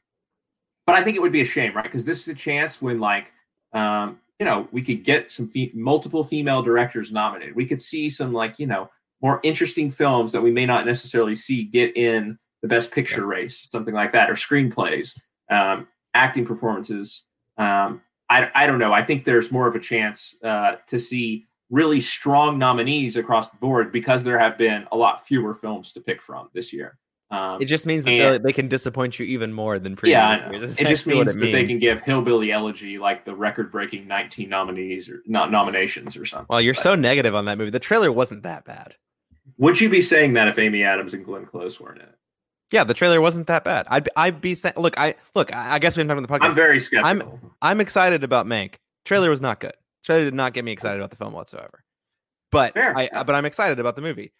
[0.85, 1.83] but I think it would be a shame, right?
[1.83, 3.31] Because this is a chance when like
[3.73, 7.55] um, you know, we could get some fe- multiple female directors nominated.
[7.55, 8.89] We could see some like, you know,
[9.21, 13.67] more interesting films that we may not necessarily see get in the best picture race,
[13.71, 17.25] something like that, or screenplays, um, acting performances.
[17.57, 18.93] Um, I, I don't know.
[18.93, 23.57] I think there's more of a chance uh, to see really strong nominees across the
[23.57, 26.97] board because there have been a lot fewer films to pick from this year.
[27.29, 30.49] Um, it just means that and, they can disappoint you even more than previous yeah,
[30.49, 30.79] years.
[30.79, 31.53] It just means it that means.
[31.53, 36.47] they can give Hillbilly Elegy like the record-breaking 19 nominees or not nominations or something.
[36.49, 37.71] Well, you're but, so negative on that movie.
[37.71, 38.95] The trailer wasn't that bad.
[39.57, 42.15] Would you be saying that if Amy Adams and Glenn Close weren't in it?
[42.71, 43.87] Yeah, the trailer wasn't that bad.
[43.89, 46.49] I'd I'd be saying, look, I look, I guess we haven't talked about the podcast.
[46.49, 47.39] I'm very skeptical.
[47.39, 48.75] I'm I'm excited about Mank.
[49.05, 49.73] Trailer was not good.
[50.03, 51.83] Trailer did not get me excited about the film whatsoever.
[52.51, 52.97] But Fair.
[52.97, 54.33] I but I'm excited about the movie.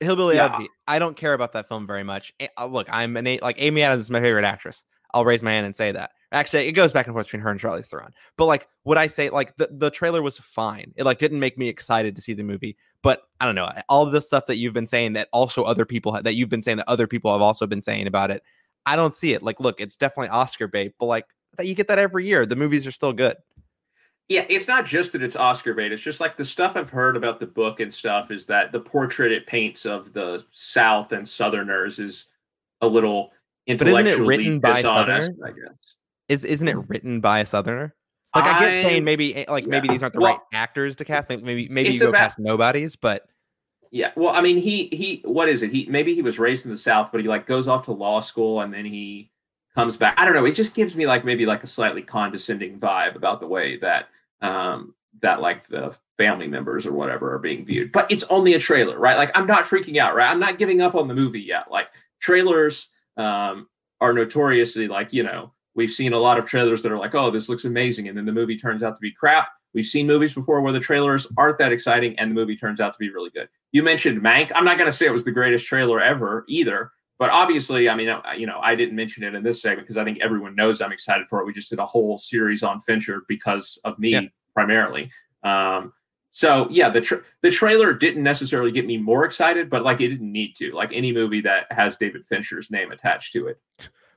[0.00, 0.52] Hillbilly yeah.
[0.52, 0.68] Elegy.
[0.86, 2.32] I don't care about that film very much.
[2.64, 4.84] Look, I'm an like Amy Adams is my favorite actress.
[5.12, 6.12] I'll raise my hand and say that.
[6.32, 8.12] Actually, it goes back and forth between her and Charlize Theron.
[8.36, 10.92] But like, would I say like the, the trailer was fine?
[10.96, 12.76] It like didn't make me excited to see the movie.
[13.02, 16.12] But I don't know all the stuff that you've been saying that also other people
[16.12, 18.42] that you've been saying that other people have also been saying about it.
[18.86, 19.42] I don't see it.
[19.42, 21.26] Like, look, it's definitely Oscar bait, but like
[21.58, 22.46] that you get that every year.
[22.46, 23.36] The movies are still good.
[24.28, 25.92] Yeah, it's not just that it's Oscar bait.
[25.92, 28.80] It's just like the stuff I've heard about the book and stuff is that the
[28.80, 32.26] portrait it paints of the South and Southerners is
[32.80, 33.32] a little
[33.66, 35.96] intellectually but isn't it written by dishonest, I guess.
[36.32, 37.94] Is isn't it written by a Southerner?
[38.34, 39.70] Like I, I get saying maybe eh, like yeah.
[39.70, 41.28] maybe these aren't the well, right actors to cast.
[41.28, 43.28] Maybe maybe, maybe you go about, cast nobodies, but
[43.90, 44.12] yeah.
[44.16, 45.70] Well, I mean, he he what is it?
[45.70, 48.20] He maybe he was raised in the South, but he like goes off to law
[48.20, 49.30] school and then he
[49.74, 50.14] comes back.
[50.16, 50.46] I don't know.
[50.46, 54.08] It just gives me like maybe like a slightly condescending vibe about the way that
[54.40, 57.92] um that like the family members or whatever are being viewed.
[57.92, 59.18] But it's only a trailer, right?
[59.18, 60.30] Like I'm not freaking out, right?
[60.30, 61.70] I'm not giving up on the movie yet.
[61.70, 61.88] Like
[62.18, 62.88] trailers
[63.18, 63.68] um
[64.00, 67.30] are notoriously like, you know, we've seen a lot of trailers that are like, oh,
[67.30, 68.08] this looks amazing.
[68.08, 69.50] And then the movie turns out to be crap.
[69.74, 72.92] We've seen movies before where the trailers aren't that exciting and the movie turns out
[72.92, 73.48] to be really good.
[73.72, 74.52] You mentioned Mank.
[74.54, 77.94] I'm not going to say it was the greatest trailer ever either, but obviously, I
[77.94, 80.82] mean, you know, I didn't mention it in this segment because I think everyone knows
[80.82, 81.46] I'm excited for it.
[81.46, 84.22] We just did a whole series on Fincher because of me yeah.
[84.54, 85.10] primarily.
[85.42, 85.94] Um,
[86.32, 90.08] so yeah, the tra- the trailer didn't necessarily get me more excited, but like it
[90.08, 90.72] didn't need to.
[90.72, 93.60] Like any movie that has David Fincher's name attached to it.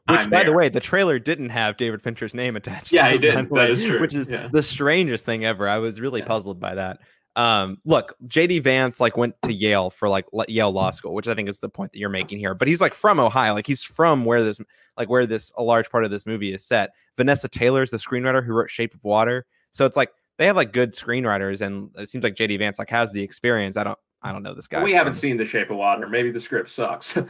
[0.07, 0.45] Which, I'm by there.
[0.45, 2.91] the way, the trailer didn't have David Fincher's name attached.
[2.91, 3.49] Yeah, it did.
[3.49, 3.99] That is true.
[3.99, 4.47] Which is yeah.
[4.51, 5.67] the strangest thing ever.
[5.67, 6.27] I was really yeah.
[6.27, 6.99] puzzled by that.
[7.35, 11.33] Um, look, JD Vance like went to Yale for like Yale Law School, which I
[11.33, 12.53] think is the point that you're making here.
[12.53, 14.59] But he's like from Ohio, like he's from where this,
[14.95, 16.91] like where this a large part of this movie is set.
[17.17, 20.71] Vanessa Taylor's the screenwriter who wrote Shape of Water, so it's like they have like
[20.71, 23.75] good screenwriters, and it seems like JD Vance like has the experience.
[23.75, 24.83] I don't, I don't know this guy.
[24.83, 26.07] We haven't seen The Shape of Water.
[26.07, 27.17] Maybe the script sucks.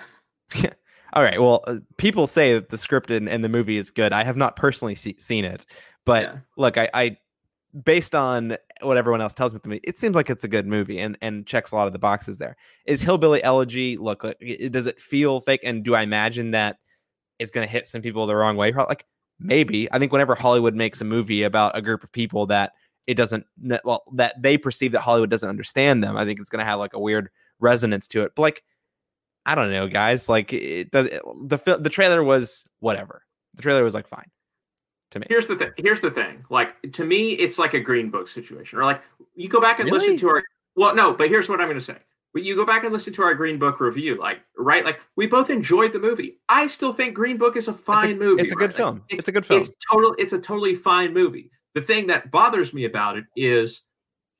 [1.15, 1.41] All right.
[1.41, 4.11] Well, uh, people say that the script and, and, the movie is good.
[4.11, 5.65] I have not personally see, seen it,
[6.03, 6.37] but yeah.
[6.57, 7.17] look, I, I
[7.83, 10.99] based on what everyone else tells me to it seems like it's a good movie
[10.99, 12.55] and and checks a lot of the boxes there.
[12.85, 14.39] Is Hillbilly Elegy look like
[14.71, 15.61] does it feel fake?
[15.63, 16.77] And do I imagine that
[17.39, 18.71] it's gonna hit some people the wrong way?
[18.71, 19.05] Like
[19.39, 19.91] maybe.
[19.91, 22.73] I think whenever Hollywood makes a movie about a group of people that
[23.07, 23.45] it doesn't
[23.83, 26.93] well that they perceive that Hollywood doesn't understand them, I think it's gonna have like
[26.93, 27.29] a weird
[27.59, 28.33] resonance to it.
[28.35, 28.63] But like
[29.45, 30.27] I don't know, guys.
[30.27, 33.23] Like it does eh, the the trailer was whatever.
[33.55, 34.29] The trailer was like fine
[35.11, 35.27] to me.
[35.29, 35.71] Here's the thing.
[35.77, 36.45] Here's the thing.
[36.49, 39.01] Like to me, it's like a Green Book situation, or like
[39.35, 39.99] you go back and really?
[39.99, 40.43] listen to our.
[40.75, 41.97] Well, no, but here's what I'm going to say.
[42.33, 45.25] But you go back and listen to our Green Book review, like right, like we
[45.25, 46.37] both enjoyed the movie.
[46.49, 48.43] I still think Green Book is a fine it's a, movie.
[48.43, 48.73] It's a good right?
[48.73, 49.03] film.
[49.09, 49.61] It's, it's, a good film.
[49.61, 50.15] It's total.
[50.17, 51.49] It's a totally fine movie.
[51.75, 53.83] The thing that bothers me about it is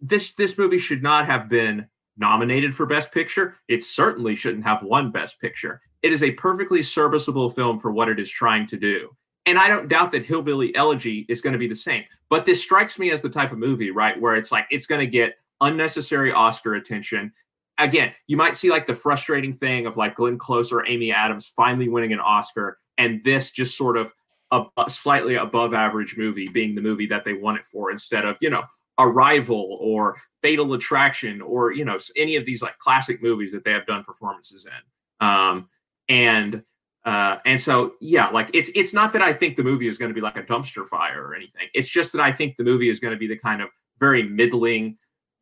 [0.02, 3.58] this this movie should not have been nominated for Best Picture.
[3.68, 5.82] It certainly shouldn't have won Best Picture.
[6.02, 9.16] It is a perfectly serviceable film for what it is trying to do.
[9.46, 12.04] And I don't doubt that Hillbilly Elegy is going to be the same.
[12.30, 15.02] But this strikes me as the type of movie, right, where it's like it's going
[15.02, 17.32] to get unnecessary Oscar attention.
[17.78, 21.52] Again, you might see like the frustrating thing of like Glenn Close or Amy Adams
[21.56, 24.14] finally winning an Oscar, and this just sort of
[24.52, 28.38] a, slightly above average movie being the movie that they won it for instead of,
[28.42, 28.64] you know,
[28.98, 33.72] Arrival or Fatal Attraction or, you know, any of these like classic movies that they
[33.72, 35.28] have done performances in.
[35.28, 35.70] Um,
[36.08, 36.64] and
[37.06, 40.10] uh, and so, yeah, like it's it's not that I think the movie is going
[40.10, 41.68] to be like a dumpster fire or anything.
[41.74, 43.70] It's just that I think the movie is going to be the kind of
[44.00, 44.98] very middling,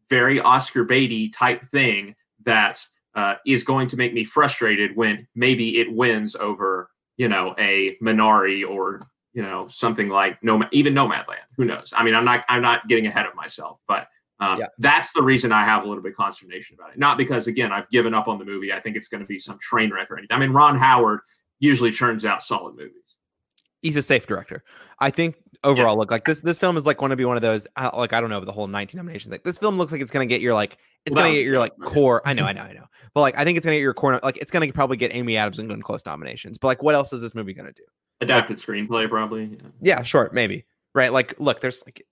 [0.09, 2.15] very Oscar baity type thing
[2.45, 2.85] that
[3.15, 7.95] uh, is going to make me frustrated when maybe it wins over you know a
[8.01, 8.99] Minari or
[9.33, 11.45] you know something like no even Nomadland.
[11.57, 11.93] Who knows?
[11.95, 14.07] I mean, I'm not I'm not getting ahead of myself, but
[14.39, 14.67] um, yeah.
[14.77, 16.99] That's the reason I have a little bit of consternation about it.
[16.99, 18.73] Not because, again, I've given up on the movie.
[18.73, 20.35] I think it's going to be some train wreck or anything.
[20.35, 21.21] I mean, Ron Howard
[21.59, 23.17] usually churns out solid movies.
[23.81, 24.63] He's a safe director.
[24.99, 25.99] I think overall, yeah.
[25.99, 26.39] look like this.
[26.39, 27.67] This film is like going to be one of those.
[27.75, 29.29] Uh, like I don't know the whole 19 nominations.
[29.31, 31.39] Like this film looks like it's going to get your like it's well, going to
[31.39, 32.21] get your like core.
[32.25, 32.85] I know, I know, I know.
[33.13, 34.21] But like I think it's going to get your core.
[34.23, 36.57] Like it's going to probably get Amy Adams and Glenn Close nominations.
[36.57, 37.83] But like, what else is this movie going to do?
[38.23, 39.45] Adapted screenplay, probably.
[39.45, 39.97] Yeah.
[39.97, 40.65] yeah, sure, maybe.
[40.95, 41.11] Right.
[41.11, 42.05] Like, look, there's like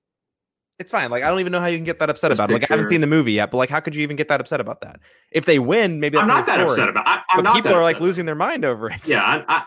[0.82, 1.12] it's fine.
[1.12, 2.54] Like I don't even know how you can get that upset about it.
[2.54, 4.42] Like I haven't seen the movie yet, but like how could you even get that
[4.42, 5.00] upset about that?
[5.32, 6.72] If they win, maybe I'm not that story.
[6.72, 7.08] upset about.
[7.08, 7.56] I, am not.
[7.56, 9.08] People are like losing their mind over it.
[9.08, 9.64] Yeah, I,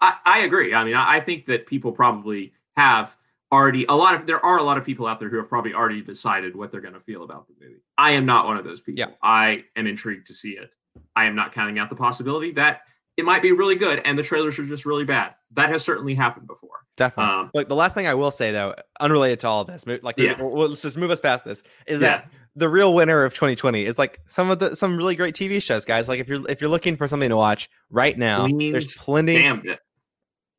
[0.00, 0.74] I, I agree.
[0.74, 3.16] I mean, I, I think that people probably have
[3.50, 5.72] already a lot of there are a lot of people out there who have probably
[5.72, 7.80] already decided what they're going to feel about the movie.
[7.96, 8.98] I am not one of those people.
[8.98, 9.14] Yeah.
[9.22, 10.70] I am intrigued to see it.
[11.16, 12.82] I am not counting out the possibility that
[13.18, 15.34] it might be really good and the trailers are just really bad.
[15.52, 16.70] That has certainly happened before.
[16.96, 17.34] Definitely.
[17.34, 20.16] Um, like the last thing I will say though, unrelated to all of this, like
[20.18, 20.40] yeah.
[20.40, 22.08] well, let's just move us past this, is yeah.
[22.08, 25.60] that the real winner of 2020 is like some of the some really great TV
[25.60, 26.08] shows, guys.
[26.08, 29.62] Like if you're if you're looking for something to watch right now, Queen's there's plenty.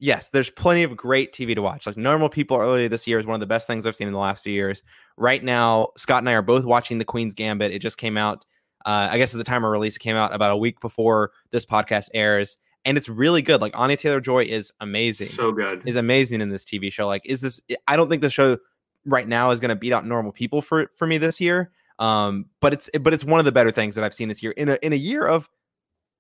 [0.02, 1.86] Yes, there's plenty of great TV to watch.
[1.86, 4.14] Like Normal People earlier this year is one of the best things I've seen in
[4.14, 4.82] the last few years.
[5.18, 7.74] Right now, Scott and I are both watching The Queen's Gambit.
[7.74, 8.46] It just came out.
[8.86, 11.32] Uh, I guess at the time of release, it came out about a week before
[11.52, 13.62] this podcast airs and it's really good.
[13.62, 15.28] Like Anya Taylor Joy is amazing.
[15.28, 15.84] So good.
[15.86, 17.08] Is amazing in this TV show.
[17.08, 17.62] Like, is this?
[17.88, 18.58] I don't think the show
[19.06, 21.72] right now is going to beat out normal people for for me this year.
[22.00, 24.52] Um, but it's but it's one of the better things that I've seen this year
[24.54, 25.50] in a in a year of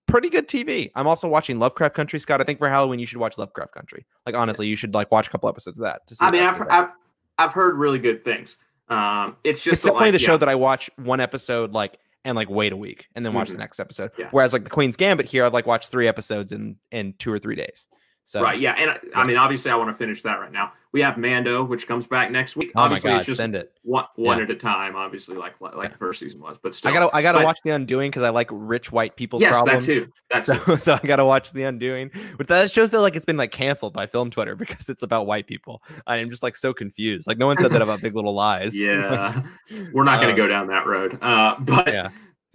[0.07, 0.91] pretty good TV.
[0.95, 2.41] I'm also watching Lovecraft Country, Scott.
[2.41, 4.05] I think for Halloween you should watch Lovecraft Country.
[4.25, 6.05] Like honestly, you should like watch a couple episodes of that.
[6.07, 6.89] To see I mean, I've, I've,
[7.37, 8.57] I've heard really good things.
[8.89, 10.25] Um, it's just it's definitely like, the yeah.
[10.27, 13.47] show that I watch one episode like and like wait a week and then watch
[13.47, 13.53] mm-hmm.
[13.53, 14.11] the next episode.
[14.17, 14.27] Yeah.
[14.31, 17.39] Whereas like the Queen's Gambit here, I've like watched three episodes in in two or
[17.39, 17.87] three days.
[18.29, 19.19] So right, yeah, and yeah.
[19.19, 20.73] I mean, obviously, I want to finish that right now.
[20.91, 22.71] We have Mando, which comes back next week.
[22.75, 24.43] Oh obviously, my God, it's just send it one, one yeah.
[24.43, 24.95] at a time.
[24.95, 25.87] Obviously, like like yeah.
[25.87, 28.21] the first season was, but still, I gotta I gotta but, watch The Undoing because
[28.21, 29.87] I like rich white people's yes, problems.
[29.87, 30.11] that too.
[30.29, 30.77] That's so too.
[30.77, 32.11] so I gotta watch The Undoing.
[32.37, 35.25] But that show feel like it's been like canceled by film Twitter because it's about
[35.25, 35.81] white people.
[36.05, 37.25] I am just like so confused.
[37.25, 38.77] Like no one said that about Big Little Lies.
[38.79, 39.41] yeah,
[39.91, 41.17] we're not gonna um, go down that road.
[41.19, 42.09] Uh, but yeah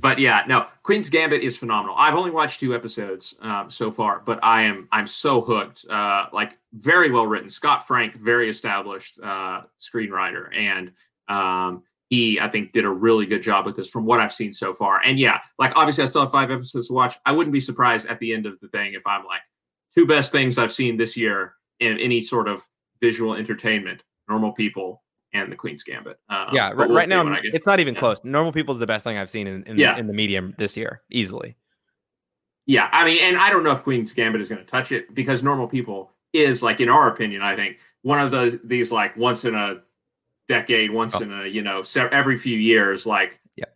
[0.04, 1.96] but yeah, no, Queen's Gambit is phenomenal.
[1.96, 5.86] I've only watched two episodes um, so far, but I am I'm so hooked.
[5.88, 7.48] Uh, like very well written.
[7.48, 10.92] Scott Frank, very established uh, screenwriter, and
[11.28, 14.52] um, he I think did a really good job with this from what I've seen
[14.52, 15.00] so far.
[15.02, 17.16] And yeah, like obviously I still have five episodes to watch.
[17.24, 19.40] I wouldn't be surprised at the end of the thing if I'm like
[19.94, 22.62] two best things I've seen this year in any sort of
[23.00, 24.02] visual entertainment.
[24.28, 25.02] Normal People
[25.34, 26.18] and The Queen's Gambit.
[26.30, 28.00] Um, yeah, right, we'll right now it's not even yeah.
[28.00, 28.20] close.
[28.24, 29.98] Normal People is the best thing I've seen in in, yeah.
[29.98, 31.56] in the medium this year, easily.
[32.66, 35.14] Yeah, I mean, and I don't know if Queen's Gambit is going to touch it
[35.14, 39.16] because Normal People is like, in our opinion, I think one of those these like
[39.16, 39.82] once in a
[40.48, 41.22] decade, once oh.
[41.22, 43.66] in a you know every few years, like yeah.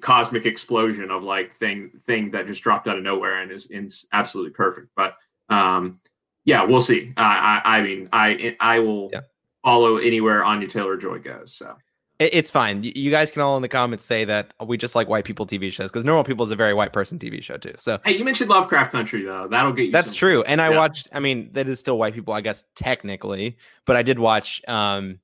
[0.00, 4.06] cosmic explosion of like thing thing that just dropped out of nowhere and is, is
[4.12, 4.88] absolutely perfect.
[4.96, 5.16] But
[5.50, 6.00] um,
[6.44, 7.12] yeah, we'll see.
[7.16, 9.20] Uh, I I mean, I I will yeah.
[9.64, 11.54] Follow anywhere Anya Taylor Joy goes.
[11.54, 11.76] So
[12.20, 12.84] it's fine.
[12.84, 15.72] You guys can all in the comments say that we just like white people TV
[15.72, 17.74] shows because Normal People is a very white person TV show too.
[17.76, 19.48] So hey, you mentioned Lovecraft Country though.
[19.48, 19.92] That'll get you.
[19.92, 20.42] That's true.
[20.44, 20.66] And yeah.
[20.66, 21.08] I watched.
[21.12, 24.62] I mean, that is still white people, I guess technically, but I did watch.
[24.68, 25.18] um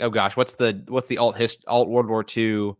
[0.00, 2.74] Oh gosh, what's the what's the alt hist alt World War II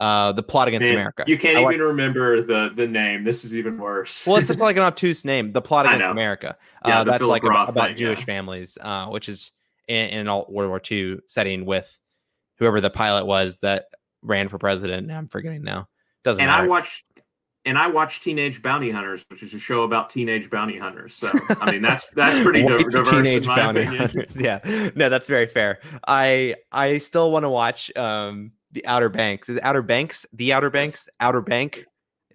[0.00, 1.24] uh, the plot against Man, America.
[1.26, 3.24] You can't even remember the the name.
[3.24, 4.26] This is even worse.
[4.26, 5.52] well, it's like an obtuse name.
[5.52, 6.56] The plot against America.
[6.84, 8.24] Yeah, uh, that's Philip like about, about Jewish yeah.
[8.24, 9.52] families, uh, which is
[9.88, 11.98] in, in, an alt World War II setting with
[12.58, 13.86] whoever the pilot was that
[14.22, 15.10] ran for president.
[15.10, 15.88] I'm forgetting now.
[16.24, 16.64] Doesn't and matter.
[16.64, 17.04] I watched
[17.64, 21.14] and I watched Teenage Bounty Hunters, which is a show about teenage bounty hunters.
[21.14, 24.04] So I mean that's that's pretty diverse teenage in my bounty opinion.
[24.04, 24.40] Hunters.
[24.40, 25.80] Yeah, no, that's very fair.
[26.06, 29.48] I I still want to watch um the Outer Banks.
[29.48, 31.08] Is Outer Banks the Outer Banks?
[31.20, 31.84] Outer Bank.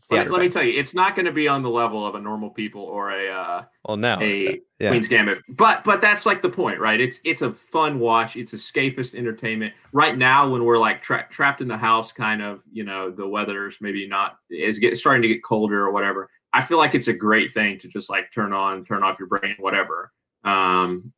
[0.04, 2.06] It's the let, let me tell you, it's not going to be on the level
[2.06, 4.90] of a normal people or a uh, well, no, a yeah.
[4.90, 5.40] Queen's Gambit.
[5.48, 7.00] But but that's like the point, right?
[7.00, 8.36] It's it's a fun watch.
[8.36, 9.74] It's escapist entertainment.
[9.94, 13.26] Right now, when we're like tra- trapped in the house, kind of, you know, the
[13.26, 16.30] weather's maybe not is get starting to get colder or whatever.
[16.52, 19.30] I feel like it's a great thing to just like turn on, turn off your
[19.30, 20.12] brain, whatever.
[20.44, 21.14] Um,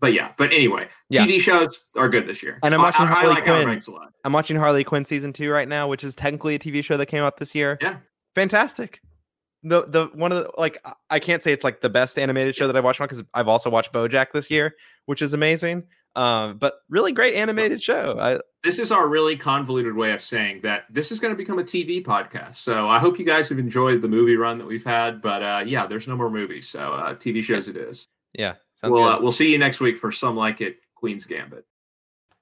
[0.00, 1.26] but yeah, but anyway, yeah.
[1.26, 2.58] TV shows are good this year.
[2.62, 4.00] And I'm watching I, Harley I like Quinn.
[4.24, 7.06] I'm watching Harley Quinn season two right now, which is technically a TV show that
[7.06, 7.78] came out this year.
[7.80, 7.96] Yeah,
[8.36, 9.00] fantastic.
[9.64, 10.78] The the one of the like
[11.10, 13.68] I can't say it's like the best animated show that I've watched because I've also
[13.68, 14.76] watched BoJack this year,
[15.06, 15.84] which is amazing.
[16.14, 18.18] Um, but really great animated show.
[18.18, 21.58] I, this is our really convoluted way of saying that this is going to become
[21.58, 22.56] a TV podcast.
[22.56, 25.20] So I hope you guys have enjoyed the movie run that we've had.
[25.20, 28.06] But uh, yeah, there's no more movies, so uh, TV shows it is.
[28.34, 28.54] Yeah,
[28.84, 31.66] we'll uh, we'll see you next week for some like it Queen's Gambit.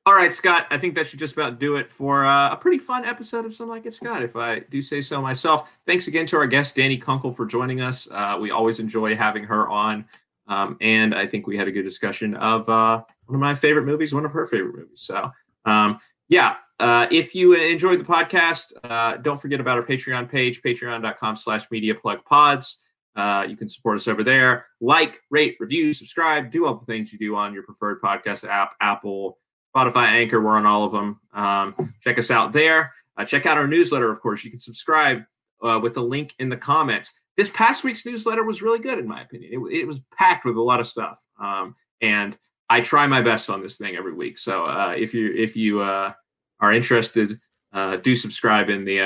[0.06, 0.66] All right, Scott.
[0.70, 3.54] I think that should just about do it for uh, a pretty fun episode of
[3.54, 5.70] Some Like It Scott, if I do say so myself.
[5.86, 8.06] Thanks again to our guest Danny Kunkel for joining us.
[8.10, 10.04] Uh, we always enjoy having her on,
[10.46, 13.86] um, and I think we had a good discussion of uh, one of my favorite
[13.86, 15.00] movies, one of her favorite movies.
[15.00, 15.30] So,
[15.64, 15.98] um,
[16.28, 16.56] yeah.
[16.78, 21.94] Uh, if you enjoyed the podcast, uh, don't forget about our Patreon page, patreon.com/slash media
[21.94, 22.80] plug pods.
[23.16, 24.66] Uh, you can support us over there.
[24.82, 28.72] Like, rate, review, subscribe, do all the things you do on your preferred podcast app,
[28.82, 29.38] Apple,
[29.74, 30.40] Spotify, Anchor.
[30.40, 31.20] We're on all of them.
[31.32, 32.92] Um, check us out there.
[33.16, 34.44] Uh, check out our newsletter, of course.
[34.44, 35.22] You can subscribe
[35.62, 37.12] uh, with the link in the comments.
[37.36, 39.52] This past week's newsletter was really good, in my opinion.
[39.52, 42.36] It, it was packed with a lot of stuff, um, and
[42.70, 44.38] I try my best on this thing every week.
[44.38, 46.12] So uh, if you if you uh,
[46.60, 47.38] are interested,
[47.72, 48.98] uh, do subscribe in the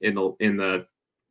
[0.00, 0.86] in the in the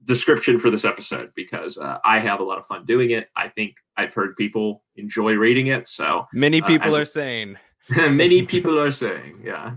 [0.06, 3.30] description for this episode because uh, I have a lot of fun doing it.
[3.36, 5.88] I think I've heard people enjoy reading it.
[5.88, 7.58] So many uh, people uh, are saying,
[8.10, 9.76] many people are saying, yeah,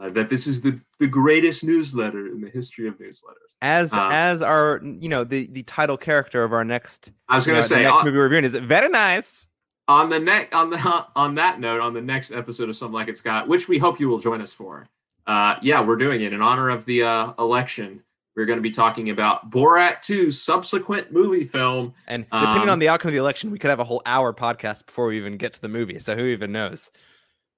[0.00, 3.50] uh, that this is the the greatest newsletter in the history of newsletters.
[3.62, 7.46] As um, as our you know the the title character of our next I was
[7.46, 9.48] going to say next on, movie reviewing is it very nice.
[9.86, 10.78] On the next on the
[11.16, 14.00] on that note, on the next episode of Something Like It's Got, which we hope
[14.00, 14.88] you will join us for.
[15.26, 18.02] Uh, yeah, we're doing it in honor of the uh, election
[18.36, 21.94] we're going to be talking about Borat 2's subsequent movie film.
[22.08, 24.32] And depending um, on the outcome of the election, we could have a whole hour
[24.32, 26.00] podcast before we even get to the movie.
[26.00, 26.90] So who even knows?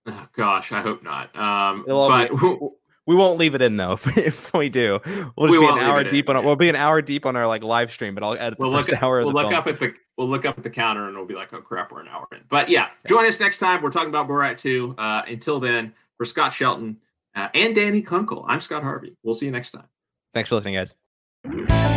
[0.07, 1.35] Oh, gosh, I hope not.
[1.37, 2.59] Um, but be,
[3.07, 3.93] we won't leave it in though.
[3.93, 5.01] If, if we do,
[5.37, 6.45] we'll just we be an hour deep in, on.
[6.45, 8.79] We'll be an hour deep on our like live stream, but I'll edit we'll the
[8.79, 9.21] first hour.
[9.21, 9.55] We'll look film.
[9.55, 11.93] up at the we'll look up at the counter and we'll be like, oh crap,
[11.93, 12.41] we're an hour in.
[12.49, 13.83] But yeah, join us next time.
[13.83, 14.95] We're talking about Borat 2.
[14.99, 16.99] Uh, until then, for Scott Shelton
[17.35, 19.17] uh, and Danny Kunkel, I'm Scott Harvey.
[19.23, 19.89] We'll see you next time.
[20.35, 21.96] Thanks for listening, guys.